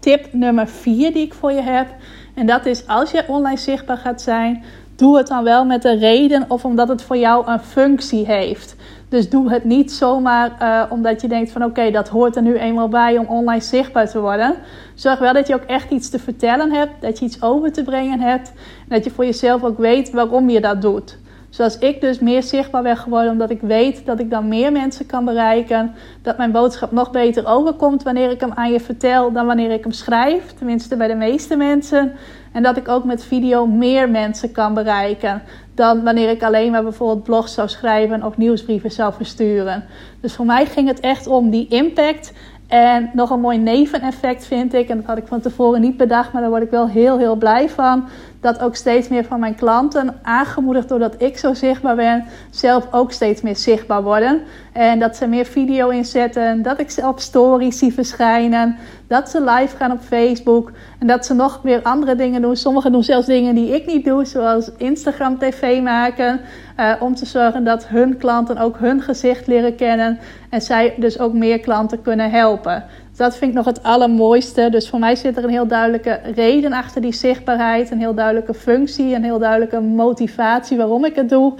tip 0.00 0.32
nummer 0.32 0.68
4 0.68 1.12
die 1.12 1.24
ik 1.24 1.34
voor 1.34 1.52
je 1.52 1.62
heb. 1.62 1.86
En 2.34 2.46
dat 2.46 2.66
is 2.66 2.86
als 2.86 3.10
je 3.10 3.24
online 3.28 3.58
zichtbaar 3.58 3.96
gaat 3.96 4.22
zijn, 4.22 4.64
doe 4.96 5.16
het 5.16 5.26
dan 5.26 5.44
wel 5.44 5.64
met 5.64 5.84
een 5.84 5.98
reden 5.98 6.44
of 6.48 6.64
omdat 6.64 6.88
het 6.88 7.02
voor 7.02 7.16
jou 7.16 7.46
een 7.46 7.60
functie 7.60 8.26
heeft. 8.26 8.76
Dus 9.12 9.30
doe 9.30 9.50
het 9.50 9.64
niet 9.64 9.92
zomaar 9.92 10.56
uh, 10.62 10.82
omdat 10.90 11.20
je 11.20 11.28
denkt 11.28 11.50
van 11.50 11.64
oké, 11.64 11.90
dat 11.90 12.08
hoort 12.08 12.36
er 12.36 12.42
nu 12.42 12.56
eenmaal 12.56 12.88
bij 12.88 13.18
om 13.18 13.26
online 13.26 13.62
zichtbaar 13.62 14.08
te 14.08 14.20
worden. 14.20 14.54
Zorg 14.94 15.18
wel 15.18 15.32
dat 15.32 15.46
je 15.46 15.54
ook 15.54 15.62
echt 15.62 15.90
iets 15.90 16.10
te 16.10 16.18
vertellen 16.18 16.72
hebt, 16.72 16.92
dat 17.00 17.18
je 17.18 17.24
iets 17.24 17.42
over 17.42 17.72
te 17.72 17.82
brengen 17.82 18.20
hebt. 18.20 18.48
En 18.48 18.88
dat 18.88 19.04
je 19.04 19.10
voor 19.10 19.24
jezelf 19.24 19.64
ook 19.64 19.78
weet 19.78 20.10
waarom 20.10 20.50
je 20.50 20.60
dat 20.60 20.82
doet. 20.82 21.18
Zoals 21.50 21.78
ik 21.78 22.00
dus 22.00 22.18
meer 22.18 22.42
zichtbaar 22.42 22.82
ben 22.82 22.96
geworden, 22.96 23.32
omdat 23.32 23.50
ik 23.50 23.60
weet 23.60 24.06
dat 24.06 24.20
ik 24.20 24.30
dan 24.30 24.48
meer 24.48 24.72
mensen 24.72 25.06
kan 25.06 25.24
bereiken. 25.24 25.94
Dat 26.22 26.36
mijn 26.36 26.52
boodschap 26.52 26.92
nog 26.92 27.10
beter 27.10 27.46
overkomt 27.46 28.02
wanneer 28.02 28.30
ik 28.30 28.40
hem 28.40 28.52
aan 28.54 28.72
je 28.72 28.80
vertel 28.80 29.32
dan 29.32 29.46
wanneer 29.46 29.70
ik 29.70 29.82
hem 29.82 29.92
schrijf. 29.92 30.52
Tenminste 30.52 30.96
bij 30.96 31.08
de 31.08 31.14
meeste 31.14 31.56
mensen. 31.56 32.12
En 32.52 32.62
dat 32.62 32.76
ik 32.76 32.88
ook 32.88 33.04
met 33.04 33.24
video 33.24 33.66
meer 33.66 34.10
mensen 34.10 34.52
kan 34.52 34.74
bereiken 34.74 35.42
dan 35.74 36.02
wanneer 36.02 36.30
ik 36.30 36.42
alleen 36.42 36.70
maar 36.70 36.82
bijvoorbeeld 36.82 37.22
blogs 37.22 37.54
zou 37.54 37.68
schrijven 37.68 38.22
of 38.22 38.36
nieuwsbrieven 38.36 38.90
zou 38.90 39.12
versturen. 39.12 39.84
Dus 40.20 40.34
voor 40.34 40.46
mij 40.46 40.66
ging 40.66 40.88
het 40.88 41.00
echt 41.00 41.26
om 41.26 41.50
die 41.50 41.68
impact. 41.68 42.32
En 42.66 43.10
nog 43.12 43.30
een 43.30 43.40
mooi 43.40 43.58
neveneffect 43.58 44.46
vind 44.46 44.74
ik, 44.74 44.88
en 44.88 44.96
dat 44.96 45.06
had 45.06 45.16
ik 45.18 45.26
van 45.26 45.40
tevoren 45.40 45.80
niet 45.80 45.96
bedacht, 45.96 46.32
maar 46.32 46.42
daar 46.42 46.50
word 46.50 46.62
ik 46.62 46.70
wel 46.70 46.88
heel, 46.88 47.18
heel 47.18 47.36
blij 47.36 47.68
van 47.68 48.04
dat 48.42 48.60
ook 48.60 48.76
steeds 48.76 49.08
meer 49.08 49.24
van 49.24 49.40
mijn 49.40 49.54
klanten, 49.54 50.18
aangemoedigd 50.22 50.88
doordat 50.88 51.14
ik 51.18 51.38
zo 51.38 51.54
zichtbaar 51.54 51.96
ben, 51.96 52.24
zelf 52.50 52.86
ook 52.90 53.12
steeds 53.12 53.40
meer 53.40 53.56
zichtbaar 53.56 54.02
worden. 54.02 54.42
En 54.72 54.98
dat 54.98 55.16
ze 55.16 55.26
meer 55.26 55.44
video 55.44 55.88
inzetten, 55.88 56.62
dat 56.62 56.80
ik 56.80 56.90
ze 56.90 57.06
op 57.06 57.20
stories 57.20 57.78
zie 57.78 57.92
verschijnen, 57.92 58.76
dat 59.06 59.30
ze 59.30 59.44
live 59.44 59.76
gaan 59.76 59.92
op 59.92 60.00
Facebook 60.00 60.72
en 60.98 61.06
dat 61.06 61.26
ze 61.26 61.34
nog 61.34 61.62
meer 61.62 61.82
andere 61.82 62.14
dingen 62.14 62.42
doen. 62.42 62.56
Sommigen 62.56 62.92
doen 62.92 63.04
zelfs 63.04 63.26
dingen 63.26 63.54
die 63.54 63.74
ik 63.74 63.86
niet 63.86 64.04
doe, 64.04 64.24
zoals 64.24 64.70
Instagram 64.76 65.38
TV 65.38 65.80
maken, 65.82 66.40
uh, 66.80 66.92
om 67.00 67.14
te 67.14 67.26
zorgen 67.26 67.64
dat 67.64 67.86
hun 67.86 68.16
klanten 68.16 68.58
ook 68.58 68.78
hun 68.78 69.02
gezicht 69.02 69.46
leren 69.46 69.74
kennen 69.74 70.18
en 70.50 70.62
zij 70.62 70.94
dus 70.96 71.18
ook 71.18 71.32
meer 71.32 71.60
klanten 71.60 72.02
kunnen 72.02 72.30
helpen 72.30 72.84
dat 73.22 73.36
vind 73.36 73.50
ik 73.50 73.56
nog 73.56 73.66
het 73.66 73.82
allermooiste. 73.82 74.68
Dus 74.70 74.88
voor 74.88 74.98
mij 74.98 75.16
zit 75.16 75.36
er 75.36 75.44
een 75.44 75.50
heel 75.50 75.66
duidelijke 75.66 76.20
reden 76.34 76.72
achter 76.72 77.00
die 77.00 77.12
zichtbaarheid. 77.12 77.90
Een 77.90 77.98
heel 77.98 78.14
duidelijke 78.14 78.54
functie, 78.54 79.14
een 79.14 79.24
heel 79.24 79.38
duidelijke 79.38 79.80
motivatie 79.80 80.76
waarom 80.76 81.04
ik 81.04 81.14
het 81.14 81.28
doe. 81.28 81.54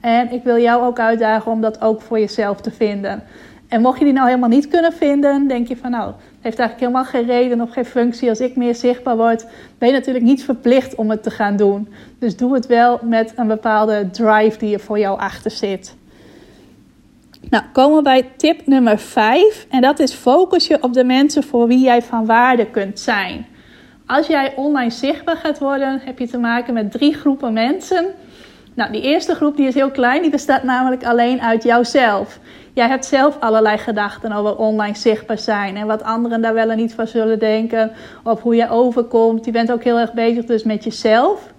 En 0.00 0.32
ik 0.32 0.44
wil 0.44 0.58
jou 0.58 0.82
ook 0.82 0.98
uitdagen 0.98 1.52
om 1.52 1.60
dat 1.60 1.80
ook 1.80 2.00
voor 2.00 2.18
jezelf 2.18 2.60
te 2.60 2.70
vinden. 2.70 3.22
En 3.68 3.80
mocht 3.80 3.98
je 3.98 4.04
die 4.04 4.12
nou 4.12 4.26
helemaal 4.26 4.48
niet 4.48 4.68
kunnen 4.68 4.92
vinden, 4.92 5.48
denk 5.48 5.68
je 5.68 5.76
van 5.76 5.90
nou, 5.90 6.12
heeft 6.40 6.58
eigenlijk 6.58 6.80
helemaal 6.80 7.04
geen 7.04 7.26
reden 7.26 7.60
of 7.60 7.70
geen 7.70 7.84
functie. 7.84 8.28
Als 8.28 8.40
ik 8.40 8.56
meer 8.56 8.74
zichtbaar 8.74 9.16
word, 9.16 9.46
ben 9.78 9.88
je 9.88 9.94
natuurlijk 9.94 10.24
niet 10.24 10.44
verplicht 10.44 10.94
om 10.94 11.10
het 11.10 11.22
te 11.22 11.30
gaan 11.30 11.56
doen. 11.56 11.88
Dus 12.18 12.36
doe 12.36 12.54
het 12.54 12.66
wel 12.66 12.98
met 13.02 13.32
een 13.36 13.46
bepaalde 13.46 14.10
drive 14.10 14.58
die 14.58 14.74
er 14.74 14.80
voor 14.80 14.98
jou 14.98 15.18
achter 15.18 15.50
zit. 15.50 15.97
Nou, 17.50 17.64
komen 17.72 17.96
we 17.96 18.02
bij 18.02 18.30
tip 18.36 18.66
nummer 18.66 18.98
5. 18.98 19.66
En 19.70 19.80
dat 19.80 19.98
is 19.98 20.12
focus 20.12 20.66
je 20.66 20.82
op 20.82 20.92
de 20.92 21.04
mensen 21.04 21.42
voor 21.42 21.66
wie 21.66 21.78
jij 21.78 22.02
van 22.02 22.26
waarde 22.26 22.66
kunt 22.66 23.00
zijn. 23.00 23.46
Als 24.06 24.26
jij 24.26 24.52
online 24.56 24.90
zichtbaar 24.90 25.36
gaat 25.36 25.58
worden, 25.58 26.00
heb 26.04 26.18
je 26.18 26.28
te 26.28 26.38
maken 26.38 26.74
met 26.74 26.90
drie 26.90 27.14
groepen 27.14 27.52
mensen. 27.52 28.06
Nou, 28.74 28.92
die 28.92 29.02
eerste 29.02 29.34
groep 29.34 29.56
die 29.56 29.66
is 29.66 29.74
heel 29.74 29.90
klein, 29.90 30.22
die 30.22 30.30
bestaat 30.30 30.62
namelijk 30.62 31.04
alleen 31.04 31.40
uit 31.40 31.62
jouzelf. 31.62 32.38
Jij 32.72 32.88
hebt 32.88 33.04
zelf 33.04 33.36
allerlei 33.40 33.78
gedachten 33.78 34.32
over 34.32 34.56
online 34.56 34.96
zichtbaar 34.96 35.38
zijn 35.38 35.76
en 35.76 35.86
wat 35.86 36.02
anderen 36.02 36.40
daar 36.40 36.54
wel 36.54 36.70
en 36.70 36.76
niet 36.76 36.94
van 36.94 37.06
zullen 37.06 37.38
denken, 37.38 37.92
of 38.24 38.42
hoe 38.42 38.54
jij 38.54 38.70
overkomt. 38.70 39.44
Je 39.44 39.50
bent 39.50 39.72
ook 39.72 39.84
heel 39.84 39.98
erg 39.98 40.12
bezig 40.12 40.44
dus 40.44 40.62
met 40.62 40.84
jezelf. 40.84 41.52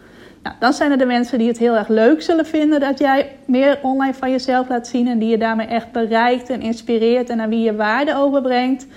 Nou, 0.43 0.55
dan 0.59 0.73
zijn 0.73 0.91
er 0.91 0.97
de 0.97 1.05
mensen 1.05 1.37
die 1.37 1.47
het 1.47 1.57
heel 1.57 1.75
erg 1.75 1.87
leuk 1.87 2.21
zullen 2.21 2.45
vinden 2.45 2.79
dat 2.79 2.99
jij 2.99 3.35
meer 3.45 3.79
online 3.81 4.13
van 4.13 4.31
jezelf 4.31 4.69
laat 4.69 4.87
zien 4.87 5.07
en 5.07 5.19
die 5.19 5.29
je 5.29 5.37
daarmee 5.37 5.67
echt 5.67 5.91
bereikt 5.91 6.49
en 6.49 6.61
inspireert 6.61 7.29
en 7.29 7.41
aan 7.41 7.49
wie 7.49 7.63
je 7.63 7.75
waarde 7.75 8.15
overbrengt. 8.15 8.87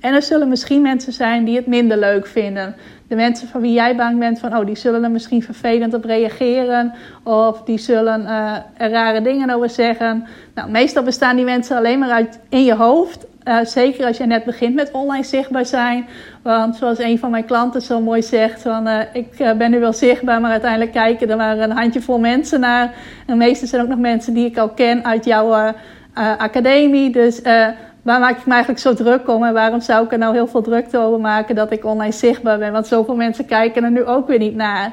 En 0.00 0.14
er 0.14 0.22
zullen 0.22 0.48
misschien 0.48 0.82
mensen 0.82 1.12
zijn 1.12 1.44
die 1.44 1.56
het 1.56 1.66
minder 1.66 1.98
leuk 1.98 2.26
vinden. 2.26 2.74
De 3.08 3.14
mensen 3.14 3.48
van 3.48 3.60
wie 3.60 3.72
jij 3.72 3.96
bang 3.96 4.18
bent 4.18 4.38
van, 4.38 4.56
oh, 4.56 4.66
die 4.66 4.76
zullen 4.76 5.04
er 5.04 5.10
misschien 5.10 5.42
vervelend 5.42 5.94
op 5.94 6.04
reageren. 6.04 6.94
Of 7.22 7.62
die 7.62 7.78
zullen 7.78 8.20
uh, 8.20 8.56
er 8.76 8.90
rare 8.90 9.22
dingen 9.22 9.50
over 9.50 9.70
zeggen. 9.70 10.26
Nou, 10.54 10.70
meestal 10.70 11.02
bestaan 11.02 11.36
die 11.36 11.44
mensen 11.44 11.76
alleen 11.76 11.98
maar 11.98 12.10
uit 12.10 12.40
in 12.48 12.64
je 12.64 12.74
hoofd. 12.74 13.26
Uh, 13.44 13.58
zeker 13.64 14.06
als 14.06 14.16
je 14.16 14.26
net 14.26 14.44
begint 14.44 14.74
met 14.74 14.90
online 14.90 15.24
zichtbaar 15.24 15.66
zijn. 15.66 16.08
Want 16.42 16.76
zoals 16.76 16.98
een 16.98 17.18
van 17.18 17.30
mijn 17.30 17.44
klanten 17.44 17.82
zo 17.82 18.00
mooi 18.00 18.22
zegt: 18.22 18.62
van, 18.62 18.88
uh, 18.88 19.00
Ik 19.12 19.38
uh, 19.38 19.52
ben 19.52 19.70
nu 19.70 19.80
wel 19.80 19.92
zichtbaar, 19.92 20.40
maar 20.40 20.50
uiteindelijk 20.50 20.92
kijken 20.92 21.30
er 21.30 21.36
maar 21.36 21.58
een 21.58 21.70
handjevol 21.70 22.18
mensen 22.18 22.60
naar. 22.60 22.82
En 22.82 22.92
de 23.26 23.34
meeste 23.34 23.66
zijn 23.66 23.82
ook 23.82 23.88
nog 23.88 23.98
mensen 23.98 24.34
die 24.34 24.46
ik 24.46 24.58
al 24.58 24.68
ken 24.68 25.04
uit 25.04 25.24
jouw 25.24 25.74
academie. 26.38 27.10
Dus 27.10 27.42
waar 28.02 28.20
maak 28.20 28.38
ik 28.38 28.46
me 28.46 28.52
eigenlijk 28.52 28.80
zo 28.80 28.94
druk 28.94 29.28
om? 29.28 29.44
En 29.44 29.52
waarom 29.52 29.80
zou 29.80 30.04
ik 30.04 30.12
er 30.12 30.18
nou 30.18 30.34
heel 30.34 30.46
veel 30.46 30.62
drukte 30.62 30.98
over 30.98 31.20
maken 31.20 31.54
dat 31.54 31.72
ik 31.72 31.84
online 31.84 32.12
zichtbaar 32.12 32.58
ben? 32.58 32.72
Want 32.72 32.86
zoveel 32.86 33.16
mensen 33.16 33.46
kijken 33.46 33.84
er 33.84 33.90
nu 33.90 34.04
ook 34.04 34.28
weer 34.28 34.38
niet 34.38 34.54
naar. 34.54 34.92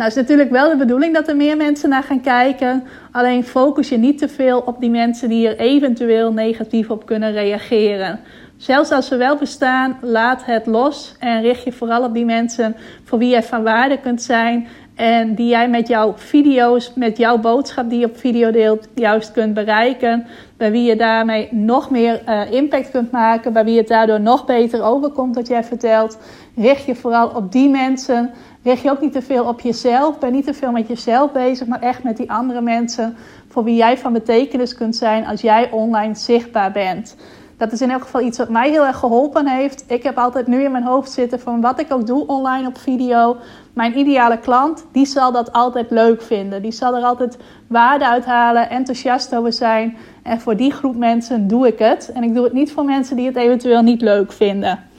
Nou, 0.00 0.12
is 0.12 0.18
natuurlijk 0.18 0.50
wel 0.50 0.68
de 0.68 0.76
bedoeling 0.76 1.14
dat 1.14 1.28
er 1.28 1.36
meer 1.36 1.56
mensen 1.56 1.88
naar 1.88 2.02
gaan 2.02 2.20
kijken. 2.20 2.82
Alleen 3.10 3.44
focus 3.44 3.88
je 3.88 3.98
niet 3.98 4.18
te 4.18 4.28
veel 4.28 4.60
op 4.60 4.80
die 4.80 4.90
mensen 4.90 5.28
die 5.28 5.48
er 5.48 5.58
eventueel 5.58 6.32
negatief 6.32 6.90
op 6.90 7.06
kunnen 7.06 7.32
reageren. 7.32 8.20
Zelfs 8.56 8.90
als 8.90 9.06
ze 9.06 9.16
wel 9.16 9.36
bestaan, 9.36 9.98
laat 10.00 10.44
het 10.44 10.66
los 10.66 11.14
en 11.18 11.42
richt 11.42 11.64
je 11.64 11.72
vooral 11.72 12.04
op 12.04 12.14
die 12.14 12.24
mensen 12.24 12.76
voor 13.04 13.18
wie 13.18 13.28
jij 13.28 13.42
van 13.42 13.62
waarde 13.62 13.98
kunt 13.98 14.22
zijn. 14.22 14.68
En 14.94 15.34
die 15.34 15.48
jij 15.48 15.68
met 15.68 15.88
jouw 15.88 16.12
video's, 16.16 16.92
met 16.94 17.16
jouw 17.16 17.38
boodschap 17.38 17.90
die 17.90 17.98
je 17.98 18.06
op 18.06 18.16
video 18.16 18.50
deelt, 18.50 18.88
juist 18.94 19.32
kunt 19.32 19.54
bereiken. 19.54 20.26
Bij 20.56 20.70
wie 20.70 20.82
je 20.82 20.96
daarmee 20.96 21.48
nog 21.50 21.90
meer 21.90 22.22
uh, 22.28 22.52
impact 22.52 22.90
kunt 22.90 23.10
maken. 23.10 23.52
Bij 23.52 23.64
wie 23.64 23.78
het 23.78 23.88
daardoor 23.88 24.20
nog 24.20 24.44
beter 24.44 24.82
overkomt 24.82 25.34
wat 25.34 25.48
jij 25.48 25.64
vertelt. 25.64 26.18
Richt 26.56 26.84
je 26.84 26.94
vooral 26.94 27.28
op 27.28 27.52
die 27.52 27.68
mensen. 27.68 28.30
Richt 28.62 28.82
je 28.82 28.90
ook 28.90 29.00
niet 29.00 29.12
te 29.12 29.22
veel 29.22 29.44
op 29.44 29.60
jezelf. 29.60 30.18
Ben 30.18 30.32
niet 30.32 30.44
te 30.44 30.54
veel 30.54 30.72
met 30.72 30.88
jezelf 30.88 31.32
bezig, 31.32 31.66
maar 31.66 31.80
echt 31.80 32.02
met 32.02 32.16
die 32.16 32.30
andere 32.30 32.60
mensen. 32.60 33.16
Voor 33.48 33.64
wie 33.64 33.76
jij 33.76 33.98
van 33.98 34.12
betekenis 34.12 34.74
kunt 34.74 34.96
zijn 34.96 35.26
als 35.26 35.40
jij 35.40 35.70
online 35.70 36.14
zichtbaar 36.14 36.72
bent. 36.72 37.16
dat 37.56 37.72
is 37.72 37.80
in 37.80 37.90
elk 37.90 38.02
geval 38.02 38.20
iets 38.20 38.38
wat 38.38 38.48
mij 38.48 38.70
heel 38.70 38.86
erg 38.86 38.96
geholpen 38.96 39.46
heeft. 39.46 39.84
Ik 39.86 40.02
heb 40.02 40.18
altijd 40.18 40.46
nu 40.46 40.62
in 40.62 40.72
mijn 40.72 40.84
hoofd 40.84 41.10
zitten 41.10 41.40
van 41.40 41.60
wat 41.60 41.80
ik 41.80 41.92
ook 41.92 42.06
doe 42.06 42.26
online 42.26 42.68
op 42.68 42.78
video. 42.78 43.36
Mijn 43.72 43.98
ideale 43.98 44.38
klant, 44.38 44.86
die 44.92 45.06
zal 45.06 45.32
dat 45.32 45.52
altijd 45.52 45.90
leuk 45.90 46.22
vinden. 46.22 46.62
Die 46.62 46.72
zal 46.72 46.96
er 46.96 47.02
altijd 47.02 47.38
waarde 47.66 48.06
uithalen, 48.06 48.70
enthousiast 48.70 49.34
over 49.36 49.52
zijn. 49.52 49.96
En 50.22 50.40
voor 50.40 50.56
die 50.56 50.72
groep 50.72 50.96
mensen 50.96 51.48
doe 51.48 51.66
ik 51.66 51.78
het. 51.78 52.10
En 52.14 52.22
ik 52.22 52.34
doe 52.34 52.44
het 52.44 52.52
niet 52.52 52.72
voor 52.72 52.84
mensen 52.84 53.16
die 53.16 53.26
het 53.26 53.36
eventueel 53.36 53.82
niet 53.82 54.00
leuk 54.00 54.32
vinden. 54.32 54.89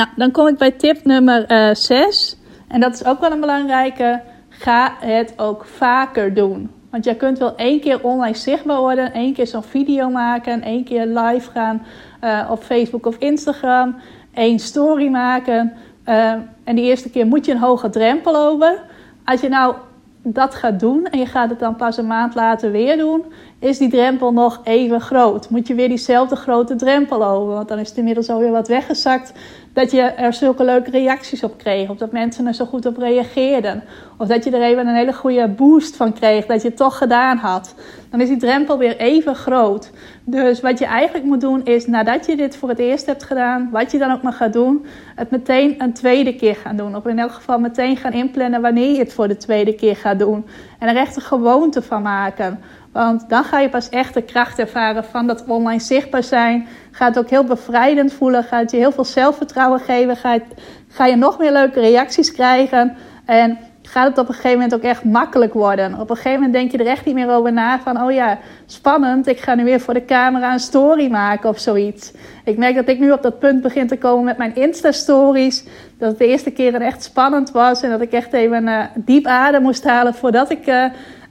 Nou, 0.00 0.12
dan 0.16 0.30
kom 0.30 0.46
ik 0.46 0.58
bij 0.58 0.70
tip 0.70 1.04
nummer 1.04 1.44
6. 1.76 1.88
Eh, 1.88 2.74
en 2.74 2.80
dat 2.80 2.94
is 2.94 3.04
ook 3.04 3.20
wel 3.20 3.32
een 3.32 3.40
belangrijke. 3.40 4.22
Ga 4.48 4.94
het 5.00 5.32
ook 5.36 5.64
vaker 5.64 6.34
doen. 6.34 6.70
Want 6.90 7.04
jij 7.04 7.14
kunt 7.14 7.38
wel 7.38 7.56
één 7.56 7.80
keer 7.80 8.02
online 8.02 8.36
zichtbaar 8.36 8.78
worden, 8.78 9.12
één 9.12 9.32
keer 9.32 9.46
zo'n 9.46 9.62
video 9.62 10.10
maken, 10.10 10.62
één 10.62 10.84
keer 10.84 11.06
live 11.06 11.50
gaan 11.50 11.82
uh, 12.24 12.48
op 12.50 12.62
Facebook 12.62 13.06
of 13.06 13.16
Instagram, 13.18 13.96
één 14.34 14.58
story 14.58 15.08
maken. 15.08 15.72
Uh, 16.06 16.32
en 16.64 16.76
die 16.76 16.84
eerste 16.84 17.10
keer 17.10 17.26
moet 17.26 17.46
je 17.46 17.52
een 17.52 17.58
hoge 17.58 17.90
drempel 17.90 18.36
over. 18.36 18.82
Als 19.24 19.40
je 19.40 19.48
nou 19.48 19.74
dat 20.22 20.54
gaat 20.54 20.80
doen 20.80 21.06
en 21.06 21.18
je 21.18 21.26
gaat 21.26 21.50
het 21.50 21.58
dan 21.58 21.76
pas 21.76 21.96
een 21.96 22.06
maand 22.06 22.34
later 22.34 22.70
weer 22.70 22.96
doen, 22.96 23.24
is 23.58 23.78
die 23.78 23.90
drempel 23.90 24.32
nog 24.32 24.60
even 24.64 25.00
groot. 25.00 25.50
Moet 25.50 25.66
je 25.66 25.74
weer 25.74 25.88
diezelfde 25.88 26.36
grote 26.36 26.76
drempel 26.76 27.24
over, 27.24 27.54
want 27.54 27.68
dan 27.68 27.78
is 27.78 27.88
het 27.88 27.98
inmiddels 27.98 28.28
alweer 28.28 28.50
wat 28.50 28.68
weggezakt 28.68 29.32
dat 29.72 29.90
je 29.90 30.00
er 30.00 30.32
zulke 30.32 30.64
leuke 30.64 30.90
reacties 30.90 31.42
op 31.42 31.58
kreeg. 31.58 31.88
Of 31.88 31.96
dat 31.96 32.12
mensen 32.12 32.46
er 32.46 32.54
zo 32.54 32.64
goed 32.64 32.86
op 32.86 32.96
reageerden. 32.96 33.82
Of 34.16 34.28
dat 34.28 34.44
je 34.44 34.50
er 34.50 34.62
even 34.62 34.86
een 34.86 34.94
hele 34.94 35.12
goede 35.12 35.48
boost 35.48 35.96
van 35.96 36.12
kreeg 36.12 36.46
dat 36.46 36.62
je 36.62 36.68
het 36.68 36.76
toch 36.76 36.98
gedaan 36.98 37.36
had. 37.36 37.74
Dan 38.10 38.20
is 38.20 38.28
die 38.28 38.36
drempel 38.36 38.78
weer 38.78 38.96
even 38.96 39.34
groot. 39.34 39.90
Dus 40.24 40.60
wat 40.60 40.78
je 40.78 40.84
eigenlijk 40.84 41.26
moet 41.26 41.40
doen 41.40 41.64
is 41.64 41.86
nadat 41.86 42.26
je 42.26 42.36
dit 42.36 42.56
voor 42.56 42.68
het 42.68 42.78
eerst 42.78 43.06
hebt 43.06 43.22
gedaan, 43.22 43.68
wat 43.72 43.90
je 43.90 43.98
dan 43.98 44.12
ook 44.12 44.22
maar 44.22 44.32
gaat 44.32 44.52
doen, 44.52 44.86
het 45.14 45.30
meteen 45.30 45.74
een 45.78 45.92
tweede 45.92 46.34
keer 46.34 46.56
gaan 46.56 46.76
doen. 46.76 46.96
Of 46.96 47.06
in 47.06 47.18
elk 47.18 47.32
geval 47.32 47.58
meteen 47.58 47.96
gaan 47.96 48.12
inplannen 48.12 48.60
wanneer 48.60 48.92
je 48.92 48.98
het 48.98 49.12
voor 49.12 49.28
de 49.28 49.36
tweede 49.36 49.74
keer 49.74 49.96
gaat 49.96 50.18
doen. 50.18 50.46
En 50.78 50.88
er 50.88 50.96
echt 50.96 51.16
een 51.16 51.22
gewoonte 51.22 51.82
van 51.82 52.02
maken. 52.02 52.60
Want 52.92 53.28
dan 53.28 53.44
ga 53.44 53.60
je 53.60 53.68
pas 53.68 53.88
echt 53.88 54.14
de 54.14 54.22
kracht 54.22 54.58
ervaren 54.58 55.04
van 55.04 55.26
dat 55.26 55.44
online 55.46 55.80
zichtbaar 55.80 56.22
zijn. 56.22 56.66
Gaat 56.90 57.18
ook 57.18 57.30
heel 57.30 57.44
bevrijdend 57.44 58.12
voelen. 58.12 58.44
Gaat 58.44 58.70
je 58.70 58.76
heel 58.76 58.92
veel 58.92 59.04
zelfvertrouwen 59.04 59.80
geven. 59.80 60.16
Gaat, 60.16 60.42
ga 60.88 61.06
je 61.06 61.16
nog 61.16 61.38
meer 61.38 61.52
leuke 61.52 61.80
reacties 61.80 62.32
krijgen. 62.32 62.96
En 63.24 63.58
gaat 63.82 64.08
het 64.08 64.18
op 64.18 64.28
een 64.28 64.34
gegeven 64.34 64.58
moment 64.58 64.74
ook 64.74 64.82
echt 64.82 65.04
makkelijk 65.04 65.52
worden. 65.52 65.98
Op 65.98 66.10
een 66.10 66.16
gegeven 66.16 66.40
moment 66.40 66.52
denk 66.52 66.70
je 66.70 66.78
er 66.78 66.86
echt 66.86 67.04
niet 67.04 67.14
meer 67.14 67.30
over 67.30 67.52
na 67.52 67.80
van... 67.80 68.02
oh 68.02 68.12
ja, 68.12 68.38
spannend, 68.66 69.26
ik 69.26 69.40
ga 69.40 69.54
nu 69.54 69.64
weer 69.64 69.80
voor 69.80 69.94
de 69.94 70.04
camera 70.04 70.52
een 70.52 70.58
story 70.58 71.10
maken 71.10 71.48
of 71.48 71.58
zoiets. 71.58 72.12
Ik 72.44 72.56
merk 72.56 72.74
dat 72.74 72.88
ik 72.88 72.98
nu 72.98 73.12
op 73.12 73.22
dat 73.22 73.38
punt 73.38 73.62
begin 73.62 73.86
te 73.86 73.96
komen 73.98 74.24
met 74.24 74.36
mijn 74.36 74.54
Insta-stories. 74.54 75.64
Dat 75.98 76.08
het 76.08 76.18
de 76.18 76.26
eerste 76.26 76.50
keer 76.50 76.74
echt 76.74 77.02
spannend 77.02 77.50
was... 77.50 77.82
en 77.82 77.90
dat 77.90 78.00
ik 78.00 78.12
echt 78.12 78.32
even 78.32 78.66
uh, 78.66 78.82
diep 78.94 79.26
adem 79.26 79.62
moest 79.62 79.84
halen 79.84 80.14
voordat 80.14 80.50
ik... 80.50 80.66
Uh, 80.66 80.84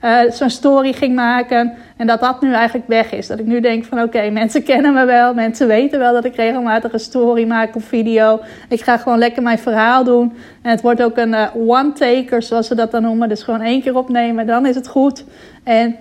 uh, 0.04 0.30
zo'n 0.30 0.50
story 0.50 0.92
ging 0.92 1.14
maken. 1.14 1.74
En 2.00 2.06
dat 2.06 2.20
dat 2.20 2.40
nu 2.40 2.52
eigenlijk 2.52 2.88
weg 2.88 3.12
is. 3.12 3.26
Dat 3.26 3.38
ik 3.38 3.46
nu 3.46 3.60
denk 3.60 3.84
van 3.84 4.02
oké, 4.02 4.30
mensen 4.30 4.62
kennen 4.62 4.94
me 4.94 5.04
wel. 5.04 5.34
Mensen 5.34 5.66
weten 5.66 5.98
wel 5.98 6.12
dat 6.12 6.24
ik 6.24 6.36
regelmatig 6.36 6.92
een 6.92 7.00
story 7.00 7.46
maak 7.46 7.76
of 7.76 7.84
video. 7.84 8.40
Ik 8.68 8.80
ga 8.80 8.96
gewoon 8.96 9.18
lekker 9.18 9.42
mijn 9.42 9.58
verhaal 9.58 10.04
doen. 10.04 10.32
En 10.62 10.70
het 10.70 10.80
wordt 10.80 11.02
ook 11.02 11.16
een 11.16 11.32
uh, 11.32 11.48
one-taker, 11.66 12.42
zoals 12.42 12.66
ze 12.66 12.74
dat 12.74 12.90
dan 12.90 13.02
noemen. 13.02 13.28
Dus 13.28 13.42
gewoon 13.42 13.60
één 13.60 13.82
keer 13.82 13.96
opnemen, 13.96 14.46
dan 14.46 14.66
is 14.66 14.74
het 14.74 14.88
goed. 14.88 15.24
En 15.64 15.96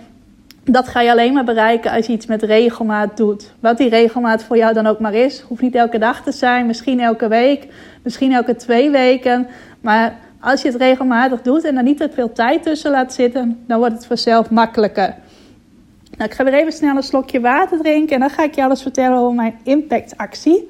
dat 0.63 0.87
ga 0.87 1.01
je 1.01 1.11
alleen 1.11 1.33
maar 1.33 1.43
bereiken 1.43 1.91
als 1.91 2.05
je 2.05 2.13
iets 2.13 2.25
met 2.25 2.43
regelmaat 2.43 3.17
doet. 3.17 3.53
Wat 3.59 3.77
die 3.77 3.89
regelmaat 3.89 4.43
voor 4.43 4.57
jou 4.57 4.73
dan 4.73 4.87
ook 4.87 4.99
maar 4.99 5.13
is. 5.13 5.39
Hoeft 5.47 5.61
niet 5.61 5.75
elke 5.75 5.97
dag 5.97 6.23
te 6.23 6.31
zijn, 6.31 6.65
misschien 6.65 6.99
elke 6.99 7.27
week, 7.27 7.67
misschien 8.03 8.33
elke 8.33 8.55
twee 8.55 8.89
weken. 8.89 9.47
Maar 9.81 10.17
als 10.39 10.61
je 10.61 10.67
het 10.67 10.77
regelmatig 10.77 11.41
doet 11.41 11.63
en 11.63 11.77
er 11.77 11.83
niet 11.83 11.97
te 11.97 12.09
veel 12.13 12.31
tijd 12.31 12.63
tussen 12.63 12.91
laat 12.91 13.13
zitten, 13.13 13.63
dan 13.67 13.79
wordt 13.79 13.93
het 13.93 14.05
vanzelf 14.05 14.49
makkelijker. 14.49 15.15
Nou, 16.19 16.31
ik 16.31 16.37
ga 16.37 16.43
weer 16.43 16.53
even 16.53 16.71
snel 16.71 16.95
een 16.95 17.03
slokje 17.03 17.39
water 17.39 17.77
drinken 17.77 18.13
en 18.13 18.19
dan 18.19 18.29
ga 18.29 18.43
ik 18.43 18.55
je 18.55 18.63
alles 18.63 18.81
vertellen 18.81 19.17
over 19.17 19.35
mijn 19.35 19.59
impactactie. 19.63 20.69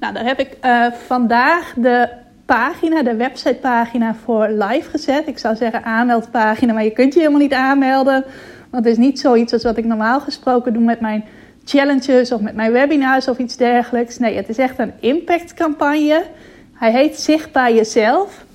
Nou, 0.00 0.14
daar 0.14 0.24
heb 0.24 0.38
ik 0.38 0.56
uh, 0.64 0.92
vandaag 0.92 1.74
de 1.76 2.08
pagina, 2.44 3.02
de 3.02 3.16
websitepagina 3.16 4.14
voor 4.14 4.48
live 4.48 4.90
gezet. 4.90 5.26
Ik 5.26 5.38
zou 5.38 5.56
zeggen 5.56 5.84
aanmeldpagina, 5.84 6.72
maar 6.72 6.84
je 6.84 6.92
kunt 6.92 7.12
je 7.12 7.18
helemaal 7.18 7.40
niet 7.40 7.52
aanmelden. 7.52 8.24
Want 8.70 8.84
het 8.84 8.92
is 8.92 9.04
niet 9.04 9.20
zoiets 9.20 9.52
als 9.52 9.62
wat 9.62 9.76
ik 9.76 9.84
normaal 9.84 10.20
gesproken 10.20 10.72
doe 10.72 10.82
met 10.82 11.00
mijn 11.00 11.24
challenges 11.64 12.32
of 12.32 12.40
met 12.40 12.54
mijn 12.54 12.72
webinars 12.72 13.28
of 13.28 13.38
iets 13.38 13.56
dergelijks. 13.56 14.18
Nee, 14.18 14.36
het 14.36 14.48
is 14.48 14.58
echt 14.58 14.78
een 14.78 14.92
impactcampagne. 15.00 16.24
Hij 16.72 16.92
heet 16.92 17.20
Zichtbaar 17.20 17.72
Jezelf. 17.72 18.46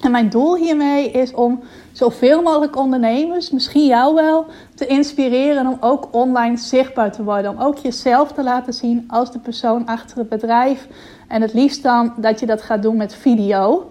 En 0.00 0.10
mijn 0.10 0.28
doel 0.28 0.56
hiermee 0.56 1.10
is 1.10 1.34
om 1.34 1.60
zoveel 1.92 2.42
mogelijk 2.42 2.76
ondernemers, 2.76 3.50
misschien 3.50 3.86
jou 3.86 4.14
wel, 4.14 4.46
te 4.74 4.86
inspireren 4.86 5.66
om 5.66 5.76
ook 5.80 6.08
online 6.10 6.56
zichtbaar 6.56 7.12
te 7.12 7.24
worden. 7.24 7.50
Om 7.50 7.60
ook 7.60 7.78
jezelf 7.78 8.32
te 8.32 8.42
laten 8.42 8.72
zien 8.72 9.04
als 9.08 9.32
de 9.32 9.38
persoon 9.38 9.86
achter 9.86 10.18
het 10.18 10.28
bedrijf. 10.28 10.88
En 11.28 11.42
het 11.42 11.52
liefst 11.52 11.82
dan 11.82 12.12
dat 12.16 12.40
je 12.40 12.46
dat 12.46 12.62
gaat 12.62 12.82
doen 12.82 12.96
met 12.96 13.14
video. 13.14 13.90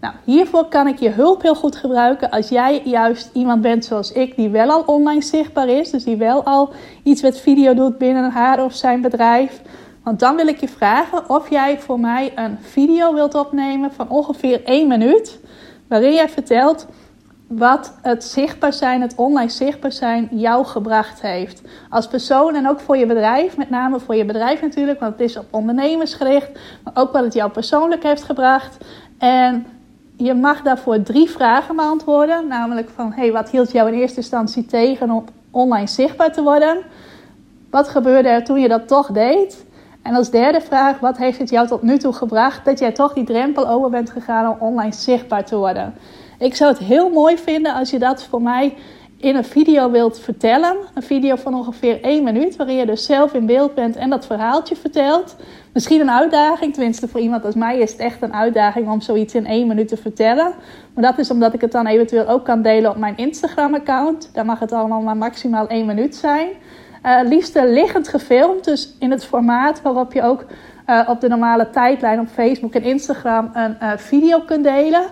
Nou, 0.00 0.14
hiervoor 0.24 0.68
kan 0.68 0.86
ik 0.86 0.98
je 0.98 1.10
hulp 1.10 1.42
heel 1.42 1.54
goed 1.54 1.76
gebruiken 1.76 2.30
als 2.30 2.48
jij 2.48 2.82
juist 2.84 3.30
iemand 3.32 3.60
bent 3.60 3.84
zoals 3.84 4.12
ik, 4.12 4.36
die 4.36 4.48
wel 4.48 4.70
al 4.70 4.82
online 4.86 5.22
zichtbaar 5.22 5.68
is, 5.68 5.90
dus 5.90 6.04
die 6.04 6.16
wel 6.16 6.44
al 6.44 6.72
iets 7.02 7.22
met 7.22 7.40
video 7.40 7.74
doet 7.74 7.98
binnen 7.98 8.30
haar 8.30 8.64
of 8.64 8.74
zijn 8.74 9.00
bedrijf. 9.00 9.62
Want 10.02 10.20
dan 10.20 10.36
wil 10.36 10.46
ik 10.46 10.60
je 10.60 10.68
vragen 10.68 11.30
of 11.30 11.50
jij 11.50 11.80
voor 11.80 12.00
mij 12.00 12.32
een 12.34 12.58
video 12.60 13.14
wilt 13.14 13.34
opnemen 13.34 13.92
van 13.92 14.08
ongeveer 14.08 14.64
1 14.64 14.88
minuut, 14.88 15.40
waarin 15.92 16.14
jij 16.14 16.28
vertelt 16.28 16.86
wat 17.46 17.94
het 18.02 18.24
zichtbaar 18.24 18.72
zijn, 18.72 19.00
het 19.00 19.14
online 19.16 19.50
zichtbaar 19.50 19.92
zijn, 19.92 20.28
jou 20.30 20.64
gebracht 20.64 21.20
heeft. 21.20 21.62
Als 21.90 22.06
persoon 22.06 22.54
en 22.54 22.68
ook 22.68 22.80
voor 22.80 22.96
je 22.96 23.06
bedrijf, 23.06 23.56
met 23.56 23.70
name 23.70 24.00
voor 24.00 24.14
je 24.14 24.24
bedrijf 24.24 24.60
natuurlijk, 24.60 25.00
want 25.00 25.12
het 25.12 25.20
is 25.20 25.36
op 25.36 25.46
ondernemers 25.50 26.14
gericht, 26.14 26.50
maar 26.84 26.92
ook 26.96 27.12
wat 27.12 27.24
het 27.24 27.34
jou 27.34 27.50
persoonlijk 27.50 28.02
heeft 28.02 28.22
gebracht. 28.22 28.76
En 29.18 29.66
je 30.16 30.34
mag 30.34 30.62
daarvoor 30.62 31.02
drie 31.02 31.30
vragen 31.30 31.76
beantwoorden. 31.76 32.46
Namelijk 32.48 32.88
van, 32.94 33.12
hey, 33.12 33.32
wat 33.32 33.50
hield 33.50 33.72
jou 33.72 33.92
in 33.92 33.98
eerste 33.98 34.16
instantie 34.16 34.66
tegen 34.66 35.10
om 35.10 35.24
online 35.50 35.88
zichtbaar 35.88 36.32
te 36.32 36.42
worden? 36.42 36.78
Wat 37.70 37.88
gebeurde 37.88 38.28
er 38.28 38.44
toen 38.44 38.60
je 38.60 38.68
dat 38.68 38.88
toch 38.88 39.10
deed? 39.10 39.64
En 40.02 40.14
als 40.14 40.30
derde 40.30 40.60
vraag, 40.60 40.98
wat 40.98 41.16
heeft 41.16 41.38
het 41.38 41.50
jou 41.50 41.66
tot 41.66 41.82
nu 41.82 41.98
toe 41.98 42.12
gebracht 42.12 42.64
dat 42.64 42.78
jij 42.78 42.92
toch 42.92 43.12
die 43.12 43.24
drempel 43.24 43.68
over 43.68 43.90
bent 43.90 44.10
gegaan 44.10 44.52
om 44.52 44.56
online 44.68 44.92
zichtbaar 44.92 45.44
te 45.44 45.56
worden? 45.56 45.94
Ik 46.38 46.54
zou 46.54 46.70
het 46.72 46.82
heel 46.82 47.10
mooi 47.10 47.38
vinden 47.38 47.74
als 47.74 47.90
je 47.90 47.98
dat 47.98 48.24
voor 48.24 48.42
mij 48.42 48.74
in 49.22 49.36
een 49.36 49.44
video 49.44 49.90
wilt 49.90 50.18
vertellen. 50.18 50.76
Een 50.94 51.02
video 51.02 51.36
van 51.36 51.54
ongeveer 51.54 52.02
één 52.02 52.24
minuut, 52.24 52.56
waarin 52.56 52.76
je 52.76 52.86
dus 52.86 53.04
zelf 53.04 53.34
in 53.34 53.46
beeld 53.46 53.74
bent 53.74 53.96
en 53.96 54.10
dat 54.10 54.26
verhaaltje 54.26 54.76
vertelt. 54.76 55.36
Misschien 55.72 56.00
een 56.00 56.10
uitdaging, 56.10 56.72
tenminste 56.72 57.08
voor 57.08 57.20
iemand 57.20 57.44
als 57.44 57.54
mij 57.54 57.78
is 57.78 57.92
het 57.92 58.00
echt 58.00 58.22
een 58.22 58.34
uitdaging 58.34 58.90
om 58.90 59.00
zoiets 59.00 59.34
in 59.34 59.46
één 59.46 59.66
minuut 59.66 59.88
te 59.88 59.96
vertellen. 59.96 60.54
Maar 60.94 61.04
dat 61.04 61.18
is 61.18 61.30
omdat 61.30 61.54
ik 61.54 61.60
het 61.60 61.72
dan 61.72 61.86
eventueel 61.86 62.28
ook 62.28 62.44
kan 62.44 62.62
delen 62.62 62.90
op 62.90 62.96
mijn 62.96 63.16
Instagram-account. 63.16 64.30
Daar 64.32 64.44
mag 64.44 64.58
het 64.58 64.72
allemaal 64.72 65.00
maar 65.00 65.16
maximaal 65.16 65.66
één 65.66 65.86
minuut 65.86 66.16
zijn. 66.16 66.48
Uh, 67.06 67.20
liefst 67.24 67.54
liggend 67.54 68.08
gefilmd, 68.08 68.64
dus 68.64 68.94
in 68.98 69.10
het 69.10 69.24
formaat 69.24 69.82
waarop 69.82 70.12
je 70.12 70.22
ook 70.22 70.44
uh, 70.86 71.08
op 71.08 71.20
de 71.20 71.28
normale 71.28 71.70
tijdlijn 71.70 72.20
op 72.20 72.28
Facebook 72.28 72.74
en 72.74 72.82
Instagram 72.82 73.50
een 73.52 73.76
uh, 73.82 73.92
video 73.96 74.40
kunt 74.40 74.64
delen. 74.64 75.02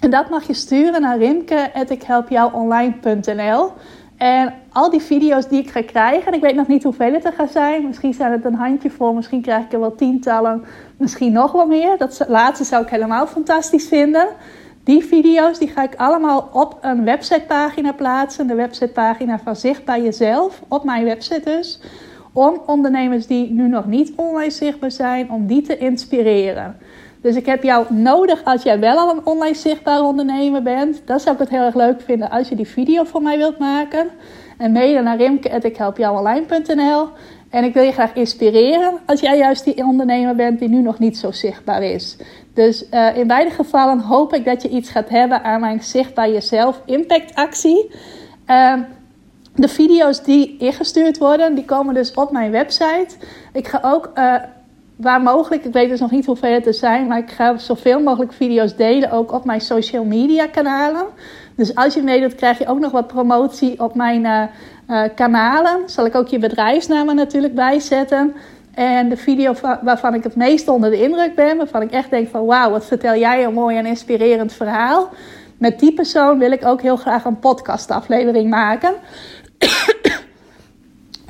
En 0.00 0.10
dat 0.10 0.30
mag 0.30 0.46
je 0.46 0.54
sturen 0.54 1.00
naar 1.00 1.18
rimke.ikhelpjouonline.nl. 1.18 3.72
En 4.16 4.54
al 4.72 4.90
die 4.90 5.00
video's 5.00 5.48
die 5.48 5.60
ik 5.60 5.70
ga 5.70 5.82
krijgen, 5.82 6.26
en 6.26 6.34
ik 6.34 6.42
weet 6.42 6.54
nog 6.54 6.66
niet 6.66 6.82
hoeveel 6.82 7.12
het 7.12 7.24
er 7.24 7.32
gaan 7.32 7.48
zijn. 7.48 7.86
Misschien 7.86 8.14
zijn 8.14 8.32
het 8.32 8.44
een 8.44 8.54
handje 8.54 8.90
voor, 8.90 9.14
misschien 9.14 9.42
krijg 9.42 9.64
ik 9.64 9.72
er 9.72 9.80
wel 9.80 9.94
tientallen, 9.94 10.64
misschien 10.96 11.32
nog 11.32 11.52
wel 11.52 11.66
meer. 11.66 11.98
Dat 11.98 12.24
laatste 12.28 12.64
zou 12.64 12.82
ik 12.82 12.88
helemaal 12.88 13.26
fantastisch 13.26 13.88
vinden. 13.88 14.28
Die 14.84 15.04
video's 15.04 15.58
die 15.58 15.68
ga 15.68 15.82
ik 15.82 15.94
allemaal 15.94 16.48
op 16.52 16.78
een 16.80 17.04
websitepagina 17.04 17.92
plaatsen. 17.92 18.46
De 18.46 18.54
websitepagina 18.54 19.38
van 19.38 19.56
Zichtbaar 19.56 20.00
Jezelf, 20.00 20.62
op 20.68 20.84
mijn 20.84 21.04
website 21.04 21.50
dus. 21.50 21.80
Om 22.32 22.62
ondernemers 22.66 23.26
die 23.26 23.50
nu 23.50 23.68
nog 23.68 23.86
niet 23.86 24.12
online 24.16 24.50
zichtbaar 24.50 24.90
zijn, 24.90 25.30
om 25.30 25.46
die 25.46 25.62
te 25.62 25.78
inspireren. 25.78 26.76
Dus 27.22 27.36
ik 27.36 27.46
heb 27.46 27.62
jou 27.62 27.94
nodig 27.94 28.44
als 28.44 28.62
jij 28.62 28.80
wel 28.80 28.98
al 28.98 29.10
een 29.10 29.26
online 29.26 29.54
zichtbaar 29.54 30.02
ondernemer 30.02 30.62
bent. 30.62 31.02
Dan 31.04 31.20
zou 31.20 31.34
ik 31.34 31.40
het 31.40 31.50
heel 31.50 31.64
erg 31.64 31.74
leuk 31.74 32.00
vinden 32.00 32.30
als 32.30 32.48
je 32.48 32.54
die 32.54 32.66
video 32.66 33.04
voor 33.04 33.22
mij 33.22 33.36
wilt 33.36 33.58
maken. 33.58 34.08
En 34.58 34.72
mede 34.72 35.00
naar 35.00 35.16
rimke.ikhelpjouonline.nl 35.16 37.08
En 37.50 37.64
ik 37.64 37.74
wil 37.74 37.82
je 37.82 37.92
graag 37.92 38.14
inspireren 38.14 38.98
als 39.06 39.20
jij 39.20 39.38
juist 39.38 39.64
die 39.64 39.84
ondernemer 39.84 40.34
bent 40.34 40.58
die 40.58 40.68
nu 40.68 40.80
nog 40.80 40.98
niet 40.98 41.18
zo 41.18 41.30
zichtbaar 41.30 41.82
is. 41.82 42.16
Dus 42.60 42.84
uh, 42.90 43.16
in 43.16 43.26
beide 43.26 43.50
gevallen 43.50 44.00
hoop 44.00 44.34
ik 44.34 44.44
dat 44.44 44.62
je 44.62 44.68
iets 44.68 44.90
gaat 44.90 45.08
hebben 45.08 45.44
aan 45.44 45.60
mijn 45.60 45.82
Zichtbaar 45.82 46.30
Jezelf 46.30 46.82
Impact 46.84 47.34
actie. 47.34 47.90
Ehm, 48.46 48.82
de 49.54 49.68
video's 49.68 50.22
die 50.22 50.56
ingestuurd 50.58 51.18
worden, 51.18 51.54
die 51.54 51.64
komen 51.64 51.94
dus 51.94 52.14
op 52.14 52.30
mijn 52.30 52.50
website. 52.50 53.08
Ik 53.52 53.68
ga 53.68 53.80
ook 53.82 54.10
uh, 54.14 54.34
waar 54.96 55.22
mogelijk, 55.22 55.64
ik 55.64 55.72
weet 55.72 55.88
dus 55.88 56.00
nog 56.00 56.10
niet 56.10 56.26
hoeveel 56.26 56.52
het 56.52 56.66
er 56.66 56.74
zijn, 56.74 57.06
maar 57.06 57.18
ik 57.18 57.30
ga 57.30 57.58
zoveel 57.58 58.00
mogelijk 58.00 58.32
video's 58.32 58.76
delen, 58.76 59.10
ook 59.10 59.32
op 59.32 59.44
mijn 59.44 59.60
social 59.60 60.04
media 60.04 60.46
kanalen. 60.46 61.06
Dus 61.56 61.74
als 61.74 61.94
je 61.94 62.02
meedoet, 62.02 62.34
krijg 62.34 62.58
je 62.58 62.66
ook 62.66 62.78
nog 62.78 62.92
wat 62.92 63.06
promotie 63.06 63.80
op 63.80 63.94
mijn 63.94 64.24
uh, 64.24 64.42
uh, 64.88 65.02
kanalen. 65.14 65.80
Zal 65.86 66.06
ik 66.06 66.14
ook 66.14 66.28
je 66.28 66.38
bedrijfsnamen 66.38 67.16
natuurlijk 67.16 67.54
bijzetten. 67.54 68.34
En 68.74 69.08
de 69.08 69.16
video 69.16 69.54
waarvan 69.82 70.14
ik 70.14 70.22
het 70.22 70.36
meest 70.36 70.68
onder 70.68 70.90
de 70.90 71.02
indruk 71.02 71.34
ben, 71.34 71.56
waarvan 71.56 71.82
ik 71.82 71.90
echt 71.90 72.10
denk 72.10 72.28
van 72.28 72.46
wauw, 72.46 72.70
wat 72.70 72.86
vertel 72.86 73.16
jij 73.16 73.44
een 73.44 73.54
mooi 73.54 73.76
en 73.76 73.86
inspirerend 73.86 74.52
verhaal. 74.52 75.10
Met 75.58 75.78
die 75.78 75.92
persoon 75.92 76.38
wil 76.38 76.52
ik 76.52 76.64
ook 76.64 76.82
heel 76.82 76.96
graag 76.96 77.24
een 77.24 77.38
podcastaflevering 77.38 78.50
maken. 78.50 78.94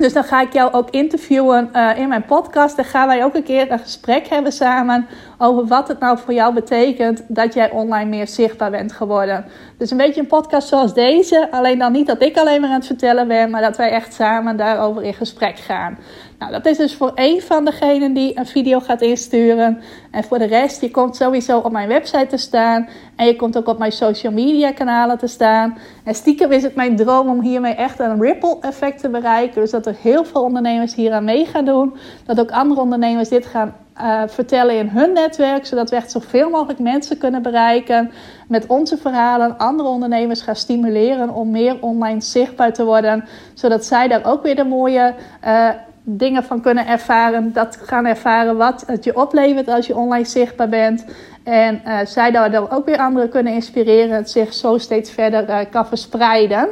Dus 0.01 0.13
dan 0.13 0.23
ga 0.23 0.41
ik 0.41 0.53
jou 0.53 0.73
ook 0.73 0.89
interviewen 0.89 1.69
uh, 1.73 1.97
in 1.97 2.07
mijn 2.07 2.25
podcast. 2.25 2.75
Dan 2.75 2.85
gaan 2.85 3.07
wij 3.07 3.23
ook 3.23 3.35
een 3.35 3.43
keer 3.43 3.71
een 3.71 3.79
gesprek 3.79 4.27
hebben 4.27 4.51
samen 4.51 5.07
over 5.37 5.65
wat 5.65 5.87
het 5.87 5.99
nou 5.99 6.17
voor 6.17 6.33
jou 6.33 6.53
betekent 6.53 7.23
dat 7.27 7.53
jij 7.53 7.71
online 7.71 8.09
meer 8.09 8.27
zichtbaar 8.27 8.71
bent 8.71 8.91
geworden. 8.91 9.45
Dus 9.77 9.91
een 9.91 9.97
beetje 9.97 10.21
een 10.21 10.27
podcast 10.27 10.67
zoals 10.67 10.93
deze. 10.93 11.51
Alleen 11.51 11.79
dan 11.79 11.91
niet 11.91 12.07
dat 12.07 12.21
ik 12.21 12.37
alleen 12.37 12.61
maar 12.61 12.69
aan 12.69 12.75
het 12.75 12.85
vertellen 12.85 13.27
ben, 13.27 13.49
maar 13.49 13.61
dat 13.61 13.77
wij 13.77 13.89
echt 13.89 14.13
samen 14.13 14.57
daarover 14.57 15.03
in 15.03 15.13
gesprek 15.13 15.57
gaan. 15.57 15.97
Nou, 16.41 16.53
dat 16.53 16.65
is 16.65 16.77
dus 16.77 16.95
voor 16.95 17.11
één 17.15 17.41
van 17.41 17.65
degenen 17.65 18.13
die 18.13 18.37
een 18.37 18.45
video 18.45 18.79
gaat 18.79 19.01
insturen. 19.01 19.81
En 20.11 20.23
voor 20.23 20.39
de 20.39 20.45
rest, 20.45 20.81
je 20.81 20.91
komt 20.91 21.15
sowieso 21.15 21.57
op 21.57 21.71
mijn 21.71 21.87
website 21.87 22.27
te 22.27 22.37
staan. 22.37 22.89
En 23.15 23.25
je 23.25 23.35
komt 23.35 23.57
ook 23.57 23.67
op 23.67 23.77
mijn 23.77 23.91
social 23.91 24.33
media 24.33 24.71
kanalen 24.71 25.17
te 25.17 25.27
staan. 25.27 25.77
En 26.03 26.15
stiekem 26.15 26.51
is 26.51 26.63
het 26.63 26.75
mijn 26.75 26.95
droom 26.95 27.29
om 27.29 27.41
hiermee 27.41 27.73
echt 27.73 27.99
een 27.99 28.21
ripple 28.21 28.57
effect 28.61 28.99
te 28.99 29.09
bereiken. 29.09 29.61
Dus 29.61 29.71
dat 29.71 29.85
er 29.85 29.95
heel 30.01 30.25
veel 30.25 30.41
ondernemers 30.41 30.95
hier 30.95 31.11
aan 31.11 31.23
mee 31.23 31.45
gaan 31.45 31.65
doen. 31.65 31.95
Dat 32.25 32.39
ook 32.39 32.51
andere 32.51 32.81
ondernemers 32.81 33.29
dit 33.29 33.45
gaan 33.45 33.75
uh, 33.97 34.21
vertellen 34.27 34.77
in 34.77 34.87
hun 34.87 35.13
netwerk, 35.13 35.65
zodat 35.65 35.89
we 35.89 35.95
echt 35.95 36.11
zoveel 36.11 36.49
mogelijk 36.49 36.79
mensen 36.79 37.17
kunnen 37.17 37.41
bereiken. 37.41 38.11
Met 38.47 38.67
onze 38.67 38.97
verhalen 38.97 39.57
andere 39.57 39.89
ondernemers 39.89 40.41
gaan 40.41 40.55
stimuleren 40.55 41.29
om 41.29 41.51
meer 41.51 41.77
online 41.81 42.21
zichtbaar 42.21 42.73
te 42.73 42.85
worden, 42.85 43.25
zodat 43.53 43.85
zij 43.85 44.07
daar 44.07 44.25
ook 44.25 44.43
weer 44.43 44.55
de 44.55 44.63
mooie 44.63 45.13
uh, 45.45 45.69
dingen 46.03 46.43
van 46.43 46.61
kunnen 46.61 46.87
ervaren. 46.87 47.53
Dat 47.53 47.77
gaan 47.81 48.05
ervaren 48.05 48.57
wat 48.57 48.83
het 48.87 49.03
je 49.03 49.15
oplevert 49.15 49.67
als 49.67 49.87
je 49.87 49.95
online 49.95 50.25
zichtbaar 50.25 50.69
bent. 50.69 51.05
En 51.43 51.81
uh, 51.85 51.99
zij 52.05 52.31
daardoor 52.31 52.67
ook 52.71 52.85
weer 52.85 52.97
anderen 52.97 53.29
kunnen 53.29 53.53
inspireren. 53.53 54.15
Het 54.15 54.29
zich 54.29 54.53
zo 54.53 54.77
steeds 54.77 55.11
verder 55.11 55.49
uh, 55.49 55.59
kan 55.71 55.85
verspreiden. 55.85 56.67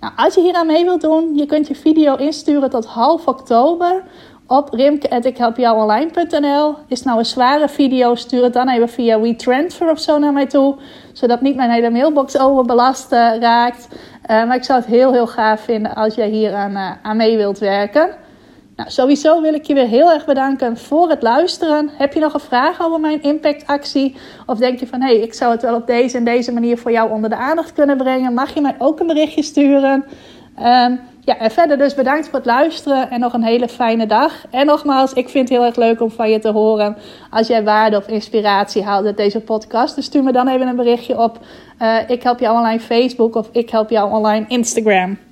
Nou, 0.00 0.12
als 0.16 0.34
je 0.34 0.40
hier 0.40 0.54
aan 0.54 0.66
mee 0.66 0.84
wilt 0.84 1.00
doen, 1.00 1.34
je 1.34 1.46
kunt 1.46 1.68
je 1.68 1.74
video 1.74 2.14
insturen 2.14 2.70
tot 2.70 2.86
half 2.86 3.26
oktober 3.26 4.02
op 4.46 4.72
rimke.ikhelpjouonline.nl. 4.72 6.74
Is 6.86 7.02
nou 7.02 7.18
een 7.18 7.24
zware 7.24 7.68
video, 7.68 8.14
stuur 8.14 8.42
het 8.42 8.52
dan 8.52 8.68
even 8.68 8.88
via 8.88 9.20
WeTransfer 9.20 9.90
of 9.90 10.00
zo 10.00 10.18
naar 10.18 10.32
mij 10.32 10.46
toe. 10.46 10.76
Zodat 11.12 11.40
niet 11.40 11.56
mijn 11.56 11.70
hele 11.70 11.90
mailbox 11.90 12.38
overbelast 12.38 13.12
uh, 13.12 13.32
raakt. 13.40 13.88
Maar 14.26 14.54
ik 14.54 14.64
zou 14.64 14.80
het 14.80 14.88
heel, 14.88 15.12
heel 15.12 15.26
gaaf 15.26 15.60
vinden 15.60 15.94
als 15.94 16.14
jij 16.14 16.28
hier 16.28 16.54
aan, 16.54 16.98
aan 17.02 17.16
mee 17.16 17.36
wilt 17.36 17.58
werken. 17.58 18.10
Nou, 18.76 18.90
sowieso 18.90 19.40
wil 19.40 19.54
ik 19.54 19.64
je 19.64 19.74
weer 19.74 19.86
heel 19.86 20.12
erg 20.12 20.24
bedanken 20.24 20.76
voor 20.76 21.08
het 21.08 21.22
luisteren. 21.22 21.90
Heb 21.92 22.12
je 22.12 22.20
nog 22.20 22.34
een 22.34 22.40
vraag 22.40 22.82
over 22.82 23.00
mijn 23.00 23.22
impactactie? 23.22 24.16
Of 24.46 24.58
denk 24.58 24.80
je 24.80 24.86
van, 24.86 25.00
hé, 25.00 25.14
hey, 25.14 25.22
ik 25.22 25.34
zou 25.34 25.52
het 25.52 25.62
wel 25.62 25.74
op 25.74 25.86
deze 25.86 26.16
en 26.16 26.24
deze 26.24 26.52
manier 26.52 26.78
voor 26.78 26.92
jou 26.92 27.10
onder 27.10 27.30
de 27.30 27.36
aandacht 27.36 27.72
kunnen 27.72 27.96
brengen? 27.96 28.34
Mag 28.34 28.54
je 28.54 28.60
mij 28.60 28.74
ook 28.78 29.00
een 29.00 29.06
berichtje 29.06 29.42
sturen? 29.42 30.04
Um, 30.58 31.00
ja, 31.24 31.38
en 31.38 31.50
verder 31.50 31.78
dus 31.78 31.94
bedankt 31.94 32.28
voor 32.28 32.38
het 32.38 32.46
luisteren 32.46 33.10
en 33.10 33.20
nog 33.20 33.32
een 33.32 33.42
hele 33.42 33.68
fijne 33.68 34.06
dag. 34.06 34.44
En 34.50 34.66
nogmaals, 34.66 35.12
ik 35.12 35.28
vind 35.28 35.48
het 35.48 35.58
heel 35.58 35.66
erg 35.66 35.76
leuk 35.76 36.00
om 36.00 36.10
van 36.10 36.30
je 36.30 36.38
te 36.38 36.50
horen 36.50 36.96
als 37.30 37.46
jij 37.46 37.64
waarde 37.64 37.96
of 37.96 38.08
inspiratie 38.08 38.82
haalt 38.82 39.06
uit 39.06 39.16
deze 39.16 39.40
podcast. 39.40 39.94
Dus 39.94 40.04
stuur 40.04 40.22
me 40.22 40.32
dan 40.32 40.48
even 40.48 40.66
een 40.66 40.76
berichtje 40.76 41.18
op 41.18 41.38
uh, 41.82 41.96
Ik 42.06 42.22
Help 42.22 42.38
Jou 42.38 42.56
Online 42.56 42.80
Facebook 42.80 43.34
of 43.34 43.48
Ik 43.52 43.70
Help 43.70 43.90
Jou 43.90 44.12
Online 44.12 44.44
Instagram. 44.48 45.31